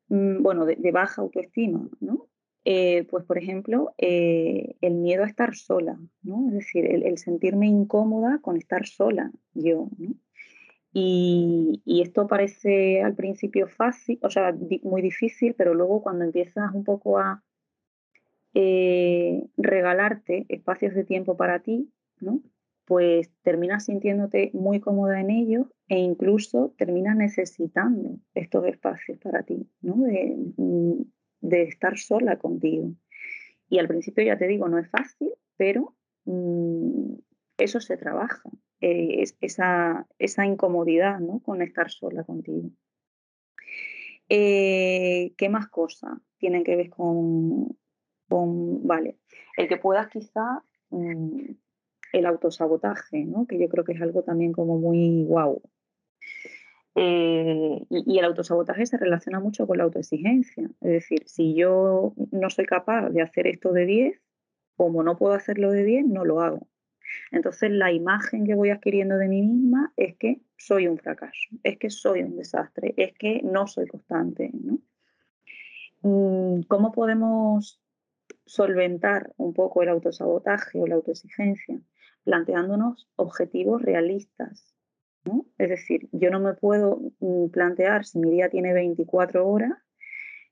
bueno, 0.08 0.66
de, 0.66 0.90
baja 0.92 1.22
autoestima, 1.22 1.88
¿no? 2.00 2.28
eh, 2.68 3.06
pues 3.08 3.24
por 3.24 3.38
ejemplo, 3.38 3.94
eh, 3.96 4.74
el 4.80 4.94
miedo 4.94 5.22
a 5.22 5.28
estar 5.28 5.54
sola, 5.54 6.00
¿no? 6.22 6.48
Es 6.48 6.54
decir, 6.54 6.84
el, 6.84 7.16
sentirme 7.16 7.68
incómoda 7.68 8.40
con 8.42 8.56
estar 8.56 8.86
sola 8.88 9.30
yo, 9.54 9.88
¿no? 9.98 10.14
Y, 10.92 11.80
esto 12.02 12.26
parece 12.26 13.02
al 13.02 13.14
principio 13.14 13.68
fácil, 13.68 14.18
o 14.22 14.30
sea, 14.30 14.52
muy 14.82 15.00
difícil, 15.00 15.54
pero 15.54 15.74
luego 15.74 16.02
cuando 16.02 16.24
empiezas 16.24 16.74
un 16.74 16.82
poco 16.82 17.18
a 17.18 17.44
eh, 18.54 19.46
regalarte 19.56 20.46
espacios 20.48 20.94
de 20.94 21.04
tiempo 21.04 21.36
para 21.36 21.60
ti, 21.60 21.92
¿no? 22.18 22.40
Pues 22.86 23.32
terminas 23.42 23.86
sintiéndote 23.86 24.50
muy 24.54 24.80
cómoda 24.80 25.20
en 25.20 25.30
ellos 25.30 25.66
e 25.88 25.98
incluso 25.98 26.72
terminas 26.78 27.16
necesitando 27.16 28.18
estos 28.34 28.64
espacios 28.66 29.18
para 29.18 29.42
ti, 29.42 29.68
¿no? 29.80 29.96
Mm, 29.96 31.02
de 31.40 31.62
estar 31.62 31.98
sola 31.98 32.38
contigo. 32.38 32.92
Y 33.68 33.78
al 33.78 33.88
principio 33.88 34.24
ya 34.24 34.38
te 34.38 34.46
digo, 34.46 34.68
no 34.68 34.78
es 34.78 34.88
fácil, 34.88 35.32
pero 35.56 35.96
mm, 36.24 37.14
eso 37.58 37.80
se 37.80 37.96
trabaja, 37.96 38.42
eh, 38.80 39.22
es, 39.22 39.36
esa, 39.40 40.06
esa, 40.18 40.46
incomodidad 40.46 41.18
¿no? 41.20 41.40
con 41.40 41.62
estar 41.62 41.90
sola 41.90 42.24
contigo. 42.24 42.70
Eh, 44.28 45.32
¿Qué 45.36 45.48
más 45.48 45.68
cosas 45.68 46.18
tienen 46.38 46.64
que 46.64 46.76
ver 46.76 46.90
con, 46.90 47.76
con, 48.28 48.86
vale, 48.86 49.18
el 49.56 49.68
que 49.68 49.76
puedas 49.76 50.08
quizá 50.08 50.62
mm, 50.90 51.52
el 52.18 52.26
autosabotaje, 52.26 53.24
¿no? 53.24 53.46
que 53.46 53.58
yo 53.58 53.68
creo 53.68 53.84
que 53.84 53.92
es 53.92 54.02
algo 54.02 54.22
también 54.22 54.52
como 54.52 54.78
muy 54.78 55.24
guau, 55.24 55.62
eh, 56.98 57.84
y, 57.90 58.18
el 58.18 58.24
autosabotaje 58.24 58.86
se 58.86 58.96
relaciona 58.96 59.38
mucho 59.38 59.66
con 59.66 59.76
la 59.76 59.84
autoexigencia. 59.84 60.70
Es 60.80 60.90
decir, 60.90 61.22
si 61.26 61.54
yo 61.54 62.14
no 62.32 62.48
soy 62.48 62.64
capaz 62.64 63.10
de 63.10 63.20
hacer 63.20 63.46
esto 63.46 63.72
de 63.72 63.84
10, 63.84 64.22
como 64.76 65.02
no 65.02 65.18
puedo 65.18 65.34
hacerlo 65.34 65.70
de 65.72 65.84
10, 65.84 66.06
no 66.06 66.24
lo 66.24 66.40
hago. 66.40 66.68
Entonces 67.32 67.70
la 67.70 67.92
imagen 67.92 68.46
que 68.46 68.54
voy 68.54 68.70
adquiriendo 68.70 69.18
de 69.18 69.28
mí 69.28 69.42
misma 69.42 69.92
es 69.96 70.16
que 70.16 70.40
soy 70.56 70.88
un 70.88 70.96
fracaso, 70.96 71.48
es 71.62 71.78
que 71.78 71.90
soy 71.90 72.22
un 72.22 72.36
desastre, 72.36 72.94
es 72.96 73.12
que 73.14 73.42
no 73.44 73.66
soy 73.66 73.86
constante. 73.86 74.50
Mm, 76.02 76.62
¿Cómo 76.62 76.92
podemos 76.92 77.80
solventar 78.46 79.34
un 79.36 79.52
poco 79.52 79.82
el 79.82 79.90
autosabotaje 79.90 80.80
o 80.80 80.86
la 80.86 80.94
autoexigencia? 80.94 81.78
Planteándonos 82.26 83.08
objetivos 83.16 83.80
realistas 83.80 84.76
es 85.58 85.68
decir, 85.68 86.08
yo 86.12 86.30
no 86.30 86.40
me 86.40 86.54
puedo 86.54 87.00
mm, 87.20 87.48
plantear 87.48 88.04
si 88.04 88.18
mi 88.18 88.30
día 88.30 88.48
tiene 88.48 88.72
24 88.72 89.46
horas, 89.46 89.72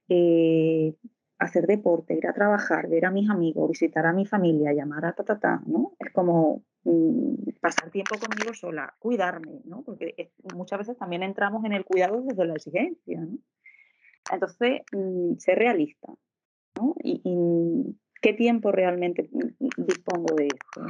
eh, 0.09 0.95
hacer 1.39 1.67
deporte, 1.67 2.15
ir 2.15 2.27
a 2.27 2.33
trabajar, 2.33 2.89
ver 2.89 3.07
a 3.07 3.11
mis 3.11 3.29
amigos, 3.29 3.69
visitar 3.69 4.07
a 4.07 4.13
mi 4.13 4.27
familia, 4.27 4.73
llamar 4.73 5.05
a 5.05 5.13
ta, 5.13 5.25
ta, 5.25 5.39
ta. 5.39 5.63
Es 5.99 6.13
como 6.13 6.65
mm, 6.85 7.51
pasar 7.61 7.91
tiempo 7.91 8.17
conmigo 8.19 8.55
sola, 8.55 8.95
cuidarme. 8.99 9.61
Porque 9.85 10.33
muchas 10.55 10.79
veces 10.79 10.97
también 10.97 11.23
entramos 11.23 11.65
en 11.65 11.73
el 11.73 11.85
cuidado 11.85 12.23
desde 12.23 12.45
la 12.45 12.55
exigencia. 12.55 13.27
Entonces, 14.33 14.83
mm, 14.93 15.37
ser 15.37 15.59
realista, 15.59 16.15
qué 18.25 18.33
tiempo 18.33 18.73
realmente 18.73 19.29
dispongo 19.77 20.35
de 20.35 20.47
esto. 20.47 20.87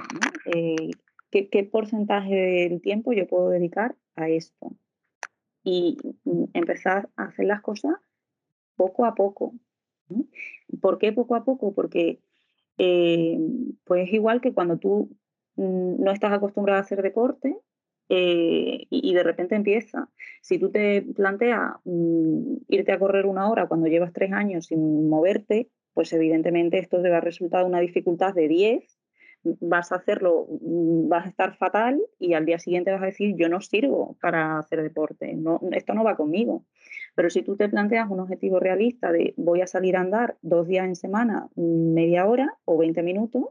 Eh, 0.54 0.90
¿Qué, 1.32 1.64
porcentaje 1.64 2.32
del 2.32 2.80
tiempo 2.80 3.12
yo 3.12 3.26
puedo 3.26 3.48
dedicar 3.48 3.96
a 4.14 4.28
esto? 4.28 4.76
Y 5.64 5.98
mm, 6.22 6.44
empezar 6.54 7.08
a 7.16 7.24
hacer 7.24 7.46
las 7.46 7.60
cosas 7.60 7.96
poco 8.76 9.04
a 9.04 9.16
poco. 9.16 9.52
¿Por 10.80 10.98
qué 10.98 11.12
poco 11.12 11.34
a 11.34 11.44
poco? 11.44 11.74
Porque 11.74 12.20
eh, 12.78 13.36
pues 13.82 14.06
es 14.06 14.14
igual 14.14 14.40
que 14.40 14.54
cuando 14.54 14.78
tú 14.78 15.10
mm, 15.56 16.04
no 16.04 16.12
estás 16.12 16.32
acostumbrado 16.32 16.78
a 16.78 16.82
hacer 16.82 17.02
deporte 17.02 17.58
eh, 18.10 18.86
y, 18.90 19.12
de 19.12 19.22
repente 19.24 19.56
empieza. 19.56 20.08
Si 20.40 20.60
tú 20.60 20.70
te 20.70 21.02
planteas 21.02 21.72
mm, 21.82 22.58
irte 22.68 22.92
a 22.92 22.98
correr 23.00 23.26
una 23.26 23.50
hora 23.50 23.66
cuando 23.66 23.88
llevas 23.88 24.12
tres 24.12 24.30
años 24.30 24.66
sin 24.66 25.08
moverte, 25.08 25.68
pues 25.94 26.12
evidentemente 26.12 26.78
esto 26.78 27.00
te 27.00 27.08
va 27.08 27.18
a 27.18 27.22
resultar 27.22 27.64
una 27.64 27.80
dificultad 27.80 28.34
de 28.34 28.48
10 28.48 28.98
vas 29.60 29.92
a 29.92 29.96
hacerlo, 29.96 30.46
mm, 30.48 31.08
vas 31.08 31.26
a 31.26 31.28
estar 31.28 31.56
fatal 31.56 32.00
y 32.18 32.34
al 32.34 32.46
día 32.46 32.58
siguiente 32.58 32.92
vas 32.92 33.02
a 33.02 33.06
decir, 33.06 33.36
yo 33.36 33.48
no 33.48 33.60
sirvo 33.60 34.16
para 34.20 34.58
hacer 34.58 34.82
deporte, 34.82 35.34
no, 35.34 35.60
esto 35.72 35.94
no 35.94 36.04
va 36.04 36.16
conmigo. 36.16 36.64
Pero 37.14 37.30
si 37.30 37.42
tú 37.42 37.56
te 37.56 37.68
planteas 37.68 38.10
un 38.10 38.20
objetivo 38.20 38.58
realista 38.58 39.12
de 39.12 39.34
voy 39.36 39.60
a 39.60 39.66
salir 39.66 39.96
a 39.96 40.00
andar 40.00 40.36
dos 40.42 40.66
días 40.66 40.86
en 40.86 40.96
semana, 40.96 41.48
media 41.54 42.26
hora 42.26 42.56
o 42.64 42.78
20 42.78 43.02
minutos, 43.02 43.44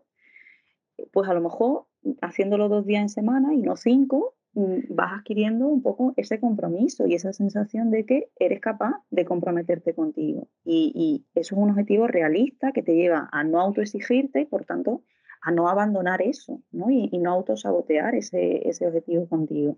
pues 1.12 1.30
a 1.30 1.34
lo 1.34 1.42
mejor 1.42 1.86
haciéndolo 2.22 2.70
dos 2.70 2.86
días 2.86 3.02
en 3.02 3.10
semana 3.10 3.54
y 3.54 3.62
no 3.62 3.78
cinco, 3.78 4.36
vas 4.56 5.20
adquiriendo 5.20 5.68
un 5.68 5.82
poco 5.82 6.14
ese 6.16 6.40
compromiso 6.40 7.08
y 7.08 7.16
esa 7.16 7.34
sensación 7.34 7.90
de 7.90 8.06
que 8.06 8.30
eres 8.38 8.60
capaz 8.60 9.02
de 9.10 9.26
comprometerte 9.26 9.94
contigo. 9.96 10.48
Y, 10.64 11.26
eso 11.34 11.56
es 11.56 11.62
un 11.62 11.72
objetivo 11.72 12.08
realista 12.08 12.72
que 12.72 12.84
te 12.84 12.96
lleva 12.96 13.30
a 13.32 13.44
no 13.44 13.60
autoexigirte 13.60 14.42
y 14.42 14.46
por 14.46 14.66
tanto 14.66 15.04
a 15.42 15.52
no 15.52 15.68
abandonar 15.68 16.22
eso 16.22 16.62
¿no? 16.72 16.90
Y, 16.90 17.18
no 17.18 17.32
autosabotear 17.32 18.16
ese, 18.16 18.68
ese 18.68 18.88
objetivo 18.88 19.28
contigo. 19.28 19.78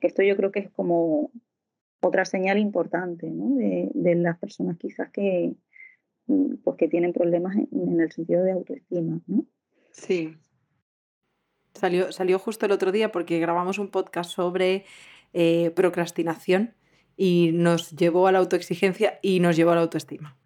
Esto 0.00 0.22
yo 0.22 0.36
creo 0.36 0.50
que 0.50 0.60
es 0.60 0.70
como 0.70 1.30
otra 2.00 2.24
señal 2.24 2.58
importante 2.58 3.28
de, 3.30 3.90
de, 3.92 4.14
las 4.14 4.38
personas 4.38 4.78
quizás 4.78 5.10
que, 5.10 5.54
mm, 6.26 6.56
pues 6.64 6.76
que 6.76 6.88
tienen 6.88 7.12
problemas 7.12 7.56
en, 7.56 8.00
el 8.00 8.10
sentido 8.10 8.42
de 8.42 8.52
autoestima. 8.52 9.20
¿no? 9.26 9.44
Sí. 9.90 10.36
Salió, 11.74 12.12
salió 12.12 12.38
justo 12.38 12.66
el 12.66 12.72
otro 12.72 12.92
día 12.92 13.12
porque 13.12 13.38
grabamos 13.38 13.78
un 13.78 13.88
podcast 13.88 14.30
sobre 14.30 14.84
eh, 15.32 15.70
procrastinación 15.70 16.74
y 17.16 17.50
nos 17.52 17.90
llevó 17.92 18.26
a 18.26 18.32
la 18.32 18.38
autoexigencia 18.38 19.18
y 19.22 19.40
nos 19.40 19.56
llevó 19.56 19.72
a 19.72 19.76
la 19.76 19.82
autoestima. 19.82 20.36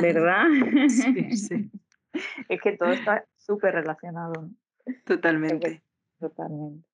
¿Verdad? 0.00 0.44
sí, 0.88 1.36
sí. 1.36 1.70
es 2.48 2.60
que 2.60 2.76
todo 2.76 2.92
está 2.92 3.24
súper 3.36 3.74
relacionado. 3.74 4.50
Totalmente. 5.04 5.82
Totalmente. 6.18 6.86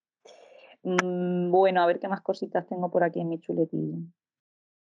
Mm, 0.83 1.51
bueno, 1.51 1.83
a 1.83 1.87
ver 1.87 1.99
qué 1.99 2.09
más 2.09 2.23
cositas 2.23 2.67
tengo 2.67 2.91
por 2.91 3.05
aquí 3.05 3.21
en 3.21 3.29
mi 3.29 3.41
chuletilla. 3.41 3.99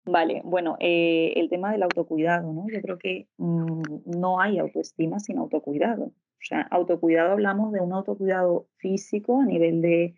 Vale, 0.05 0.43
bueno, 0.45 0.77
eh, 0.81 1.33
el 1.37 1.49
tema 1.49 1.71
del 1.73 1.83
autocuidado, 1.83 2.53
¿no? 2.53 2.67
Yo 2.73 2.81
creo 2.81 2.99
que 2.99 3.29
mm, 3.37 4.19
no 4.19 4.41
hay 4.41 4.59
autoestima 4.59 5.21
sin 5.21 5.39
autocuidado. 5.39 6.13
O 6.43 6.45
sea, 6.45 6.63
autocuidado 6.71 7.33
hablamos 7.33 7.73
de 7.73 7.81
un 7.81 7.93
autocuidado 7.93 8.67
físico 8.79 9.41
a 9.41 9.47
nivel 9.47 9.81
de, 9.81 10.15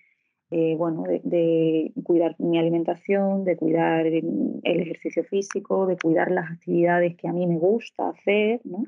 eh, 0.50 0.74
bueno, 0.76 1.04
de, 1.04 1.92
cuidar 2.02 2.34
mi 2.38 2.58
alimentación, 2.58 3.44
de 3.44 3.56
cuidar 3.56 4.06
el 4.06 4.62
ejercicio 4.62 5.24
físico, 5.24 5.86
de 5.86 5.98
cuidar 5.98 6.30
las 6.30 6.50
actividades 6.50 7.14
que 7.16 7.28
a 7.28 7.32
mí 7.32 7.46
me 7.46 7.58
gusta 7.58 8.08
hacer, 8.08 8.60
¿no? 8.64 8.84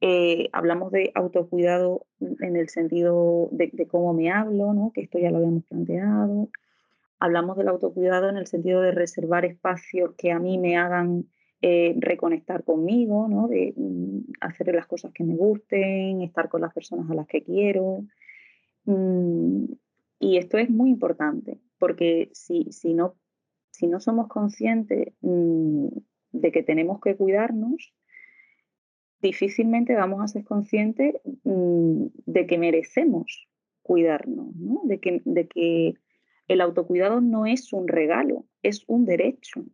Eh, 0.00 0.48
hablamos 0.52 0.92
de 0.92 1.10
autocuidado 1.14 2.06
en 2.20 2.56
el 2.56 2.68
sentido 2.68 3.48
de, 3.50 3.88
cómo 3.88 4.14
me 4.14 4.30
hablo, 4.30 4.72
¿no? 4.72 4.92
que 4.94 5.00
esto 5.00 5.18
ya 5.18 5.30
lo 5.30 5.38
habíamos 5.38 5.64
planteado. 5.64 6.48
Hablamos 7.18 7.56
del 7.56 7.68
autocuidado 7.68 8.28
en 8.28 8.36
el 8.36 8.46
sentido 8.46 8.80
de 8.80 8.92
reservar 8.92 9.44
espacios 9.44 10.14
que 10.16 10.30
a 10.30 10.38
mí 10.38 10.56
me 10.56 10.76
hagan 10.76 11.26
eh, 11.60 11.94
reconectar 11.98 12.64
conmigo, 12.64 13.26
¿no? 13.28 13.48
de 13.48 13.74
mm, 13.76 14.32
hacer 14.40 14.74
las 14.74 14.86
cosas 14.86 15.12
que 15.12 15.24
me 15.24 15.34
gusten, 15.34 16.22
estar 16.22 16.48
con 16.48 16.60
las 16.60 16.72
personas 16.72 17.10
a 17.10 17.14
las 17.14 17.26
que 17.26 17.42
quiero. 17.42 18.04
Mm, 18.84 19.64
y 20.20 20.36
esto 20.36 20.58
es 20.58 20.70
muy 20.70 20.90
importante, 20.90 21.58
porque 21.78 22.30
si, 22.32 22.66
si, 22.70 22.94
no, 22.94 23.16
si 23.70 23.86
no 23.86 24.00
somos 24.00 24.28
conscientes 24.28 25.12
mm, 25.20 25.88
de 26.32 26.52
que 26.52 26.62
tenemos 26.62 27.00
que 27.00 27.16
cuidarnos, 27.16 27.92
difícilmente 29.20 29.94
vamos 29.94 30.22
a 30.22 30.28
ser 30.28 30.44
conscientes 30.44 31.16
de 31.24 32.46
que 32.46 32.58
merecemos 32.58 33.48
cuidarnos, 33.82 34.48
de, 34.84 35.00
que, 35.00 35.22
de, 35.24 35.48
que, 35.48 35.94
el 36.46 36.60
autocuidado 36.60 37.20
no 37.20 37.46
es 37.46 37.72
un 37.72 37.88
regalo, 37.88 38.46
es 38.62 38.84
un 38.86 39.04
derecho. 39.04 39.64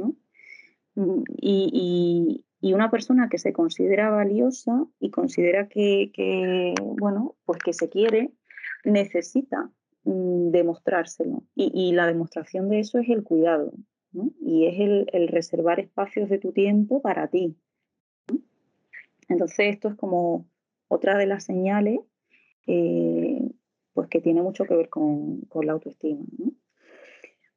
Mm, 0.00 0.10
y, 0.94 2.44
una 2.62 2.90
persona 2.90 3.28
que 3.28 3.38
se 3.38 3.52
considera 3.52 4.10
valiosa 4.10 4.86
y 4.98 5.10
considera 5.10 5.68
que, 5.68 6.74
bueno, 6.98 7.36
pues 7.44 7.58
que 7.62 7.72
se 7.72 7.88
quiere, 7.88 8.32
necesita 8.84 9.70
mm, 10.04 10.50
demostrárselo. 10.50 11.42
Y, 11.54 11.92
la 11.92 12.06
demostración 12.06 12.68
de 12.68 12.80
eso 12.80 12.98
es 12.98 13.08
el 13.08 13.24
cuidado, 13.24 13.72
y 14.40 14.66
es 14.66 15.06
el, 15.12 15.28
reservar 15.28 15.80
espacios 15.80 16.28
de 16.28 16.38
tu 16.38 16.52
tiempo 16.52 17.00
para 17.00 17.28
ti, 17.28 17.56
entonces 19.28 19.74
esto 19.74 19.88
es 19.88 19.94
como 19.94 20.48
otra 20.88 21.16
de 21.16 21.26
las 21.26 21.44
señales 21.44 22.00
pues 23.92 24.08
que 24.08 24.20
tiene 24.20 24.42
mucho 24.42 24.64
que 24.64 24.74
ver 24.74 24.88
con, 24.88 25.42
la 25.62 25.72
autoestima. 25.72 26.24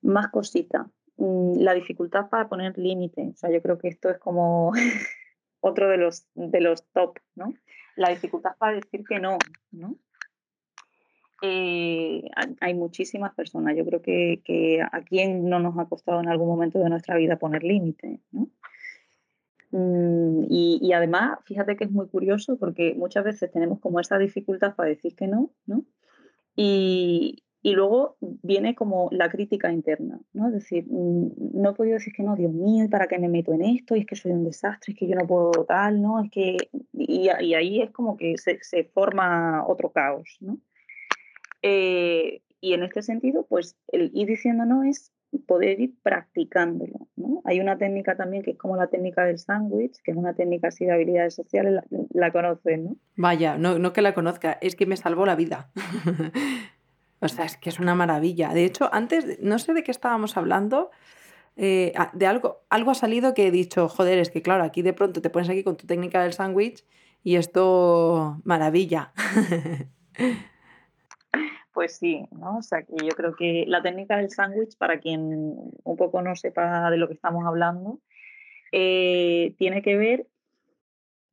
Más 0.01 0.27
cositas. 0.29 0.87
Mm, 1.17 1.59
la 1.59 1.73
dificultad 1.73 2.29
para 2.29 2.47
poner 2.49 2.77
límites. 2.77 3.33
O 3.33 3.37
sea, 3.37 3.51
yo 3.51 3.61
creo 3.61 3.77
que 3.77 3.87
esto 3.87 4.09
es 4.09 4.17
como 4.17 4.71
otro 5.61 5.89
de 5.89 5.97
los, 5.97 6.25
de 6.35 6.61
los 6.61 6.85
top, 6.91 7.19
¿no? 7.35 7.53
La 7.95 8.09
dificultad 8.09 8.55
para 8.57 8.75
decir 8.75 9.03
que 9.07 9.19
no, 9.19 9.37
¿no? 9.71 9.97
Eh, 11.41 12.23
hay 12.61 12.73
muchísimas 12.73 13.33
personas. 13.35 13.75
Yo 13.75 13.85
creo 13.85 14.01
que, 14.01 14.41
que, 14.45 14.81
a 14.81 15.01
quien 15.01 15.49
no 15.49 15.59
nos 15.59 15.77
ha 15.77 15.85
costado 15.85 16.21
en 16.21 16.29
algún 16.29 16.47
momento 16.47 16.79
de 16.79 16.89
nuestra 16.89 17.17
vida 17.17 17.37
poner 17.37 17.63
límites, 17.63 18.19
¿no? 18.31 18.47
Mm, 19.71 20.45
y, 20.49 20.93
además, 20.93 21.39
fíjate 21.45 21.75
que 21.75 21.85
es 21.85 21.91
muy 21.91 22.07
curioso 22.07 22.57
porque 22.57 22.93
muchas 22.95 23.23
veces 23.25 23.51
tenemos 23.51 23.79
como 23.79 23.99
esa 23.99 24.17
dificultad 24.19 24.75
para 24.75 24.89
decir 24.89 25.15
que 25.15 25.27
no, 25.27 25.51
¿no? 25.65 25.83
Y, 26.55 27.42
y 27.65 27.71
luego 27.71 28.17
viene 28.19 28.75
como 28.75 29.07
la 29.11 29.29
crítica 29.29 29.71
interna, 29.71 30.19
¿no? 30.33 30.47
Es 30.47 30.53
decir, 30.53 30.83
mm, 30.85 31.61
no 31.61 31.69
he 31.69 31.73
podido 31.73 31.93
decir 31.93 32.11
que 32.11 32.21
no, 32.21 32.35
Dios 32.35 32.51
mío, 32.51 32.83
¿y 32.83 32.89
para 32.89 33.07
qué 33.07 33.17
me 33.17 33.29
meto 33.29 33.53
en 33.53 33.63
esto? 33.63 33.95
Y 33.95 34.01
es 34.01 34.05
que 34.05 34.17
soy 34.17 34.33
un 34.33 34.43
desastre, 34.43 34.91
es 34.91 34.99
que 34.99 35.07
yo 35.07 35.15
no 35.15 35.25
puedo 35.25 35.51
tal, 35.63 36.01
¿no? 36.01 36.21
Es 36.21 36.29
que... 36.29 36.57
Y, 36.91 37.29
ahí 37.29 37.81
es 37.81 37.91
como 37.91 38.17
que 38.17 38.35
se, 38.37 38.83
forma 38.93 39.65
otro 39.65 39.91
caos, 39.91 40.37
¿no? 40.41 40.59
Eh, 41.61 42.41
y 42.59 42.73
en 42.73 42.83
este 42.83 43.01
sentido, 43.01 43.45
pues 43.47 43.77
el 43.87 44.11
ir 44.13 44.27
diciendo 44.27 44.65
no 44.65 44.83
es 44.83 45.13
poder 45.47 45.79
ir 45.79 45.93
practicándolo, 46.03 47.07
¿no? 47.15 47.41
Hay 47.45 47.61
una 47.61 47.77
técnica 47.77 48.17
también 48.17 48.43
que 48.43 48.51
es 48.51 48.57
como 48.57 48.75
la 48.75 48.87
técnica 48.87 49.23
del 49.23 49.39
sándwich, 49.39 50.01
que 50.03 50.11
es 50.11 50.17
una 50.17 50.33
técnica 50.33 50.67
así 50.67 50.83
de 50.85 50.91
habilidades 50.91 51.33
sociales, 51.33 51.73
la, 51.73 51.83
la 52.13 52.31
conoces, 52.33 52.77
¿no? 52.77 52.97
Vaya, 53.15 53.57
no, 53.57 53.79
no 53.79 53.93
que 53.93 54.01
la 54.01 54.13
conozca, 54.13 54.57
es 54.61 54.75
que 54.75 54.85
me 54.85 54.97
salvó 54.97 55.25
la 55.25 55.37
vida. 55.37 55.71
O 57.23 57.29
sea, 57.29 57.45
es 57.45 57.57
que 57.57 57.69
es 57.69 57.79
una 57.79 57.95
maravilla. 57.95 58.53
De 58.53 58.65
hecho, 58.65 58.89
antes, 58.93 59.39
no 59.39 59.57
sé 59.57 59.73
de 59.73 59.83
qué 59.83 59.91
estábamos 59.91 60.35
hablando, 60.35 60.91
eh, 61.55 61.93
de 62.13 62.27
algo, 62.27 62.63
algo 62.69 62.91
ha 62.91 62.95
salido 62.95 63.33
que 63.33 63.47
he 63.47 63.51
dicho, 63.51 63.87
joder, 63.87 64.19
es 64.19 64.29
que 64.29 64.41
claro, 64.41 64.63
aquí 64.63 64.81
de 64.81 64.93
pronto 64.93 65.21
te 65.21 65.29
pones 65.29 65.49
aquí 65.49 65.63
con 65.63 65.77
tu 65.77 65.87
técnica 65.87 66.21
del 66.21 66.33
sándwich 66.33 66.83
y 67.23 67.35
esto, 67.35 68.41
maravilla. 68.43 69.13
Pues 71.73 71.97
sí, 71.97 72.23
¿no? 72.29 72.57
O 72.57 72.61
sea, 72.61 72.83
que 72.83 72.93
yo 73.03 73.15
creo 73.15 73.35
que 73.35 73.65
la 73.67 73.81
técnica 73.81 74.17
del 74.17 74.29
sándwich, 74.29 74.77
para 74.77 74.99
quien 74.99 75.71
un 75.83 75.97
poco 75.97 76.21
no 76.21 76.35
sepa 76.35 76.91
de 76.91 76.97
lo 76.97 77.07
que 77.07 77.15
estamos 77.15 77.43
hablando, 77.47 77.99
eh, 78.71 79.55
tiene 79.57 79.81
que 79.81 79.97
ver 79.97 80.27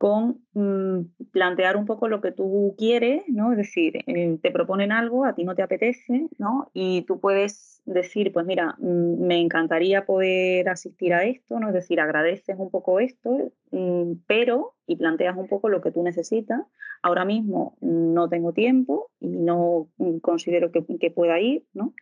con 0.01 0.47
mm, 0.55 1.27
plantear 1.31 1.77
un 1.77 1.85
poco 1.85 2.09
lo 2.09 2.23
que 2.23 2.33
tú 2.33 2.75
quieres, 2.79 3.23
¿no? 3.29 3.53
Es 3.53 3.59
decir, 3.59 3.99
eh, 4.07 4.39
te 4.43 4.51
proponen 4.51 4.93
algo, 4.93 5.27
a 5.27 5.35
ti 5.35 5.45
no 5.45 5.55
te 5.55 5.61
apetece, 5.61 6.27
¿no? 6.39 6.71
Y 6.73 7.03
tú 7.03 7.21
puedes 7.21 7.83
decir, 7.85 8.33
pues 8.33 8.47
mira, 8.47 8.77
mm, 8.79 9.27
me 9.27 9.39
encantaría 9.39 10.07
poder 10.07 10.71
asistir 10.71 11.13
a 11.13 11.25
esto, 11.25 11.61
¿no? 11.61 11.69
Es 11.69 11.75
decir, 11.75 12.01
agradeces 12.01 12.57
un 12.59 12.71
poco 12.71 12.99
esto, 12.99 13.53
mm, 13.73 14.13
pero, 14.27 14.73
y 14.87 14.97
planteas 14.97 15.37
un 15.37 15.49
poco 15.49 15.69
lo 15.69 15.83
que 15.83 15.93
tú 15.93 16.03
necesitas. 16.03 16.63
Ahora 17.03 17.27
mismo 17.27 17.77
no 17.83 18.27
tengo 18.31 18.55
tiempo 18.55 19.11
y 19.21 19.29
no 19.29 19.89
considero 20.23 20.73
que, 20.73 21.11
pueda 21.11 21.41
ir, 21.41 21.67
¿no? 21.75 21.93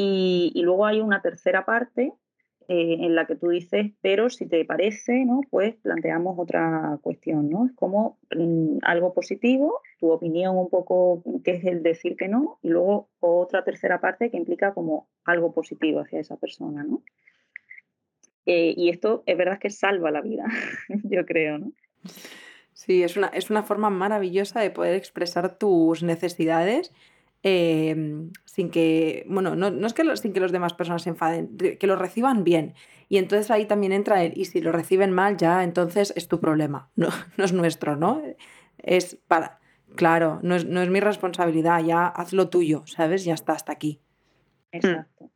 y 0.00 0.62
luego 0.62 0.86
hay 0.86 1.00
una 1.00 1.20
tercera 1.22 1.64
parte 1.64 2.12
eh, 2.70 2.98
en 3.00 3.14
la 3.14 3.26
que 3.26 3.34
tú 3.34 3.48
dices, 3.48 3.92
pero 4.02 4.28
si 4.28 4.46
te 4.46 4.62
parece, 4.66 5.24
¿no? 5.24 5.40
pues 5.48 5.74
planteamos 5.76 6.38
otra 6.38 6.98
cuestión, 7.00 7.48
¿no? 7.48 7.64
Es 7.64 7.72
como 7.72 8.18
mm, 8.36 8.80
algo 8.82 9.14
positivo, 9.14 9.80
tu 9.98 10.10
opinión 10.10 10.54
un 10.54 10.68
poco, 10.68 11.22
que 11.42 11.52
es 11.52 11.64
el 11.64 11.82
decir 11.82 12.14
que 12.14 12.28
no, 12.28 12.58
y 12.62 12.68
luego 12.68 13.08
otra 13.20 13.64
tercera 13.64 14.02
parte 14.02 14.30
que 14.30 14.36
implica 14.36 14.74
como 14.74 15.08
algo 15.24 15.54
positivo 15.54 16.00
hacia 16.00 16.20
esa 16.20 16.36
persona, 16.36 16.84
¿no? 16.84 17.02
Eh, 18.44 18.74
y 18.76 18.90
esto 18.90 19.22
es 19.24 19.38
verdad 19.38 19.58
que 19.58 19.70
salva 19.70 20.10
la 20.10 20.20
vida, 20.20 20.44
yo 21.04 21.24
creo, 21.24 21.56
¿no? 21.56 21.72
Sí, 22.74 23.02
es 23.02 23.16
una, 23.16 23.28
es 23.28 23.48
una 23.48 23.62
forma 23.62 23.88
maravillosa 23.88 24.60
de 24.60 24.70
poder 24.70 24.94
expresar 24.94 25.58
tus 25.58 26.02
necesidades 26.02 26.92
Em, 27.44 28.32
sin 28.44 28.70
que, 28.70 29.24
bueno, 29.28 29.54
no, 29.54 29.86
es 29.86 29.94
que 29.94 30.02
los, 30.02 30.20
sin 30.20 30.32
que 30.32 30.40
los 30.40 30.50
demás 30.50 30.74
personas 30.74 31.02
se 31.02 31.10
enfaden, 31.10 31.56
que 31.56 31.86
lo 31.86 31.96
reciban 31.96 32.42
bien. 32.42 32.74
Y 33.08 33.18
entonces 33.18 33.50
ahí 33.50 33.64
también 33.66 33.92
entra 33.92 34.22
el, 34.24 34.36
y 34.36 34.46
si 34.46 34.60
lo 34.60 34.72
reciben 34.72 35.12
mal, 35.12 35.36
ya 35.36 35.62
entonces 35.62 36.12
es 36.16 36.28
tu 36.28 36.40
problema, 36.40 36.90
no, 36.96 37.08
no 37.36 37.44
es 37.44 37.52
nuestro, 37.52 37.96
¿no? 37.96 38.20
Es 38.78 39.16
para, 39.28 39.60
claro, 39.94 40.40
no 40.42 40.56
es, 40.56 40.66
no 40.66 40.82
es 40.82 40.90
mi 40.90 41.00
responsabilidad, 41.00 41.82
ya 41.84 42.06
haz 42.06 42.32
lo 42.32 42.48
tuyo, 42.48 42.82
¿sabes? 42.86 43.24
Ya 43.24 43.34
está, 43.34 43.52
hasta 43.52 43.72
aquí. 43.72 44.00
Exacto. 44.72 45.30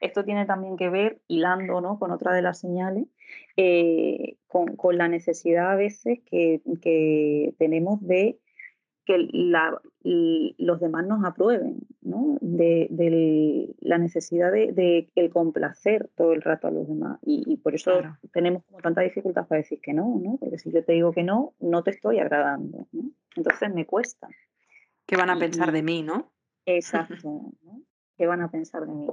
Esto 0.00 0.24
tiene 0.24 0.44
también 0.44 0.76
que 0.76 0.90
ver, 0.90 1.20
hilando 1.26 1.80
¿no? 1.80 1.98
con 1.98 2.10
otra 2.10 2.34
de 2.34 2.42
las 2.42 2.60
señales, 2.60 3.06
eh, 3.56 4.36
con, 4.46 4.76
con, 4.76 4.98
la 4.98 5.08
necesidad 5.08 5.72
a 5.72 5.76
veces 5.76 6.20
que, 6.26 6.60
que 6.82 7.54
tenemos 7.58 8.06
de 8.06 8.38
que 9.06 9.28
la, 9.32 9.80
los 10.02 10.80
demás 10.80 11.06
nos 11.06 11.24
aprueben, 11.24 11.78
¿no? 12.02 12.36
de, 12.40 13.74
la 13.80 13.98
necesidad 13.98 14.50
de, 14.50 15.08
el 15.14 15.30
complacer 15.30 16.10
todo 16.16 16.32
el 16.32 16.42
rato 16.42 16.66
a 16.66 16.72
los 16.72 16.88
demás. 16.88 17.18
Y, 17.22 17.56
por 17.58 17.74
eso 17.74 18.02
tenemos 18.32 18.64
como 18.64 18.80
tanta 18.80 19.02
dificultad 19.02 19.46
para 19.46 19.60
decir 19.60 19.80
que 19.80 19.94
no, 19.94 20.20
¿no? 20.22 20.36
porque 20.38 20.58
si 20.58 20.72
yo 20.72 20.84
te 20.84 20.92
digo 20.92 21.12
que 21.12 21.22
no, 21.22 21.54
no 21.60 21.84
te 21.84 21.92
estoy 21.92 22.18
agradando. 22.18 22.88
¿no? 22.92 23.10
Entonces 23.36 23.72
me 23.72 23.86
cuesta. 23.86 24.28
¿Qué 25.06 25.16
van 25.16 25.30
a 25.30 25.38
pensar 25.38 25.70
de 25.70 25.82
mí, 25.84 26.02
no? 26.02 26.32
Exacto. 26.66 27.52
¿no? 27.62 27.82
¿Qué 28.18 28.26
van 28.26 28.40
a 28.42 28.50
pensar 28.50 28.86
de 28.86 28.92
mí? 28.92 29.06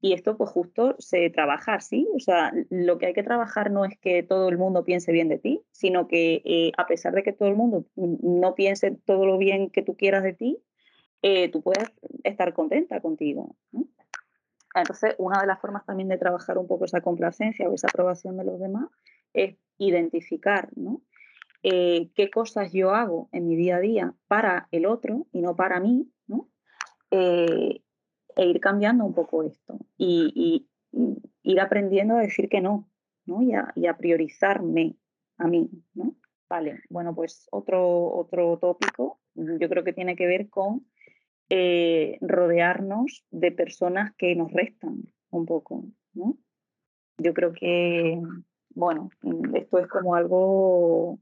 Y 0.00 0.12
esto 0.12 0.36
pues 0.36 0.50
justo 0.50 0.94
se 0.98 1.30
trabaja 1.30 1.74
así, 1.74 2.06
o 2.14 2.20
sea, 2.20 2.52
lo 2.68 2.98
que 2.98 3.06
hay 3.06 3.14
que 3.14 3.22
trabajar 3.22 3.70
no 3.70 3.84
es 3.84 3.98
que 3.98 4.22
todo 4.22 4.48
el 4.48 4.58
mundo 4.58 4.84
piense 4.84 5.10
bien 5.10 5.28
de 5.28 5.38
ti, 5.38 5.62
sino 5.72 6.06
que 6.06 6.42
eh, 6.44 6.72
a 6.76 6.86
pesar 6.86 7.14
de 7.14 7.22
que 7.22 7.32
todo 7.32 7.48
el 7.48 7.56
mundo 7.56 7.86
no 7.96 8.54
piense 8.54 8.90
todo 9.04 9.24
lo 9.24 9.38
bien 9.38 9.70
que 9.70 9.82
tú 9.82 9.96
quieras 9.96 10.22
de 10.22 10.34
ti, 10.34 10.62
eh, 11.22 11.50
tú 11.50 11.62
puedes 11.62 11.90
estar 12.24 12.52
contenta 12.52 13.00
contigo. 13.00 13.56
Entonces, 14.74 15.14
una 15.18 15.40
de 15.40 15.46
las 15.46 15.60
formas 15.60 15.86
también 15.86 16.10
de 16.10 16.18
trabajar 16.18 16.58
un 16.58 16.66
poco 16.66 16.84
esa 16.84 17.00
complacencia 17.00 17.68
o 17.68 17.74
esa 17.74 17.88
aprobación 17.88 18.36
de 18.36 18.44
los 18.44 18.60
demás 18.60 18.88
es 19.32 19.56
identificar 19.78 20.68
¿no? 20.76 21.02
Eh, 21.62 22.10
qué 22.14 22.30
cosas 22.30 22.72
yo 22.72 22.90
hago 22.90 23.28
en 23.32 23.48
mi 23.48 23.56
día 23.56 23.76
a 23.76 23.80
día 23.80 24.14
para 24.28 24.68
el 24.70 24.86
otro 24.86 25.26
y 25.32 25.40
no 25.40 25.56
para 25.56 25.80
mí, 25.80 26.08
¿no? 26.26 26.48
E 28.36 28.46
ir 28.46 28.60
cambiando 28.60 29.04
un 29.04 29.14
poco 29.14 29.42
esto 29.42 29.78
y, 29.96 30.68
ir 31.42 31.60
aprendiendo 31.60 32.16
a 32.16 32.20
decir 32.20 32.48
que 32.48 32.60
no, 32.60 32.88
¿no? 33.26 33.42
Y 33.42 33.52
a, 33.54 33.96
priorizarme 33.98 34.96
a 35.38 35.46
mí, 35.46 35.70
¿no? 35.94 36.14
Vale, 36.48 36.80
bueno, 36.88 37.14
pues 37.14 37.48
otro, 37.50 38.12
otro 38.14 38.58
tópico 38.58 39.20
yo 39.34 39.68
creo 39.68 39.84
que 39.84 39.92
tiene 39.92 40.16
que 40.16 40.26
ver 40.26 40.48
con 40.48 40.86
eh, 41.50 42.18
rodearnos 42.20 43.24
de 43.30 43.52
personas 43.52 44.14
que 44.16 44.34
nos 44.34 44.52
restan 44.52 45.02
un 45.30 45.46
poco, 45.46 45.84
¿no? 46.14 46.38
Yo 47.18 47.34
creo 47.34 47.52
que, 47.52 48.20
bueno, 48.70 49.10
esto 49.54 49.78
es 49.78 49.86
como 49.88 50.14
algo 50.14 51.18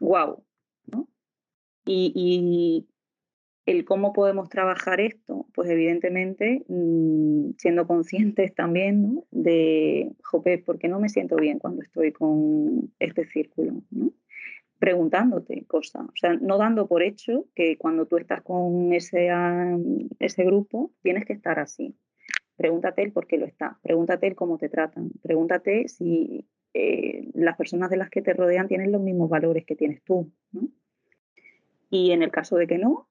wow, 0.00 0.44
¿no? 0.86 1.08
y, 1.84 2.86
el 3.66 3.84
cómo 3.84 4.12
podemos 4.12 4.48
trabajar 4.48 5.00
esto, 5.00 5.46
pues 5.54 5.70
evidentemente 5.70 6.64
mm, 6.68 7.52
siendo 7.56 7.86
conscientes 7.86 8.54
también 8.54 9.22
de, 9.30 10.12
jope, 10.22 10.58
¿por 10.58 10.78
qué 10.78 10.88
no 10.88 11.00
me 11.00 11.08
siento 11.08 11.36
bien 11.36 11.58
cuando 11.58 11.82
estoy 11.82 12.12
con 12.12 12.92
este 12.98 13.26
círculo? 13.26 13.82
Preguntándote 14.78 15.64
cosas, 15.66 16.04
o 16.06 16.16
sea, 16.16 16.34
no 16.34 16.58
dando 16.58 16.86
por 16.86 17.02
hecho 17.02 17.46
que 17.54 17.78
cuando 17.78 18.06
tú 18.06 18.18
estás 18.18 18.42
con 18.42 18.92
ese, 18.92 19.30
ese 20.18 20.44
grupo 20.44 20.92
tienes 21.02 21.24
que 21.24 21.32
estar 21.32 21.58
así. 21.58 21.94
Pregúntate 22.56 23.02
el 23.02 23.12
por 23.12 23.26
qué 23.26 23.38
lo 23.38 23.46
está, 23.46 23.78
pregúntate 23.82 24.26
el 24.26 24.34
cómo 24.34 24.58
te 24.58 24.68
tratan, 24.68 25.10
pregúntate 25.22 25.88
si 25.88 26.46
eh, 26.74 27.30
las 27.32 27.56
personas 27.56 27.88
de 27.88 27.96
las 27.96 28.10
que 28.10 28.20
te 28.20 28.34
rodean 28.34 28.68
tienen 28.68 28.92
los 28.92 29.00
mismos 29.00 29.30
valores 29.30 29.64
que 29.64 29.74
tienes 29.74 30.02
tú. 30.02 30.30
Y 31.88 32.10
en 32.10 32.22
el 32.22 32.30
caso 32.30 32.56
de 32.56 32.66
que 32.66 32.78
no, 32.78 33.08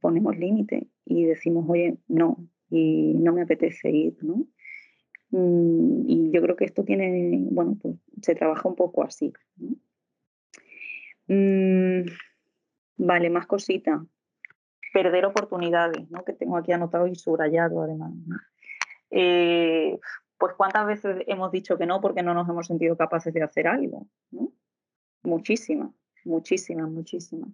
ponemos 0.00 0.36
límite 0.36 0.88
y 1.04 1.24
decimos, 1.24 1.64
oye, 1.68 1.98
no, 2.08 2.46
y 2.70 3.14
no 3.14 3.32
me 3.32 3.42
apetece 3.42 3.90
ir, 3.90 4.16
¿no? 4.22 4.46
Mm, 5.30 6.04
y 6.06 6.30
yo 6.30 6.42
creo 6.42 6.56
que 6.56 6.64
esto 6.64 6.84
tiene, 6.84 7.38
bueno, 7.50 7.76
pues 7.80 7.96
se 8.20 8.34
trabaja 8.34 8.68
un 8.68 8.76
poco 8.76 9.02
así. 9.02 9.32
Mm, 11.26 12.04
vale, 12.98 13.30
más 13.30 13.46
cosita. 13.46 14.04
Perder 14.92 15.24
oportunidades, 15.24 16.10
¿no? 16.10 16.24
Que 16.24 16.34
tengo 16.34 16.56
aquí 16.56 16.72
anotado 16.72 17.06
y 17.06 17.14
subrayado 17.14 17.82
además. 17.82 18.12
Eh, 19.10 19.98
pues 20.38 20.54
cuántas 20.54 20.86
veces 20.86 21.24
hemos 21.26 21.50
dicho 21.52 21.78
que 21.78 21.86
no 21.86 22.00
porque 22.00 22.22
no 22.22 22.34
nos 22.34 22.48
hemos 22.48 22.66
sentido 22.66 22.96
capaces 22.96 23.32
de 23.32 23.42
hacer 23.42 23.68
algo. 23.68 24.06
Muchísimas, 25.22 25.92
muchísimas, 26.24 26.90
muchísimas 26.90 27.50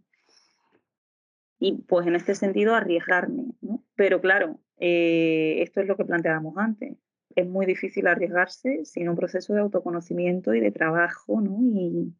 y 1.58 1.82
pues 1.82 2.06
en 2.06 2.14
este 2.14 2.34
sentido 2.34 2.74
arriesgarme. 2.74 3.46
¿no? 3.60 3.82
Pero 3.96 4.20
claro, 4.20 4.58
eh, 4.78 5.56
esto 5.62 5.80
es 5.80 5.86
lo 5.86 5.96
que 5.96 6.04
planteábamos 6.04 6.56
antes. 6.56 6.96
es 7.34 7.46
muy 7.46 7.66
difícil 7.66 8.06
arriesgarse 8.06 8.84
sin 8.84 9.08
un 9.08 9.16
proceso 9.16 9.54
de 9.54 9.60
autoconocimiento 9.60 10.54
y 10.54 10.60
de 10.60 10.72
trabajo, 10.72 11.40
¿no? 11.40 11.58
Y, 11.62 12.12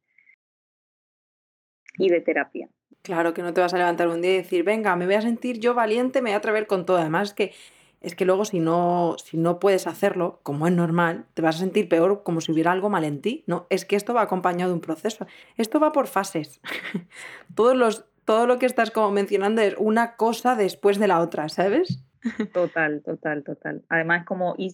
y 1.99 2.09
de 2.09 2.21
terapia. 2.21 2.69
Claro 3.03 3.35
que 3.35 3.43
no 3.43 3.53
te 3.53 3.61
vas 3.61 3.75
a 3.75 3.79
levantar 3.79 4.09
un 4.09 4.21
día 4.23 4.35
y 4.35 4.37
decir, 4.39 4.65
venga, 4.65 4.95
me 4.97 5.07
voy 5.07 5.15
a 5.15 5.23
sentir 5.23 5.59
yo 5.59 5.75
valiente, 5.75 6.21
me 6.21 6.31
voy 6.31 6.35
a 6.35 6.39
atrever 6.39 6.67
con 6.67 6.87
todo. 6.87 6.99
Además, 6.99 7.29
es 7.29 7.35
que, 7.35 7.53
es 8.01 8.15
que 8.15 8.25
luego 8.25 8.45
si 8.45 8.61
no, 8.61 9.17
si 9.25 9.37
no 9.37 9.59
puedes 9.59 9.87
hacerlo, 9.87 10.41
como 10.43 10.67
es 10.67 10.73
normal, 10.73 11.27
te 11.35 11.43
vas 11.43 11.57
a 11.57 11.61
sentir 11.61 11.89
peor 11.89 12.23
como 12.23 12.41
si 12.41 12.53
hubiera 12.53 12.71
algo 12.71 12.91
mal 12.91 13.05
en 13.05 13.21
ti. 13.21 13.45
No, 13.47 13.67
es 13.71 13.85
que 13.85 13.97
esto 13.97 14.15
va 14.15 14.23
acompañado 14.23 14.71
de 14.71 14.75
un 14.75 14.81
proceso. 14.81 15.27
Esto 15.57 15.81
va 15.81 15.93
por 15.93 16.07
fases. 16.07 16.61
Todos 17.55 17.77
los, 17.77 18.05
todo 18.29 18.47
lo 18.47 18.59
que 18.59 18.67
estás 18.67 18.91
como 18.91 19.11
mencionando 19.11 19.63
es 19.63 19.75
una 19.79 20.15
cosa 20.17 20.55
después 20.55 20.99
de 20.99 21.09
la 21.09 21.21
otra, 21.21 21.49
¿sabes? 21.49 22.05
Total, 22.53 23.03
total, 23.03 23.43
total. 23.43 23.87
Además, 23.89 24.27
como 24.27 24.55
ir 24.59 24.73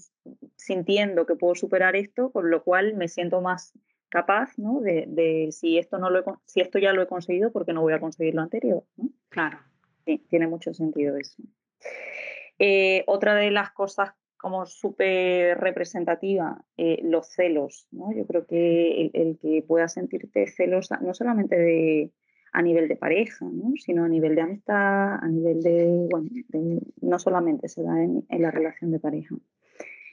sintiendo 0.57 1.25
que 1.25 1.37
puedo 1.37 1.55
superar 1.55 1.95
esto, 1.95 2.33
con 2.33 2.51
lo 2.51 2.65
cual 2.65 2.95
me 2.95 3.07
siento 3.07 3.41
más 3.43 3.73
capaz, 4.09 4.59
¿no? 4.59 4.81
De, 4.81 5.51
si 5.53 5.79
esto 5.79 5.99
no 5.99 6.11
lo 6.11 6.25
si 6.45 6.63
esto 6.63 6.81
ya 6.81 6.93
lo 6.93 7.03
he 7.03 7.07
conseguido, 7.07 7.53
porque 7.53 7.73
no 7.73 7.83
voy 7.83 7.93
a 7.93 8.01
conseguir 8.01 8.35
lo 8.35 8.43
anterior, 8.43 8.83
Claro. 9.29 9.59
Sí, 10.05 10.19
tiene 10.29 10.49
mucho 10.49 10.75
sentido 10.75 11.17
eso. 11.17 11.41
Eh, 12.59 13.05
otra 13.07 13.37
de 13.37 13.53
las 13.53 13.71
cosas 13.71 14.15
como 14.37 14.67
súper 14.67 15.59
representativa, 15.61 16.65
eh, 16.77 16.99
los 17.05 17.29
celos, 17.29 17.87
¿no? 17.93 18.13
Yo 18.13 18.27
creo 18.27 18.47
que 18.47 19.13
el, 19.15 19.39
que 19.41 19.63
pueda 19.63 19.87
sentirte 19.87 20.49
celosa, 20.49 20.99
no 21.01 21.15
solamente 21.15 21.57
de, 21.57 22.11
a 22.55 22.63
nivel 22.63 22.87
de 22.87 22.95
pareja, 22.95 23.45
¿no? 23.45 23.73
sino 23.77 24.05
a 24.05 24.09
nivel 24.09 24.37
de 24.37 24.41
amistad, 24.41 25.15
a 25.15 25.29
nivel 25.29 25.61
de, 25.61 26.07
bueno, 26.09 26.31
no 27.01 27.19
solamente 27.19 27.69
se 27.69 27.83
da 27.83 28.01
en, 28.01 28.25
la 28.29 28.53
relación 28.53 28.93
de 28.93 29.01
pareja. 29.01 29.35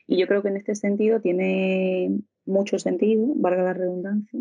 Y 0.07 0.17
yo 0.17 0.27
creo 0.27 0.41
que 0.41 0.49
en 0.49 0.57
este 0.57 0.73
sentido 0.73 1.21
tiene 1.21 2.19
mucho 2.45 2.79
sentido, 2.79 3.27
valga 3.35 3.61
la 3.61 3.73
redundancia, 3.73 4.39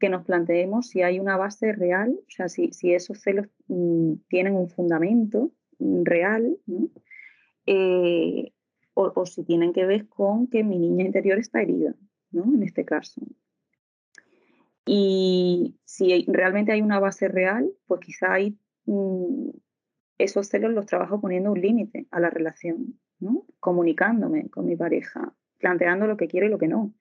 que 0.00 0.08
nos 0.08 0.24
planteemos 0.24 0.88
si 0.88 1.02
hay 1.02 1.20
una 1.20 1.36
base 1.36 1.72
real, 1.72 2.18
o 2.18 2.30
sea, 2.30 2.48
si, 2.48 2.70
esos 2.82 3.20
celos 3.20 3.46
mm, 3.68 4.14
tienen 4.28 4.54
un 4.54 4.70
fundamento 4.70 5.52
real, 5.78 6.56
eh, 7.66 8.52
o, 8.94 9.26
si 9.26 9.44
tienen 9.44 9.74
que 9.74 9.84
ver 9.84 10.08
con 10.08 10.46
que 10.46 10.64
mi 10.64 10.78
niña 10.78 11.04
interior 11.04 11.38
está 11.38 11.60
herida, 11.60 11.94
¿no? 12.30 12.44
En 12.54 12.62
este 12.62 12.86
caso. 12.86 13.20
Y 14.86 15.76
si 15.84 16.24
realmente 16.28 16.72
hay 16.72 16.82
una 16.82 17.00
base 17.00 17.28
real, 17.28 17.70
pues 17.86 18.00
quizá 18.00 18.36
mm, 18.86 19.50
esos 20.18 20.48
celos 20.48 20.72
los 20.72 20.86
trabajo 20.86 21.20
poniendo 21.20 21.52
un 21.52 21.60
límite 21.60 22.06
a 22.10 22.20
la 22.20 22.30
relación, 22.30 22.98
¿no? 23.18 23.46
comunicándome 23.60 24.50
con 24.50 24.66
mi 24.66 24.76
pareja, 24.76 25.34
planteando 25.58 26.06
lo 26.06 26.16
que 26.16 26.28
quiero 26.28 26.46
y 26.46 26.50
lo 26.50 26.58
que 26.58 26.68
no. 26.68 26.92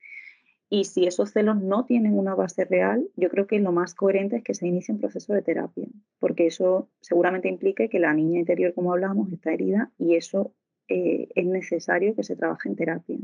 Y 0.70 0.86
si 0.86 1.06
esos 1.06 1.32
celos 1.32 1.62
no 1.62 1.86
tienen 1.86 2.18
una 2.18 2.34
base 2.34 2.66
real, 2.66 3.08
yo 3.16 3.30
creo 3.30 3.46
que 3.46 3.60
lo 3.60 3.72
más 3.72 3.94
coherente 3.94 4.38
es 4.38 4.44
que 4.44 4.56
se 4.56 4.66
inicie 4.66 4.94
un 4.94 5.02
proceso 5.02 5.34
de 5.34 5.44
terapia, 5.44 5.88
porque 6.20 6.48
eso 6.48 6.90
seguramente 7.00 7.48
implique 7.48 7.90
que 7.90 8.00
la 8.00 8.14
niña 8.14 8.40
interior, 8.40 8.74
como 8.74 8.92
hablamos, 8.92 9.32
está 9.32 9.54
herida 9.54 9.92
y 10.00 10.16
eso 10.16 10.56
eh, 10.88 11.30
es 11.36 11.46
necesario 11.46 12.16
que 12.16 12.24
se 12.24 12.36
trabaje 12.36 12.70
en 12.70 12.76
terapia. 12.76 13.20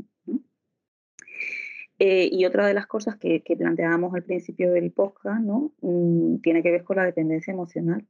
Eh, 2.00 2.28
y 2.32 2.44
otra 2.46 2.66
de 2.66 2.74
las 2.74 2.86
cosas 2.86 3.16
que, 3.16 3.42
planteábamos 3.56 4.14
al 4.14 4.24
principio 4.24 4.72
del 4.72 4.90
podcast 4.90 5.40
¿no? 5.42 5.72
Mm, 5.82 6.40
tiene 6.40 6.62
que 6.62 6.72
ver 6.72 6.82
con 6.82 6.96
la 6.96 7.04
dependencia 7.04 7.52
emocional. 7.52 8.08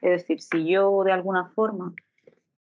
Es 0.00 0.10
decir, 0.10 0.40
si 0.40 0.68
yo 0.68 1.02
de 1.02 1.12
alguna 1.12 1.48
forma 1.48 1.94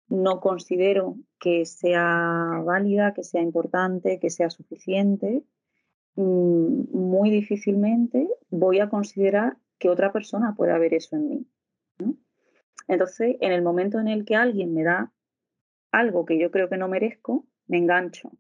no 0.08 0.40
considero 0.40 1.18
que 1.40 1.66
sea 1.66 2.62
válida, 2.64 3.14
que 3.14 3.24
sea 3.24 3.42
importante, 3.42 4.20
que 4.20 4.30
sea 4.30 4.50
suficiente, 4.50 5.44
Mm, 6.16 6.92
muy 6.92 7.30
difícilmente 7.30 8.28
voy 8.50 8.80
a 8.80 8.90
considerar 8.90 9.58
que 9.80 9.90
otra 9.90 10.12
persona 10.12 10.56
pueda 10.56 10.78
ver 10.78 10.94
eso 10.94 11.16
en 11.16 11.30
mí. 11.30 11.48
Entonces, 12.88 13.38
en 13.40 13.52
el 13.52 13.62
momento 13.62 14.00
en 14.00 14.08
el 14.08 14.26
que 14.26 14.36
alguien 14.36 14.74
me 14.74 14.84
da 14.84 15.14
algo 15.92 16.26
que 16.26 16.38
yo 16.38 16.52
creo 16.52 16.68
que 16.70 16.78
no 16.78 16.88
merezco, 16.88 17.48
me 17.68 17.78
engancho. 17.78 18.32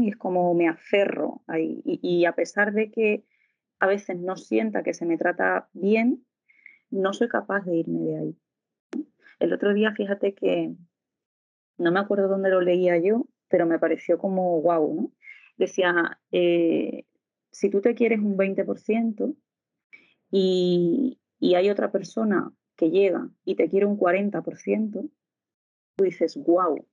Y 0.00 0.08
es 0.08 0.16
como 0.16 0.54
me 0.54 0.68
aferro 0.68 1.42
ahí. 1.46 1.80
Y, 1.84 2.24
a 2.24 2.32
pesar 2.34 2.72
de 2.72 2.90
que 2.90 3.24
a 3.78 3.86
veces 3.86 4.18
no 4.18 4.36
sienta 4.36 4.82
que 4.82 4.94
se 4.94 5.06
me 5.06 5.18
trata 5.18 5.68
bien, 5.72 6.24
no 6.90 7.12
soy 7.12 7.28
capaz 7.28 7.64
de 7.64 7.76
irme 7.76 8.00
de 8.00 8.16
ahí. 8.18 8.36
El 9.38 9.52
otro 9.52 9.74
día, 9.74 9.92
fíjate 9.92 10.34
que 10.34 10.74
no 11.78 11.92
me 11.92 12.00
acuerdo 12.00 12.28
dónde 12.28 12.50
lo 12.50 12.60
leía 12.60 12.96
yo, 12.98 13.26
pero 13.48 13.66
me 13.66 13.78
pareció 13.78 14.18
como 14.18 14.62
¿no? 14.62 15.12
decía, 15.56 16.18
eh, 16.32 17.04
si 17.50 17.70
tú 17.70 17.80
te 17.80 17.94
quieres 17.94 18.20
un 18.20 18.36
20% 18.36 19.36
y, 20.30 21.18
y 21.38 21.54
hay 21.54 21.70
otra 21.70 21.92
persona 21.92 22.52
que 22.76 22.90
llega 22.90 23.28
y 23.44 23.56
te 23.56 23.68
quiere 23.68 23.86
un 23.86 23.98
40%, 23.98 25.10
tú 25.96 26.04
dices, 26.04 26.36
wow, 26.36 26.86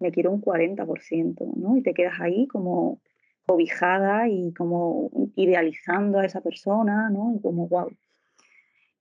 me 0.00 0.10
quiero 0.10 0.30
un 0.32 0.40
40%, 0.40 1.56
¿no? 1.56 1.76
Y 1.76 1.82
te 1.82 1.94
quedas 1.94 2.20
ahí 2.20 2.46
como 2.46 3.00
cobijada 3.46 4.28
y 4.28 4.52
como 4.52 5.10
idealizando 5.36 6.18
a 6.18 6.24
esa 6.24 6.40
persona, 6.40 7.10
¿no? 7.10 7.34
Y 7.36 7.40
como, 7.40 7.68
wow. 7.68 7.90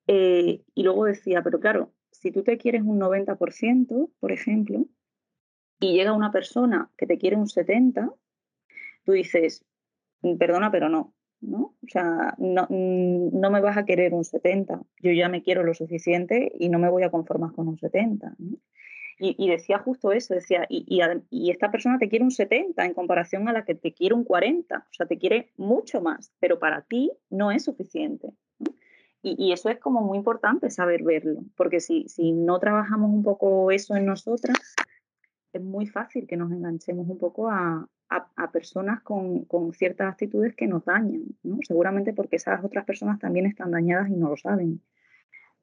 Eh, 0.07 0.63
y 0.73 0.83
luego 0.83 1.05
decía, 1.05 1.41
pero 1.43 1.59
claro, 1.59 1.93
si 2.11 2.31
tú 2.31 2.43
te 2.43 2.57
quieres 2.57 2.81
un 2.81 2.99
90%, 2.99 4.09
por 4.19 4.31
ejemplo, 4.31 4.85
y 5.79 5.93
llega 5.93 6.13
una 6.13 6.31
persona 6.31 6.91
que 6.97 7.05
te 7.05 7.17
quiere 7.17 7.37
un 7.37 7.47
70%, 7.47 8.15
tú 9.05 9.11
dices, 9.13 9.65
mm, 10.21 10.37
perdona, 10.37 10.71
pero 10.71 10.89
no, 10.89 11.13
¿no? 11.41 11.75
O 11.81 11.87
sea, 11.87 12.35
no, 12.37 12.67
mm, 12.69 13.39
no, 13.39 13.51
me 13.51 13.61
vas 13.61 13.77
a 13.77 13.85
querer 13.85 14.13
un 14.13 14.23
70, 14.23 14.81
yo 15.01 15.11
ya 15.11 15.29
me 15.29 15.41
quiero 15.43 15.63
lo 15.63 15.73
suficiente 15.73 16.51
y 16.59 16.69
no 16.69 16.79
me 16.79 16.89
voy 16.89 17.03
a 17.03 17.11
conformar 17.11 17.53
con 17.53 17.67
un 17.67 17.77
70. 17.77 18.35
Y, 19.21 19.49
decía 19.49 19.79
justo 19.79 20.13
eso, 20.13 20.33
decía, 20.33 20.65
y, 20.69 20.85
y, 21.29 21.51
esta 21.51 21.71
persona 21.71 21.99
te 21.99 22.07
quiere 22.07 22.23
un 22.23 22.31
70 22.31 22.85
en 22.85 22.93
comparación 22.93 23.49
a 23.49 23.53
la 23.53 23.65
que 23.65 23.75
te 23.75 23.93
quiere 23.93 24.15
un 24.15 24.23
40, 24.23 24.77
o 24.77 24.93
sea, 24.93 25.07
te 25.07 25.17
quiere 25.17 25.51
mucho 25.57 25.99
más, 25.99 26.31
pero 26.39 26.57
para 26.57 26.83
ti 26.83 27.11
no 27.29 27.51
es 27.51 27.65
suficiente. 27.65 28.31
Y, 29.21 29.51
eso 29.51 29.69
es 29.69 29.77
como 29.79 30.01
muy 30.01 30.17
importante 30.17 30.69
saber 30.69 31.03
verlo, 31.03 31.41
porque 31.57 31.81
si, 31.81 32.07
si 32.07 32.31
no 32.31 32.59
trabajamos 32.59 33.11
un 33.11 33.23
poco 33.23 33.71
eso 33.71 33.95
en 33.97 34.05
nosotras, 34.05 34.75
es 35.51 35.61
muy 35.61 35.85
fácil 35.85 36.25
que 36.25 36.37
nos 36.37 36.51
enganchemos 36.51 37.09
un 37.09 37.17
poco 37.17 37.49
a, 37.49 37.89
a, 38.09 38.51
personas 38.51 39.01
con, 39.01 39.45
ciertas 39.73 40.11
actitudes 40.11 40.55
que 40.55 40.67
nos 40.67 40.85
dañan, 40.85 41.23
seguramente 41.61 42.13
porque 42.13 42.37
esas 42.37 42.63
otras 42.63 42.85
personas 42.85 43.19
también 43.19 43.45
están 43.45 43.71
dañadas 43.71 44.09
y 44.09 44.13
no 44.13 44.29
lo 44.29 44.37
saben. 44.37 44.81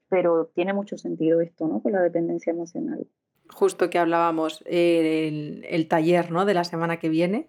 Pero 0.08 0.46
tiene 0.54 0.72
mucho 0.72 0.96
sentido 0.96 1.40
esto, 1.40 1.66
¿no? 1.66 1.82
Con 1.82 1.92
la 1.92 2.02
dependencia 2.02 2.52
emocional. 2.52 3.06
Justo 3.48 3.90
que 3.90 3.98
hablábamos 3.98 4.62
el, 4.66 5.86
taller 5.88 6.30
¿no? 6.30 6.44
de 6.44 6.54
la 6.54 6.64
semana 6.64 6.98
que 6.98 7.08
viene, 7.08 7.48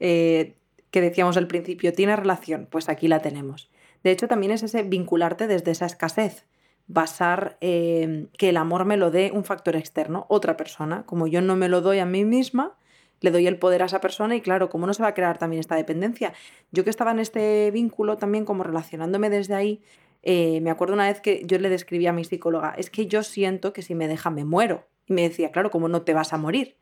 eh, 0.00 0.54
que 0.90 1.00
decíamos 1.00 1.36
al 1.36 1.46
principio, 1.46 1.92
¿tiene 1.92 2.16
relación? 2.16 2.68
Pues 2.70 2.88
aquí 2.88 3.08
la 3.08 3.20
tenemos. 3.20 3.70
De 4.02 4.10
hecho, 4.10 4.28
también 4.28 4.52
es 4.52 4.62
ese 4.62 4.82
vincularte 4.82 5.46
desde 5.46 5.70
esa 5.70 5.86
escasez, 5.86 6.46
basar 6.86 7.56
eh, 7.60 8.26
que 8.36 8.48
el 8.48 8.56
amor 8.56 8.84
me 8.84 8.96
lo 8.96 9.10
dé 9.10 9.30
un 9.32 9.44
factor 9.44 9.76
externo, 9.76 10.26
otra 10.28 10.56
persona. 10.56 11.04
Como 11.06 11.26
yo 11.26 11.40
no 11.40 11.56
me 11.56 11.68
lo 11.68 11.80
doy 11.80 11.98
a 11.98 12.06
mí 12.06 12.24
misma, 12.24 12.76
le 13.20 13.30
doy 13.30 13.46
el 13.46 13.58
poder 13.58 13.82
a 13.82 13.86
esa 13.86 14.00
persona 14.00 14.34
y 14.36 14.40
claro, 14.40 14.68
¿cómo 14.68 14.86
no 14.86 14.94
se 14.94 15.02
va 15.02 15.10
a 15.10 15.14
crear 15.14 15.38
también 15.38 15.60
esta 15.60 15.76
dependencia? 15.76 16.32
Yo 16.72 16.84
que 16.84 16.90
estaba 16.90 17.12
en 17.12 17.20
este 17.20 17.70
vínculo 17.70 18.16
también 18.18 18.44
como 18.44 18.64
relacionándome 18.64 19.30
desde 19.30 19.54
ahí, 19.54 19.80
eh, 20.22 20.60
me 20.60 20.70
acuerdo 20.70 20.94
una 20.94 21.06
vez 21.06 21.20
que 21.20 21.42
yo 21.46 21.58
le 21.58 21.68
describí 21.68 22.06
a 22.06 22.12
mi 22.12 22.24
psicóloga, 22.24 22.74
es 22.76 22.90
que 22.90 23.06
yo 23.06 23.22
siento 23.22 23.72
que 23.72 23.82
si 23.82 23.94
me 23.94 24.08
deja 24.08 24.30
me 24.30 24.44
muero. 24.44 24.86
Y 25.06 25.12
me 25.12 25.22
decía, 25.22 25.50
claro, 25.50 25.70
¿cómo 25.70 25.88
no 25.88 26.02
te 26.02 26.14
vas 26.14 26.32
a 26.32 26.38
morir? 26.38 26.76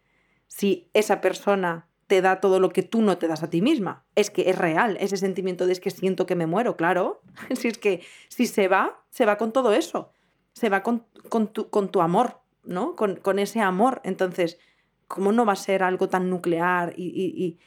Si 0.46 0.90
esa 0.94 1.20
persona 1.20 1.90
te 2.10 2.22
da 2.22 2.40
todo 2.40 2.58
lo 2.58 2.70
que 2.70 2.82
tú 2.82 3.02
no 3.02 3.18
te 3.18 3.28
das 3.28 3.44
a 3.44 3.50
ti 3.50 3.62
misma. 3.62 4.04
Es 4.16 4.30
que 4.30 4.50
es 4.50 4.58
real 4.58 4.96
ese 4.98 5.16
sentimiento 5.16 5.64
de 5.64 5.72
es 5.72 5.78
que 5.78 5.92
siento 5.92 6.26
que 6.26 6.34
me 6.34 6.48
muero, 6.48 6.76
claro. 6.76 7.22
si 7.54 7.68
es 7.68 7.78
que 7.78 8.02
si 8.28 8.48
se 8.48 8.66
va, 8.66 9.00
se 9.10 9.26
va 9.26 9.38
con 9.38 9.52
todo 9.52 9.72
eso. 9.72 10.10
Se 10.52 10.68
va 10.68 10.82
con, 10.82 11.06
tu, 11.52 11.70
con 11.70 11.88
tu, 11.92 12.00
amor, 12.00 12.40
¿no? 12.64 12.96
Con, 12.96 13.14
con, 13.14 13.38
ese 13.38 13.60
amor. 13.60 14.00
Entonces, 14.02 14.58
¿cómo 15.06 15.30
no 15.30 15.46
va 15.46 15.52
a 15.52 15.56
ser 15.56 15.84
algo 15.84 16.08
tan 16.08 16.28
nuclear 16.28 16.94
y, 16.96 17.58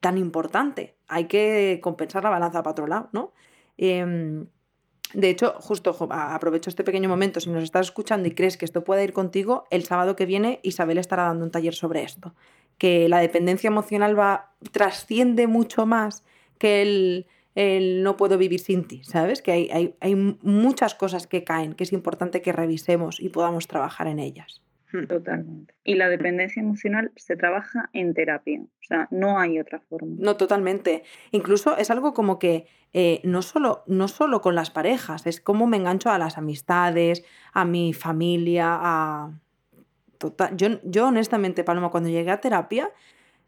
tan 0.00 0.18
importante? 0.18 0.96
Hay 1.06 1.26
que 1.26 1.78
compensar 1.80 2.24
la 2.24 2.30
balanza 2.30 2.64
para 2.64 2.72
otro 2.72 2.88
lado, 2.88 3.10
¿no? 3.12 3.32
Em, 3.76 4.48
de 5.14 5.30
hecho, 5.30 5.54
justo 5.58 5.96
aprovecho 6.10 6.70
este 6.70 6.84
pequeño 6.84 7.08
momento, 7.08 7.40
si 7.40 7.48
nos 7.48 7.62
estás 7.62 7.86
escuchando 7.86 8.28
y 8.28 8.32
crees 8.32 8.56
que 8.56 8.64
esto 8.64 8.84
puede 8.84 9.04
ir 9.04 9.12
contigo, 9.12 9.64
el 9.70 9.84
sábado 9.84 10.16
que 10.16 10.26
viene 10.26 10.60
Isabel 10.62 10.98
estará 10.98 11.24
dando 11.24 11.44
un 11.44 11.50
taller 11.50 11.74
sobre 11.74 12.02
esto, 12.02 12.34
que 12.78 13.08
la 13.08 13.20
dependencia 13.20 13.68
emocional 13.68 14.18
va 14.18 14.52
trasciende 14.72 15.46
mucho 15.46 15.86
más 15.86 16.24
que 16.58 16.82
el, 17.54 18.02
no 18.02 18.16
puedo 18.16 18.38
vivir 18.38 18.58
sin 18.58 18.84
ti, 18.88 19.02
¿sabes? 19.04 19.40
Que 19.40 19.52
hay, 19.52 19.94
hay 20.00 20.14
muchas 20.16 20.94
cosas 20.96 21.28
que 21.28 21.44
caen, 21.44 21.74
que 21.74 21.84
es 21.84 21.92
importante 21.92 22.42
que 22.42 22.52
revisemos 22.52 23.20
y 23.20 23.28
podamos 23.28 23.68
trabajar 23.68 24.08
en 24.08 24.18
ellas. 24.18 24.63
Totalmente. 25.08 25.74
Y 25.82 25.94
la 25.94 26.08
dependencia 26.08 26.60
emocional 26.60 27.10
se 27.16 27.36
trabaja 27.36 27.90
en 27.92 28.14
terapia, 28.14 28.60
o 28.60 28.82
sea, 28.82 29.08
no 29.10 29.38
hay 29.40 29.58
otra 29.58 29.80
forma. 29.80 30.14
No, 30.18 30.36
totalmente. 30.36 31.02
Incluso 31.32 31.76
es 31.76 31.90
algo 31.90 32.14
como 32.14 32.38
que 32.38 32.66
eh, 32.92 33.20
no, 33.24 33.42
solo, 33.42 33.82
no 33.86 34.06
solo 34.06 34.40
con 34.40 34.54
las 34.54 34.70
parejas, 34.70 35.26
es 35.26 35.40
como 35.40 35.66
me 35.66 35.78
engancho 35.78 36.10
a 36.10 36.18
las 36.18 36.38
amistades, 36.38 37.24
a 37.52 37.64
mi 37.64 37.92
familia, 37.92 38.68
a... 38.68 39.40
Total. 40.18 40.56
Yo, 40.56 40.80
yo 40.84 41.08
honestamente, 41.08 41.64
Paloma, 41.64 41.90
cuando 41.90 42.08
llegué 42.08 42.30
a 42.30 42.40
terapia, 42.40 42.90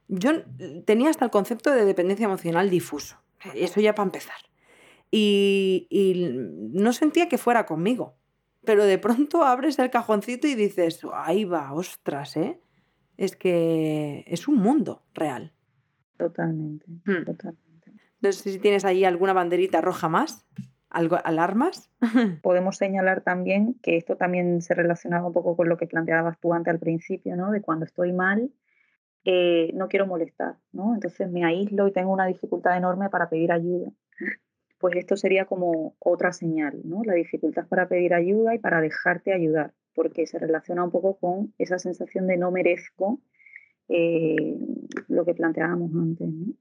yo 0.09 0.43
tenía 0.85 1.11
hasta 1.11 1.25
el 1.25 1.31
concepto 1.31 1.71
de 1.71 1.85
dependencia 1.85 2.25
emocional 2.25 2.71
difuso. 2.71 3.19
Eso 3.55 3.81
ya 3.81 3.95
para 3.95 4.07
empezar. 4.07 4.37
y 5.11 5.87
no 6.73 6.93
sentía 6.93 7.29
que 7.29 7.39
fuera 7.39 7.67
conmigo 7.67 8.17
pero 8.67 8.85
de 8.85 8.99
pronto 8.99 9.45
abres 9.45 9.79
el 9.79 9.91
cajoncito 9.91 10.47
y 10.47 10.55
dices, 10.55 11.01
ahí 11.15 11.45
va, 11.45 11.73
ostras, 11.73 12.37
¿eh? 12.37 12.61
Es 13.17 13.37
que 13.37 14.25
es 14.27 14.47
un 14.47 14.57
mundo 14.57 15.03
real. 15.15 15.53
Totalmente, 16.19 16.85
hmm. 17.07 17.25
totalmente. 17.25 17.93
No 18.21 18.33
sé 18.33 18.53
si 18.53 18.59
tienes 18.59 18.85
ahí 18.85 19.05
alguna 19.05 19.33
banderita 19.33 19.81
roja 19.81 20.09
más, 20.09 20.47
algo, 20.91 21.17
alarmas. 21.25 21.91
Podemos 22.43 22.77
señalar 22.77 23.23
también 23.23 23.79
que 23.83 23.97
esto 23.97 24.17
también 24.17 24.61
se 24.61 24.75
relacionaba 24.75 25.27
un 25.29 25.33
poco 25.33 25.57
con 25.57 25.69
lo 25.69 25.79
que 25.79 25.87
planteabas 25.87 26.39
tú 26.39 26.53
antes 26.53 26.73
al 26.73 26.79
principio, 26.79 27.37
¿no? 27.37 27.51
De 27.51 27.63
cuando 27.63 27.85
estoy 27.87 28.13
mal, 28.13 28.51
eh, 29.25 29.71
no 29.75 29.89
quiero 29.89 30.07
molestar, 30.07 30.57
¿no? 30.73 30.95
Entonces 30.95 31.31
me 31.31 31.45
aíslo 31.45 31.89
y 31.89 31.93
tengo 31.93 32.13
una 32.13 32.27
dificultad 32.27 32.77
enorme 32.77 33.09
para 33.09 33.31
pedir 33.31 33.53
ayuda 33.53 33.91
pues 34.79 34.97
esto 34.97 35.17
sería 35.17 35.47
como 35.47 35.97
otra 35.99 36.33
señal, 36.33 36.81
¿no? 36.85 37.03
La 37.05 37.15
dificultad 37.15 37.67
para 37.69 37.89
pedir 37.89 38.15
ayuda 38.15 38.55
y 38.55 38.59
para 38.59 38.81
dejarte 38.81 39.33
ayudar, 39.33 39.73
porque 39.95 40.27
se 40.27 40.39
relaciona 40.39 40.85
un 40.85 40.91
poco 40.91 41.17
con 41.19 41.55
esa 41.59 41.79
sensación 41.79 42.27
de 42.27 42.37
no 42.37 42.51
merezco 42.51 43.21
eh, 43.89 44.57
lo 45.09 45.25
que 45.25 45.35
planteábamos 45.35 45.91
antes, 45.95 46.29
¿no? 46.29 46.55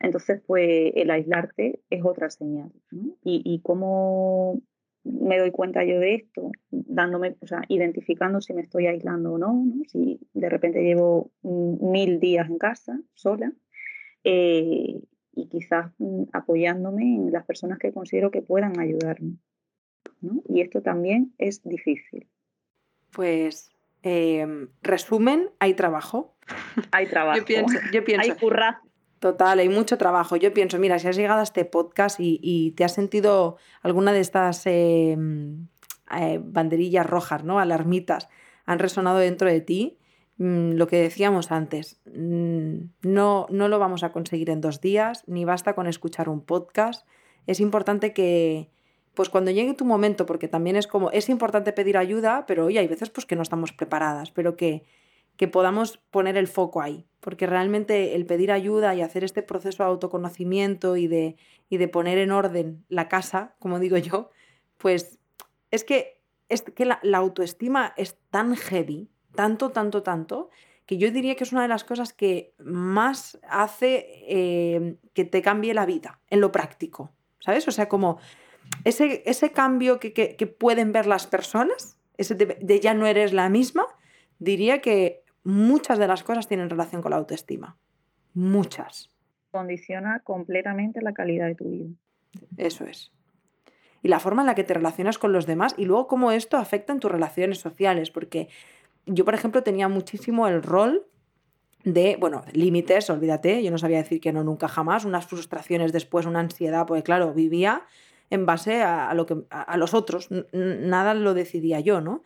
Entonces, 0.00 0.42
pues 0.46 0.92
el 0.96 1.10
aislarte 1.10 1.80
es 1.88 2.04
otra 2.04 2.28
señal, 2.28 2.70
¿no? 2.90 3.16
Y, 3.22 3.60
cómo 3.62 4.60
me 5.02 5.38
doy 5.38 5.50
cuenta 5.50 5.84
yo 5.84 5.98
de 5.98 6.16
esto, 6.16 6.50
dándome, 6.70 7.36
o 7.40 7.46
sea, 7.46 7.62
identificando 7.68 8.40
si 8.40 8.52
me 8.54 8.62
estoy 8.62 8.86
aislando 8.86 9.34
o 9.34 9.38
no, 9.38 9.64
si 9.86 10.20
de 10.32 10.48
repente 10.48 10.82
llevo 10.82 11.30
mil 11.42 12.20
días 12.20 12.48
en 12.50 12.58
casa 12.58 13.00
sola, 13.14 13.52
eh, 14.24 15.00
y 15.34 15.48
quizás 15.48 15.92
mm, 15.98 16.24
apoyándome 16.32 17.02
en 17.02 17.32
las 17.32 17.44
personas 17.44 17.78
que 17.78 17.92
considero 17.92 18.30
que 18.30 18.42
puedan 18.42 18.78
ayudarme. 18.78 19.36
¿no? 20.20 20.42
Y 20.48 20.60
esto 20.60 20.82
también 20.82 21.34
es 21.38 21.62
difícil. 21.62 22.28
Pues, 23.10 23.70
em, 24.02 24.68
resumen, 24.82 25.50
hay 25.58 25.74
trabajo. 25.74 26.36
Hay 26.92 27.06
trabajo. 27.06 27.38
yo 27.38 27.44
pienso, 27.46 27.78
yo 27.90 28.04
pienso, 28.04 28.30
hay 28.30 28.38
curra. 28.38 28.82
Total, 29.18 29.58
hay 29.58 29.70
mucho 29.70 29.96
trabajo. 29.96 30.36
Yo 30.36 30.52
pienso, 30.52 30.78
mira, 30.78 30.98
si 30.98 31.08
has 31.08 31.16
llegado 31.16 31.40
a 31.40 31.44
este 31.44 31.64
podcast 31.64 32.18
y, 32.20 32.72
te 32.76 32.84
has 32.84 32.92
sentido 32.92 33.56
alguna 33.80 34.12
de 34.12 34.20
estas 34.20 34.66
em, 34.66 35.68
eh, 36.14 36.38
banderillas 36.42 37.06
rojas, 37.06 37.44
¿no? 37.44 37.58
Alarmitas, 37.58 38.28
han 38.66 38.78
resonado 38.78 39.16
dentro 39.16 39.48
de 39.48 39.62
ti, 39.62 39.98
lo 40.36 40.86
que 40.88 40.96
decíamos 40.96 41.52
antes, 41.52 42.00
mm, 42.06 42.76
no, 43.02 43.46
no 43.50 43.68
lo 43.68 43.78
vamos 43.78 44.02
a 44.02 44.10
conseguir 44.10 44.50
en 44.50 44.60
dos 44.60 44.80
días, 44.80 45.22
ni 45.26 45.44
basta 45.44 45.74
con 45.74 45.86
escuchar 45.86 46.28
un 46.28 46.40
podcast. 46.40 47.06
Es 47.46 47.60
importante 47.60 48.12
que, 48.12 48.68
pues 49.14 49.28
cuando 49.28 49.52
llegue 49.52 49.74
tu 49.74 49.84
momento, 49.84 50.26
porque 50.26 50.48
también 50.48 50.76
es 50.76 50.88
como, 50.88 51.10
es 51.12 51.28
importante 51.28 51.72
pedir 51.72 51.96
ayuda, 51.96 52.46
pero 52.46 52.66
hoy 52.66 52.78
hay 52.78 52.88
veces 52.88 53.10
pues 53.10 53.26
que 53.26 53.36
no 53.36 53.42
estamos 53.42 53.72
preparadas, 53.72 54.32
pero 54.32 54.56
que, 54.56 54.84
que 55.36 55.46
podamos 55.46 55.98
poner 56.10 56.36
el 56.36 56.48
foco 56.48 56.82
ahí, 56.82 57.06
porque 57.20 57.46
realmente 57.46 58.16
el 58.16 58.26
pedir 58.26 58.50
ayuda 58.50 58.94
y 58.96 59.02
hacer 59.02 59.22
este 59.22 59.42
proceso 59.42 59.84
de 59.84 59.90
autoconocimiento 59.90 60.96
y 60.96 61.06
de, 61.06 61.36
y 61.68 61.76
de 61.76 61.86
poner 61.88 62.18
en 62.18 62.32
orden 62.32 62.84
la 62.88 63.08
casa, 63.08 63.54
como 63.60 63.78
digo 63.78 63.98
yo, 63.98 64.30
pues 64.78 65.20
es 65.70 65.84
que, 65.84 66.20
es 66.48 66.62
que 66.62 66.84
la 66.84 67.18
autoestima 67.18 67.94
es 67.96 68.16
tan 68.30 68.56
heavy 68.56 69.10
tanto, 69.34 69.70
tanto, 69.70 70.02
tanto, 70.02 70.50
que 70.86 70.98
yo 70.98 71.10
diría 71.10 71.34
que 71.34 71.44
es 71.44 71.52
una 71.52 71.62
de 71.62 71.68
las 71.68 71.84
cosas 71.84 72.12
que 72.12 72.54
más 72.58 73.38
hace 73.48 74.06
eh, 74.28 74.96
que 75.14 75.24
te 75.24 75.42
cambie 75.42 75.74
la 75.74 75.86
vida 75.86 76.20
en 76.28 76.40
lo 76.40 76.52
práctico, 76.52 77.10
¿sabes? 77.40 77.66
O 77.68 77.70
sea, 77.70 77.88
como 77.88 78.18
ese, 78.84 79.22
ese 79.26 79.52
cambio 79.52 79.98
que, 79.98 80.56
pueden 80.58 80.92
ver 80.92 81.06
las 81.06 81.26
personas, 81.26 81.98
ese 82.16 82.34
de, 82.34 82.80
ya 82.80 82.94
no 82.94 83.06
eres 83.06 83.32
la 83.32 83.48
misma, 83.48 83.86
diría 84.38 84.80
que 84.80 85.22
muchas 85.42 85.98
de 85.98 86.08
las 86.08 86.22
cosas 86.22 86.48
tienen 86.48 86.70
relación 86.70 87.02
con 87.02 87.10
la 87.10 87.16
autoestima. 87.16 87.76
Muchas. 88.34 89.10
Condiciona 89.50 90.20
completamente 90.20 91.00
la 91.00 91.12
calidad 91.12 91.46
de 91.46 91.54
tu 91.54 91.70
vida. 91.70 91.90
Eso 92.56 92.84
es. 92.84 93.12
Y 94.02 94.08
la 94.08 94.20
forma 94.20 94.42
en 94.42 94.46
la 94.46 94.54
que 94.54 94.64
te 94.64 94.74
relacionas 94.74 95.18
con 95.18 95.32
los 95.32 95.46
demás 95.46 95.74
y 95.78 95.86
luego 95.86 96.08
cómo 96.08 96.30
esto 96.30 96.58
afecta 96.58 96.92
en 96.92 97.00
tus 97.00 97.10
relaciones 97.10 97.58
sociales, 97.58 98.10
porque 98.10 98.48
yo, 99.06 99.24
por 99.24 99.34
ejemplo, 99.34 99.62
tenía 99.62 99.88
muchísimo 99.88 100.48
el 100.48 100.62
rol 100.62 101.06
de, 101.84 102.16
bueno, 102.18 102.44
límites, 102.52 103.10
olvídate, 103.10 103.62
yo 103.62 103.70
no 103.70 103.78
sabía 103.78 103.98
decir 103.98 104.20
que 104.20 104.32
no 104.32 104.42
nunca 104.42 104.68
jamás, 104.68 105.04
unas 105.04 105.26
frustraciones 105.26 105.92
después, 105.92 106.26
una 106.26 106.40
ansiedad, 106.40 106.86
porque 106.86 107.02
claro, 107.02 107.34
vivía 107.34 107.82
en 108.30 108.46
base 108.46 108.82
a, 108.82 109.12
lo 109.14 109.26
que, 109.26 109.42
a, 109.50 109.76
los 109.76 109.92
otros, 109.92 110.28
nada 110.52 111.14
lo 111.14 111.34
decidía 111.34 111.80
yo, 111.80 112.00
¿no? 112.00 112.22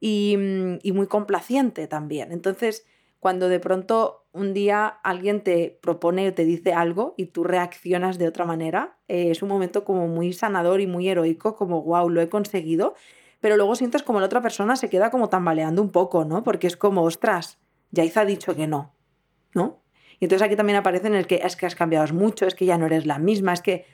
Y, 0.00 0.36
y, 0.82 0.92
muy 0.92 1.08
complaciente 1.08 1.86
también. 1.86 2.32
Entonces, 2.32 2.86
cuando 3.18 3.50
de 3.50 3.60
pronto 3.60 4.24
un 4.32 4.54
día 4.54 4.86
alguien 4.86 5.42
te 5.42 5.78
propone 5.82 6.28
o 6.28 6.34
te 6.34 6.44
dice 6.44 6.72
algo 6.72 7.14
y 7.18 7.26
tú 7.26 7.44
reaccionas 7.44 8.16
de 8.16 8.28
otra 8.28 8.46
manera, 8.46 8.96
eh, 9.08 9.30
es 9.30 9.42
un 9.42 9.48
momento 9.50 9.84
como 9.84 10.08
muy 10.08 10.32
sanador 10.32 10.80
y 10.80 10.86
muy 10.86 11.08
heroico, 11.08 11.54
como, 11.54 11.82
wow, 11.82 12.08
lo 12.08 12.20
he 12.22 12.28
conseguido 12.28 12.94
pero 13.40 13.56
luego 13.56 13.74
sientes 13.74 14.02
como 14.02 14.20
la 14.20 14.26
otra 14.26 14.40
persona 14.40 14.76
se 14.76 14.90
queda 14.90 15.10
como 15.10 15.28
tambaleando 15.28 15.82
un 15.82 15.90
poco, 15.90 16.24
¿no? 16.24 16.44
Porque 16.44 16.66
es 16.66 16.76
como, 16.76 17.02
ostras, 17.02 17.58
Yaiza 17.90 18.20
ha 18.20 18.24
dicho 18.24 18.54
que 18.54 18.66
no, 18.66 18.94
¿no? 19.54 19.82
Y 20.18 20.26
entonces 20.26 20.44
aquí 20.44 20.56
también 20.56 20.76
aparece 20.76 21.06
en 21.06 21.14
el 21.14 21.26
que 21.26 21.40
es 21.42 21.56
que 21.56 21.66
has 21.66 21.74
cambiado 21.74 22.12
mucho, 22.14 22.46
es 22.46 22.54
que 22.54 22.66
ya 22.66 22.76
no 22.76 22.86
eres 22.86 23.06
la 23.06 23.18
misma, 23.18 23.54
es 23.54 23.62
que, 23.62 23.86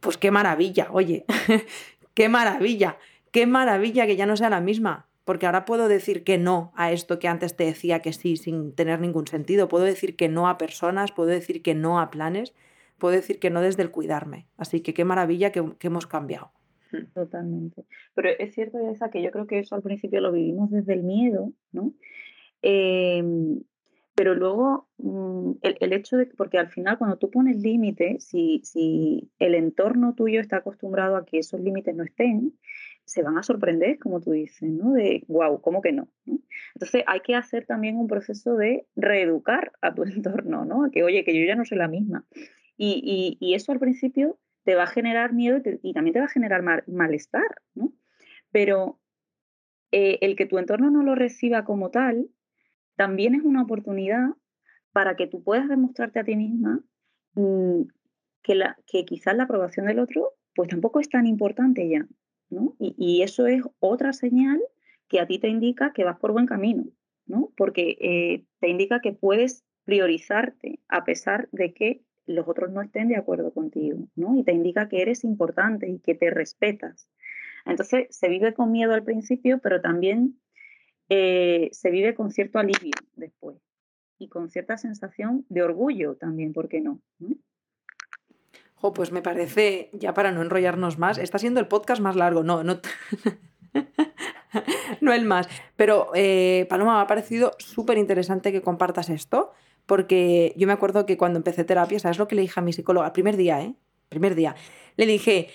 pues 0.00 0.18
qué 0.18 0.32
maravilla, 0.32 0.88
oye, 0.90 1.24
qué 2.14 2.28
maravilla, 2.28 2.98
qué 3.30 3.46
maravilla 3.46 4.06
que 4.06 4.16
ya 4.16 4.26
no 4.26 4.36
sea 4.36 4.50
la 4.50 4.60
misma, 4.60 5.06
porque 5.24 5.46
ahora 5.46 5.64
puedo 5.64 5.86
decir 5.86 6.24
que 6.24 6.38
no 6.38 6.72
a 6.74 6.90
esto 6.90 7.20
que 7.20 7.28
antes 7.28 7.54
te 7.54 7.64
decía 7.64 8.00
que 8.00 8.12
sí 8.12 8.36
sin 8.36 8.74
tener 8.74 9.00
ningún 9.00 9.28
sentido, 9.28 9.68
puedo 9.68 9.84
decir 9.84 10.16
que 10.16 10.28
no 10.28 10.48
a 10.48 10.58
personas, 10.58 11.12
puedo 11.12 11.28
decir 11.28 11.62
que 11.62 11.76
no 11.76 12.00
a 12.00 12.10
planes, 12.10 12.52
puedo 12.98 13.14
decir 13.14 13.38
que 13.38 13.50
no 13.50 13.60
desde 13.60 13.82
el 13.82 13.92
cuidarme, 13.92 14.48
así 14.56 14.80
que 14.80 14.92
qué 14.92 15.04
maravilla 15.04 15.52
que 15.52 15.86
hemos 15.86 16.08
cambiado. 16.08 16.50
Totalmente. 17.14 17.84
Pero 18.14 18.30
es 18.38 18.54
cierto, 18.54 18.78
esa 18.90 19.10
que 19.10 19.22
yo 19.22 19.30
creo 19.30 19.46
que 19.46 19.58
eso 19.58 19.74
al 19.74 19.82
principio 19.82 20.20
lo 20.20 20.32
vivimos 20.32 20.70
desde 20.70 20.94
el 20.94 21.02
miedo, 21.02 21.52
¿no? 21.72 21.94
Em, 22.62 23.62
pero 24.14 24.34
luego 24.34 24.88
mm, 24.98 25.52
el, 25.62 25.92
hecho 25.92 26.16
de, 26.16 26.26
porque 26.26 26.58
al 26.58 26.68
final 26.68 26.98
cuando 26.98 27.16
tú 27.16 27.30
pones 27.30 27.56
límites, 27.56 28.24
si, 28.24 28.60
si 28.64 29.30
el 29.38 29.54
entorno 29.54 30.14
tuyo 30.14 30.40
está 30.40 30.58
acostumbrado 30.58 31.16
a 31.16 31.24
que 31.24 31.38
esos 31.38 31.60
límites 31.60 31.94
no 31.94 32.04
estén, 32.04 32.52
se 33.04 33.22
van 33.22 33.38
a 33.38 33.42
sorprender, 33.42 33.98
como 33.98 34.20
tú 34.20 34.32
dices, 34.32 34.70
¿no? 34.70 34.92
De, 34.92 35.24
wow, 35.26 35.60
¿cómo 35.60 35.80
que 35.82 35.92
no? 35.92 36.08
Entonces 36.74 37.02
hay 37.06 37.20
que 37.20 37.34
hacer 37.34 37.66
también 37.66 37.96
un 37.96 38.06
proceso 38.06 38.56
de 38.56 38.86
reeducar 38.94 39.72
a 39.80 39.94
tu 39.94 40.02
entorno, 40.04 40.64
¿no? 40.64 40.90
Que, 40.90 41.02
oye, 41.02 41.24
que 41.24 41.38
yo 41.38 41.46
ya 41.46 41.56
no 41.56 41.64
soy 41.64 41.78
la 41.78 41.88
misma. 41.88 42.26
Y, 42.76 43.38
y, 43.40 43.44
y 43.44 43.54
eso 43.54 43.72
al 43.72 43.78
principio 43.78 44.38
te 44.64 44.74
va 44.74 44.84
a 44.84 44.88
generar 44.88 45.32
miedo 45.32 45.60
y, 45.82 45.92
también 45.92 46.14
te 46.14 46.20
va 46.20 46.26
a 46.26 46.30
generar 46.30 46.62
malestar, 46.86 47.62
¿no? 47.74 47.92
Pero 48.50 49.00
eh, 49.92 50.18
el 50.20 50.36
que 50.36 50.46
tu 50.46 50.58
entorno 50.58 50.90
no 50.90 51.02
lo 51.02 51.14
reciba 51.14 51.64
como 51.64 51.90
tal, 51.90 52.28
también 52.96 53.34
es 53.34 53.42
una 53.42 53.62
oportunidad 53.62 54.28
para 54.92 55.16
que 55.16 55.26
tú 55.26 55.42
puedas 55.42 55.68
demostrarte 55.68 56.20
a 56.20 56.24
ti 56.24 56.36
misma 56.36 56.82
mm, 57.34 57.82
que, 58.42 58.54
la, 58.54 58.76
que 58.86 59.04
quizás 59.04 59.36
la 59.36 59.44
aprobación 59.44 59.86
del 59.86 59.98
otro 59.98 60.34
pues 60.54 60.68
tampoco 60.68 61.00
es 61.00 61.08
tan 61.08 61.26
importante 61.26 61.88
ya, 61.88 62.06
¿no? 62.50 62.76
Y, 62.78 63.22
eso 63.22 63.46
es 63.46 63.62
otra 63.78 64.12
señal 64.12 64.60
que 65.08 65.20
a 65.20 65.26
ti 65.26 65.38
te 65.38 65.48
indica 65.48 65.92
que 65.92 66.04
vas 66.04 66.18
por 66.18 66.32
buen 66.32 66.46
camino, 66.46 66.84
¿no? 67.26 67.52
Porque 67.56 67.96
eh, 68.00 68.44
te 68.58 68.68
indica 68.68 69.00
que 69.00 69.12
puedes 69.12 69.64
priorizarte 69.84 70.80
a 70.88 71.04
pesar 71.04 71.48
de 71.52 71.72
que 71.72 72.02
los 72.30 72.48
otros 72.48 72.70
no 72.70 72.80
estén 72.80 73.08
de 73.08 73.16
acuerdo 73.16 73.52
contigo, 73.52 74.08
¿no? 74.16 74.36
Y 74.36 74.44
te 74.44 74.52
indica 74.52 74.88
que 74.88 75.02
eres 75.02 75.24
importante 75.24 75.88
y 75.88 75.98
que 75.98 76.14
te 76.14 76.30
respetas. 76.30 77.08
Entonces, 77.66 78.06
se 78.10 78.28
vive 78.28 78.54
con 78.54 78.72
miedo 78.72 78.94
al 78.94 79.04
principio, 79.04 79.58
pero 79.58 79.80
también 79.80 80.40
eh, 81.08 81.68
se 81.72 81.90
vive 81.90 82.14
con 82.14 82.30
cierto 82.30 82.58
alivio 82.58 82.92
después 83.16 83.56
y 84.18 84.28
con 84.28 84.50
cierta 84.50 84.76
sensación 84.76 85.44
de 85.48 85.62
orgullo 85.62 86.14
también, 86.16 86.52
¿por 86.52 86.68
qué 86.68 86.80
no? 86.80 87.00
pues 88.94 89.12
me 89.12 89.20
parece, 89.20 89.90
ya 89.92 90.14
para 90.14 90.32
no 90.32 90.40
enrollarnos 90.40 90.98
más, 90.98 91.18
está 91.18 91.38
siendo 91.38 91.60
el 91.60 91.68
podcast 91.68 92.00
más 92.00 92.16
largo, 92.16 92.42
no, 92.42 92.64
no. 92.64 92.80
no 95.00 95.12
el 95.12 95.26
más. 95.26 95.48
Pero, 95.76 96.08
eh, 96.14 96.66
Paloma, 96.70 96.96
me 96.96 97.02
ha 97.02 97.06
parecido 97.06 97.52
súper 97.58 97.98
interesante 97.98 98.52
que 98.52 98.62
compartas 98.62 99.10
esto, 99.10 99.52
porque 99.90 100.54
yo 100.56 100.68
me 100.68 100.72
acuerdo 100.72 101.04
que 101.04 101.16
cuando 101.16 101.40
empecé 101.40 101.64
terapia, 101.64 101.98
¿sabes 101.98 102.16
lo 102.16 102.28
que 102.28 102.36
le 102.36 102.42
dije 102.42 102.60
a 102.60 102.62
mi 102.62 102.72
psicóloga? 102.72 103.08
El 103.08 103.12
primer 103.12 103.36
día, 103.36 103.60
¿eh? 103.60 103.74
Primer 104.08 104.36
día. 104.36 104.54
Le 104.94 105.04
dije, 105.04 105.48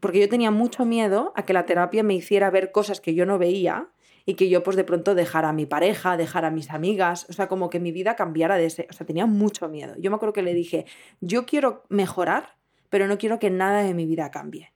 porque 0.00 0.18
yo 0.18 0.30
tenía 0.30 0.50
mucho 0.50 0.86
miedo 0.86 1.34
a 1.36 1.44
que 1.44 1.52
la 1.52 1.66
terapia 1.66 2.02
me 2.02 2.14
hiciera 2.14 2.48
ver 2.48 2.72
cosas 2.72 3.02
que 3.02 3.14
yo 3.14 3.26
no 3.26 3.36
veía 3.36 3.90
y 4.24 4.32
que 4.32 4.48
yo 4.48 4.62
pues 4.62 4.78
de 4.78 4.84
pronto 4.84 5.14
dejara 5.14 5.50
a 5.50 5.52
mi 5.52 5.66
pareja, 5.66 6.16
dejara 6.16 6.48
a 6.48 6.50
mis 6.50 6.70
amigas, 6.70 7.26
o 7.28 7.34
sea, 7.34 7.48
como 7.48 7.68
que 7.68 7.78
mi 7.78 7.92
vida 7.92 8.16
cambiara 8.16 8.56
de 8.56 8.64
ese, 8.64 8.86
o 8.88 8.94
sea, 8.94 9.06
tenía 9.06 9.26
mucho 9.26 9.68
miedo. 9.68 9.92
Yo 9.98 10.10
me 10.10 10.16
acuerdo 10.16 10.32
que 10.32 10.42
le 10.42 10.54
dije, 10.54 10.86
yo 11.20 11.44
quiero 11.44 11.84
mejorar, 11.90 12.56
pero 12.88 13.06
no 13.06 13.18
quiero 13.18 13.38
que 13.38 13.50
nada 13.50 13.82
de 13.82 13.92
mi 13.92 14.06
vida 14.06 14.30
cambie. 14.30 14.72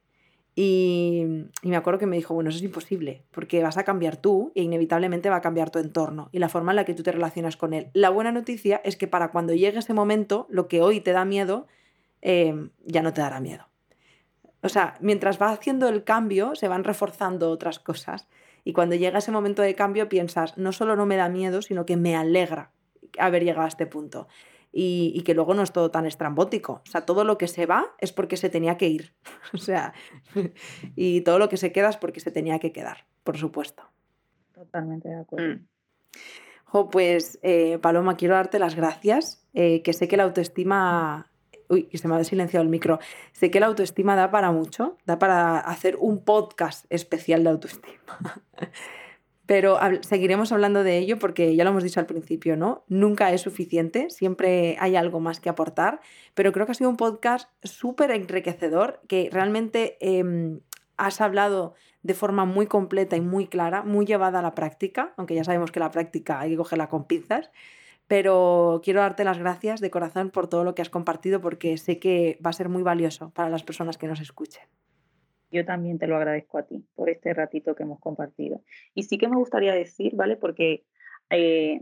Y, 0.54 1.46
me 1.62 1.76
acuerdo 1.76 1.98
que 2.00 2.06
me 2.06 2.16
dijo, 2.16 2.34
bueno, 2.34 2.50
eso 2.50 2.58
es 2.58 2.64
imposible, 2.64 3.22
porque 3.30 3.62
vas 3.62 3.76
a 3.76 3.84
cambiar 3.84 4.16
tú 4.16 4.52
e 4.54 4.62
inevitablemente 4.62 5.30
va 5.30 5.36
a 5.36 5.40
cambiar 5.40 5.70
tu 5.70 5.78
entorno 5.78 6.28
y 6.32 6.38
la 6.38 6.48
forma 6.48 6.72
en 6.72 6.76
la 6.76 6.84
que 6.84 6.94
tú 6.94 7.02
te 7.02 7.12
relacionas 7.12 7.56
con 7.56 7.72
él. 7.72 7.88
La 7.94 8.10
buena 8.10 8.32
noticia 8.32 8.80
es 8.84 8.96
que 8.96 9.06
para 9.06 9.30
cuando 9.30 9.54
llegue 9.54 9.78
ese 9.78 9.94
momento, 9.94 10.46
lo 10.50 10.68
que 10.68 10.82
hoy 10.82 11.00
te 11.00 11.12
da 11.12 11.24
miedo, 11.24 11.66
eh, 12.20 12.68
ya 12.84 13.02
no 13.02 13.12
te 13.12 13.20
dará 13.20 13.40
miedo. 13.40 13.70
O 14.62 14.68
sea, 14.68 14.96
mientras 15.00 15.40
va 15.40 15.52
haciendo 15.52 15.88
el 15.88 16.04
cambio, 16.04 16.54
se 16.54 16.68
van 16.68 16.84
reforzando 16.84 17.50
otras 17.50 17.78
cosas. 17.78 18.28
Y 18.64 18.72
cuando 18.72 18.94
llega 18.94 19.18
ese 19.18 19.32
momento 19.32 19.62
de 19.62 19.74
cambio, 19.74 20.08
piensas, 20.08 20.58
no 20.58 20.72
solo 20.72 20.96
no 20.96 21.06
me 21.06 21.16
da 21.16 21.28
miedo, 21.28 21.62
sino 21.62 21.86
que 21.86 21.96
me 21.96 22.16
alegra 22.16 22.72
haber 23.18 23.44
llegado 23.44 23.64
a 23.64 23.68
este 23.68 23.86
punto. 23.86 24.28
Y, 24.72 25.22
que 25.24 25.34
luego 25.34 25.54
no 25.54 25.62
es 25.62 25.72
todo 25.72 25.90
tan 25.90 26.06
estrambótico. 26.06 26.82
O 26.86 26.90
sea, 26.90 27.00
todo 27.04 27.24
lo 27.24 27.38
que 27.38 27.48
se 27.48 27.66
va 27.66 27.94
es 27.98 28.12
porque 28.12 28.36
se 28.36 28.50
tenía 28.50 28.76
que 28.76 28.88
ir. 28.88 29.12
o 29.52 29.58
sea, 29.58 29.92
y 30.96 31.22
todo 31.22 31.38
lo 31.38 31.48
que 31.48 31.56
se 31.56 31.72
queda 31.72 31.88
es 31.88 31.96
porque 31.96 32.20
se 32.20 32.30
tenía 32.30 32.58
que 32.58 32.72
quedar, 32.72 33.06
por 33.24 33.36
supuesto. 33.36 33.82
Totalmente 34.54 35.08
de 35.08 35.16
acuerdo. 35.16 35.54
Mm. 35.54 36.90
pues, 36.90 37.38
eh, 37.42 37.78
Paloma, 37.78 38.16
quiero 38.16 38.34
darte 38.34 38.58
las 38.58 38.74
gracias, 38.74 39.44
eh, 39.54 39.82
que 39.82 39.92
sé 39.92 40.06
que 40.06 40.16
la 40.16 40.24
autoestima 40.24 41.30
Uy, 41.70 41.84
que 41.84 41.98
se 41.98 42.08
me 42.08 42.16
ha 42.16 42.24
silenciado 42.24 42.64
el 42.64 42.68
micro. 42.68 42.98
Sé 43.30 43.52
que 43.52 43.60
la 43.60 43.66
autoestima 43.66 44.16
da 44.16 44.32
para 44.32 44.50
mucho, 44.50 44.98
da 45.06 45.20
para 45.20 45.60
hacer 45.60 45.96
un 46.00 46.24
podcast 46.24 46.84
especial 46.90 47.44
de 47.44 47.50
autoestima. 47.50 48.42
Pero 49.50 49.80
seguiremos 50.02 50.52
hablando 50.52 50.84
de 50.84 50.98
ello 50.98 51.18
porque 51.18 51.56
ya 51.56 51.64
lo 51.64 51.70
hemos 51.70 51.82
dicho 51.82 51.98
al 51.98 52.06
principio, 52.06 52.56
¿no? 52.56 52.84
Nunca 52.86 53.32
es 53.32 53.40
suficiente, 53.40 54.08
siempre 54.08 54.76
hay 54.78 54.94
algo 54.94 55.18
más 55.18 55.40
que 55.40 55.48
aportar, 55.48 56.00
pero 56.34 56.52
creo 56.52 56.66
que 56.66 56.70
ha 56.70 56.74
sido 56.76 56.88
un 56.88 56.96
podcast 56.96 57.50
súper 57.64 58.12
enriquecedor, 58.12 59.00
que 59.08 59.28
realmente 59.32 59.96
em, 59.98 60.60
has 60.96 61.20
hablado 61.20 61.74
de 62.04 62.14
forma 62.14 62.44
muy 62.44 62.68
completa 62.68 63.16
y 63.16 63.20
muy 63.20 63.48
clara, 63.48 63.82
muy 63.82 64.06
llevada 64.06 64.38
a 64.38 64.42
la 64.42 64.54
práctica, 64.54 65.14
aunque 65.16 65.34
ya 65.34 65.42
sabemos 65.42 65.72
que 65.72 65.80
la 65.80 65.90
práctica 65.90 66.38
hay 66.38 66.50
que 66.50 66.56
cogerla 66.56 66.88
con 66.88 67.08
pinzas 67.08 67.50
pero 68.06 68.80
quiero 68.84 69.00
darte 69.00 69.22
las 69.22 69.38
gracias 69.38 69.80
de 69.80 69.90
corazón 69.90 70.30
por 70.30 70.48
todo 70.48 70.64
lo 70.64 70.74
que 70.74 70.82
has 70.82 70.90
compartido 70.90 71.40
porque 71.40 71.76
sé 71.76 72.00
que 72.00 72.40
va 72.44 72.50
a 72.50 72.52
ser 72.52 72.68
muy 72.68 72.82
valioso 72.82 73.30
para 73.30 73.48
las 73.48 73.62
personas 73.62 73.98
que 73.98 74.08
nos 74.08 74.20
escuchen. 74.20 74.64
Yo 75.50 75.64
también 75.64 75.98
te 75.98 76.06
lo 76.06 76.16
agradezco 76.16 76.58
a 76.58 76.62
ti 76.62 76.84
por 76.94 77.10
este 77.10 77.34
ratito 77.34 77.74
que 77.74 77.82
hemos 77.82 78.00
compartido. 78.00 78.62
Y 78.94 79.04
sí 79.04 79.18
que 79.18 79.28
me 79.28 79.36
gustaría 79.36 79.74
decir, 79.74 80.14
¿vale? 80.14 80.36
Porque 80.36 80.84
eh, 81.30 81.80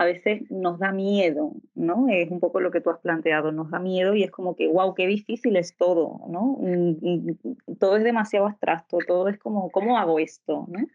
a 0.00 0.04
veces 0.06 0.50
nos 0.50 0.78
da 0.78 0.92
miedo, 0.92 1.52
¿no? 1.74 2.08
Es 2.08 2.30
un 2.30 2.40
poco 2.40 2.60
lo 2.60 2.70
que 2.70 2.80
tú 2.80 2.88
has 2.88 3.00
planteado, 3.00 3.52
nos 3.52 3.70
da 3.70 3.78
miedo 3.78 4.14
y 4.14 4.22
es 4.22 4.30
como 4.30 4.56
que, 4.56 4.66
wow, 4.66 4.94
qué 4.94 5.06
difícil 5.06 5.56
es 5.56 5.76
todo, 5.76 6.22
¿no? 6.26 6.56
Mm, 6.58 6.96
mm, 7.02 7.76
todo 7.78 7.98
es 7.98 8.02
demasiado 8.02 8.46
abstracto, 8.46 8.96
todo 9.06 9.28
es 9.28 9.38
como, 9.38 9.70
¿cómo 9.70 9.98
hago 9.98 10.18
esto? 10.18 10.66
¿no? 10.70 10.86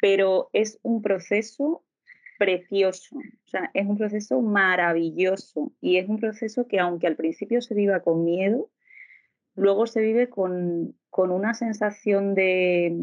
Pero 0.00 0.48
es 0.54 0.80
un 0.82 1.02
proceso 1.02 1.84
precioso, 2.38 3.16
o 3.16 3.48
sea, 3.48 3.70
es 3.74 3.86
un 3.86 3.98
proceso 3.98 4.40
maravilloso 4.40 5.70
y 5.82 5.98
es 5.98 6.08
un 6.08 6.18
proceso 6.18 6.66
que 6.66 6.80
aunque 6.80 7.08
al 7.08 7.16
principio 7.16 7.60
se 7.60 7.74
viva 7.74 8.00
con 8.00 8.24
miedo, 8.24 8.70
luego 9.54 9.86
se 9.86 10.00
vive 10.00 10.28
con, 10.28 10.94
una 11.10 11.54
sensación 11.54 12.34
de, 12.34 12.96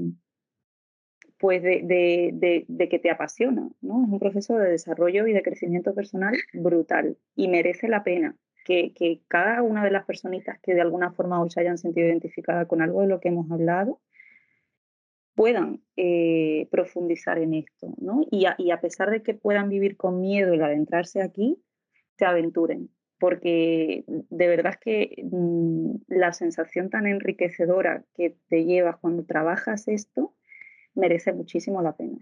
pues 1.38 1.62
de, 1.64 2.88
que 2.90 3.00
te 3.00 3.12
apasiona, 3.12 3.70
¿no? 3.82 4.04
Es 4.06 4.10
un 4.10 4.20
proceso 4.20 4.58
de 4.58 4.72
desarrollo 4.72 5.28
y 5.28 5.34
de 5.34 5.44
crecimiento 5.44 5.94
personal 5.94 6.36
brutal 6.54 7.18
y 7.36 7.48
merece 7.48 7.88
la 7.88 8.04
pena 8.04 8.36
que, 8.66 8.94
que 8.94 9.22
cada 9.28 9.62
una 9.64 9.84
de 9.84 9.92
las 9.92 10.06
personitas 10.06 10.60
que 10.62 10.74
de 10.74 10.82
alguna 10.82 11.12
forma 11.12 11.42
hoy 11.42 11.50
se 11.50 11.62
hayan 11.62 11.78
sentido 11.78 12.08
identificadas 12.08 12.68
con 12.68 12.82
algo 12.82 13.02
de 13.02 13.08
lo 13.08 13.20
que 13.20 13.30
hemos 13.30 13.50
hablado, 13.52 14.02
puedan 15.40 15.82
eh, 15.96 16.68
profundizar 16.70 17.38
en 17.38 17.54
esto, 17.54 17.94
¿no? 17.98 18.26
Y 18.30 18.44
a, 18.46 18.56
y 18.58 18.72
a, 18.72 18.82
pesar 18.82 19.10
de 19.10 19.24
que 19.24 19.34
puedan 19.34 19.70
vivir 19.70 19.96
con 19.96 20.20
miedo 20.20 20.52
el 20.52 20.62
adentrarse 20.62 21.22
aquí, 21.22 21.64
se 22.18 22.26
aventuren, 22.26 22.90
porque 23.20 24.04
de 24.08 24.48
verdad 24.48 24.76
que 24.80 25.24
mm, 25.32 25.96
la 26.08 26.34
sensación 26.34 26.90
tan 26.90 27.06
enriquecedora 27.06 28.04
que 28.16 28.36
te 28.50 28.66
llevas 28.66 28.98
cuando 28.98 29.24
trabajas 29.24 29.88
esto 29.88 30.34
merece 30.96 31.34
muchísimo 31.34 31.82
la 31.82 31.96
pena. 31.96 32.18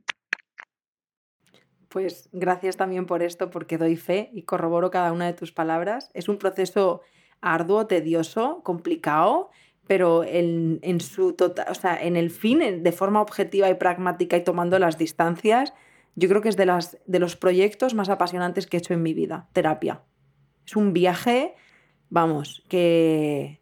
Pues 1.90 2.30
gracias 2.34 2.78
también 2.78 3.06
por 3.06 3.24
esto, 3.24 3.50
porque 3.50 3.78
doy 3.78 3.96
fe 3.96 4.30
y 4.34 4.44
corroboro 4.44 4.92
cada 4.92 5.14
una 5.14 5.26
de 5.26 5.34
tus 5.34 5.52
palabras. 5.52 6.12
Es 6.14 6.28
un 6.28 6.38
proceso 6.38 7.02
arduo, 7.40 7.88
tedioso, 7.88 8.62
complicado, 8.64 9.50
pero 9.88 10.24
en, 10.26 11.00
su 11.00 11.34
tota-, 11.34 11.68
o 11.70 11.74
sea, 11.76 12.02
en 12.02 12.18
el 12.18 12.30
fin, 12.30 12.84
de 12.84 12.92
forma 12.92 13.22
objetiva 13.22 13.70
y 13.70 13.76
pragmática 13.76 14.36
y 14.36 14.44
tomando 14.44 14.80
las 14.80 14.98
distancias, 14.98 15.74
yo 16.16 16.28
creo 16.28 16.42
que 16.42 16.50
es 16.50 16.58
de, 16.58 16.66
las, 16.66 16.98
de 17.06 17.20
los 17.20 17.36
proyectos 17.38 17.94
más 17.94 18.10
apasionantes 18.10 18.68
que 18.68 18.78
he 18.78 18.80
hecho 18.80 18.94
en 18.94 19.04
mi 19.04 19.14
vida, 19.14 19.48
terapia. 19.54 20.02
Es 20.68 20.76
un 20.76 20.92
viaje, 20.92 21.56
vamos, 22.10 22.64
que, 22.68 23.62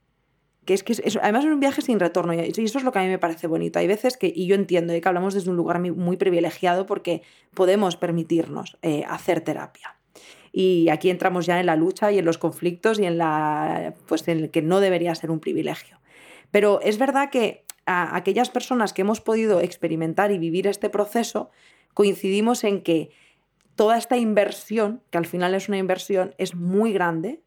que 0.65 0.73
es 0.73 0.83
que 0.83 0.95
además 1.21 1.45
es 1.45 1.51
un 1.51 1.59
viaje 1.59 1.81
sin 1.81 1.99
retorno 1.99 2.33
y 2.33 2.39
eso 2.39 2.77
es 2.79 2.83
lo 2.83 2.91
que 2.91 2.99
a 2.99 3.03
mí 3.03 3.09
me 3.09 3.19
parece 3.19 3.45
bonito. 3.45 3.77
Hay 3.77 3.87
veces 3.87 4.17
que, 4.17 4.33
y 4.35 4.47
yo 4.47 4.55
entiendo 4.55 4.93
que 4.99 5.07
hablamos 5.07 5.35
desde 5.35 5.51
un 5.51 5.55
lugar 5.55 5.79
muy 5.79 6.17
privilegiado 6.17 6.87
porque 6.87 7.21
podemos 7.53 7.95
permitirnos 7.95 8.77
eh, 8.81 9.03
hacer 9.07 9.41
terapia. 9.41 9.95
Y 10.51 10.89
aquí 10.89 11.09
entramos 11.09 11.45
ya 11.45 11.59
en 11.59 11.67
la 11.67 11.75
lucha 11.75 12.11
y 12.11 12.17
en 12.17 12.25
los 12.25 12.37
conflictos 12.37 12.97
y 12.97 13.05
en 13.05 13.17
la 13.17 13.93
pues 14.07 14.27
en 14.27 14.39
el 14.39 14.51
que 14.51 14.61
no 14.61 14.79
debería 14.79 15.13
ser 15.13 15.29
un 15.29 15.39
privilegio. 15.39 15.99
Pero 16.49 16.79
es 16.81 16.97
verdad 16.97 17.29
que 17.29 17.65
a 17.85 18.15
aquellas 18.15 18.49
personas 18.49 18.93
que 18.93 19.01
hemos 19.01 19.21
podido 19.21 19.59
experimentar 19.59 20.31
y 20.31 20.39
vivir 20.39 20.65
este 20.65 20.89
proceso, 20.89 21.51
coincidimos 21.93 22.63
en 22.63 22.81
que 22.81 23.11
toda 23.75 23.97
esta 23.97 24.17
inversión, 24.17 25.03
que 25.09 25.17
al 25.17 25.25
final 25.25 25.53
es 25.53 25.67
una 25.67 25.77
inversión, 25.77 26.33
es 26.37 26.55
muy 26.55 26.93
grande, 26.93 27.43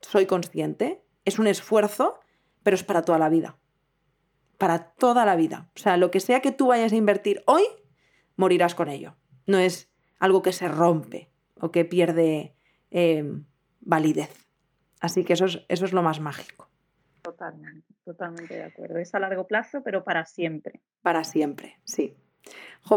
soy 0.00 0.26
consciente, 0.26 1.02
es 1.24 1.38
un 1.38 1.46
esfuerzo, 1.46 2.20
pero 2.62 2.74
es 2.74 2.84
para 2.84 3.02
toda 3.02 3.18
la 3.18 3.28
vida. 3.28 3.58
Para 4.58 4.92
toda 4.92 5.24
la 5.24 5.36
vida. 5.36 5.70
O 5.76 5.78
sea, 5.78 5.96
lo 5.96 6.10
que 6.10 6.20
sea 6.20 6.40
que 6.40 6.52
tú 6.52 6.68
vayas 6.68 6.92
a 6.92 6.96
invertir 6.96 7.42
hoy, 7.46 7.64
morirás 8.36 8.74
con 8.74 8.88
ello. 8.88 9.16
No 9.46 9.58
es 9.58 9.90
algo 10.18 10.42
que 10.42 10.52
se 10.52 10.68
rompe 10.68 11.30
o 11.60 11.70
que 11.72 11.84
pierde 11.84 12.54
eh, 12.90 13.24
validez. 13.80 14.46
Así 15.00 15.24
que 15.24 15.32
eso 15.32 15.46
eso 15.46 15.84
es 15.84 15.92
lo 15.92 16.02
más 16.02 16.20
mágico. 16.20 16.68
Totalmente, 17.22 17.94
totalmente 18.04 18.54
de 18.54 18.64
acuerdo. 18.64 18.98
Es 18.98 19.14
a 19.14 19.20
largo 19.20 19.46
plazo, 19.46 19.82
pero 19.82 20.04
para 20.04 20.24
siempre. 20.24 20.80
Para 21.02 21.24
siempre, 21.24 21.78
sí. 21.84 22.16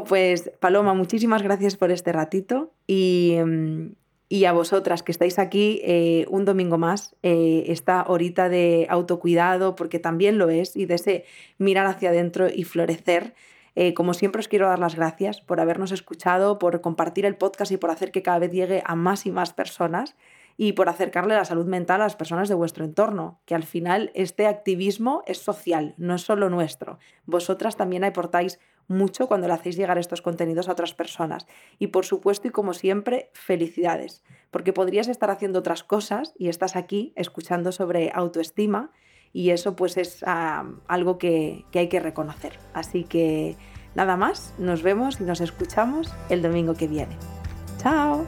Pues 0.07 0.51
Paloma, 0.59 0.93
muchísimas 0.93 1.41
gracias 1.41 1.75
por 1.77 1.91
este 1.91 2.11
ratito 2.11 2.73
y, 2.87 3.37
mm, 3.43 4.45
a 4.45 4.51
vosotras 4.51 5.01
que 5.01 5.11
estáis 5.11 5.39
aquí 5.39 5.79
eh, 5.85 6.25
un 6.29 6.43
domingo 6.43 6.77
más, 6.77 7.15
eh, 7.23 7.65
esta 7.67 8.03
horita 8.07 8.49
de 8.49 8.85
autocuidado, 8.89 9.75
porque 9.75 9.99
también 9.99 10.37
lo 10.37 10.49
es, 10.49 10.75
y 10.75 10.85
de 10.85 10.95
ese 10.95 11.25
mirar 11.57 11.85
hacia 11.85 12.09
adentro 12.09 12.47
y 12.53 12.65
florecer. 12.65 13.33
Eh, 13.75 13.93
como 13.93 14.13
siempre 14.13 14.39
os 14.39 14.47
quiero 14.47 14.67
dar 14.67 14.79
las 14.79 14.95
gracias 14.95 15.41
por 15.41 15.59
habernos 15.59 15.91
escuchado, 15.91 16.59
por 16.59 16.81
compartir 16.81 17.25
el 17.25 17.35
podcast 17.35 17.71
y 17.71 17.77
por 17.77 17.91
hacer 17.91 18.11
que 18.11 18.23
cada 18.23 18.39
vez 18.39 18.51
llegue 18.51 18.81
a 18.85 18.95
más 18.95 19.25
y 19.25 19.31
más 19.31 19.53
personas 19.53 20.15
y 20.57 20.73
por 20.73 20.87
acercarle 20.87 21.35
la 21.35 21.45
salud 21.45 21.65
mental 21.65 22.01
a 22.01 22.05
las 22.05 22.15
personas 22.15 22.47
de 22.47 22.55
vuestro 22.55 22.85
entorno, 22.85 23.39
que 23.45 23.55
al 23.55 23.63
final 23.63 24.11
este 24.15 24.47
activismo 24.47 25.23
es 25.25 25.39
social, 25.39 25.93
no 25.97 26.15
es 26.15 26.21
solo 26.21 26.49
nuestro. 26.49 26.99
Vosotras 27.25 27.75
también 27.75 28.05
aportáis 28.05 28.59
mucho 28.87 29.27
cuando 29.27 29.47
le 29.47 29.53
hacéis 29.53 29.75
llegar 29.75 29.97
estos 29.97 30.21
contenidos 30.21 30.69
a 30.69 30.73
otras 30.73 30.93
personas. 30.93 31.47
Y 31.79 31.87
por 31.87 32.05
supuesto, 32.05 32.47
y 32.47 32.51
como 32.51 32.73
siempre, 32.73 33.29
felicidades, 33.33 34.23
porque 34.51 34.73
podrías 34.73 35.07
estar 35.07 35.29
haciendo 35.29 35.59
otras 35.59 35.83
cosas 35.83 36.33
y 36.37 36.49
estás 36.49 36.75
aquí 36.75 37.13
escuchando 37.15 37.71
sobre 37.71 38.11
autoestima 38.13 38.91
y 39.33 39.49
eso 39.49 39.75
pues 39.75 39.97
es 39.97 40.23
algo 40.23 41.17
que, 41.17 41.65
que 41.71 41.79
hay 41.79 41.89
que 41.89 41.99
reconocer. 41.99 42.53
Así 42.73 43.03
que 43.03 43.57
nada 43.95 44.17
más, 44.17 44.53
nos 44.57 44.81
vemos 44.81 45.19
y 45.19 45.23
nos 45.23 45.41
escuchamos 45.41 46.13
el 46.29 46.41
domingo 46.41 46.73
que 46.73 46.87
viene. 46.87 47.17
¡Chao! 47.77 48.25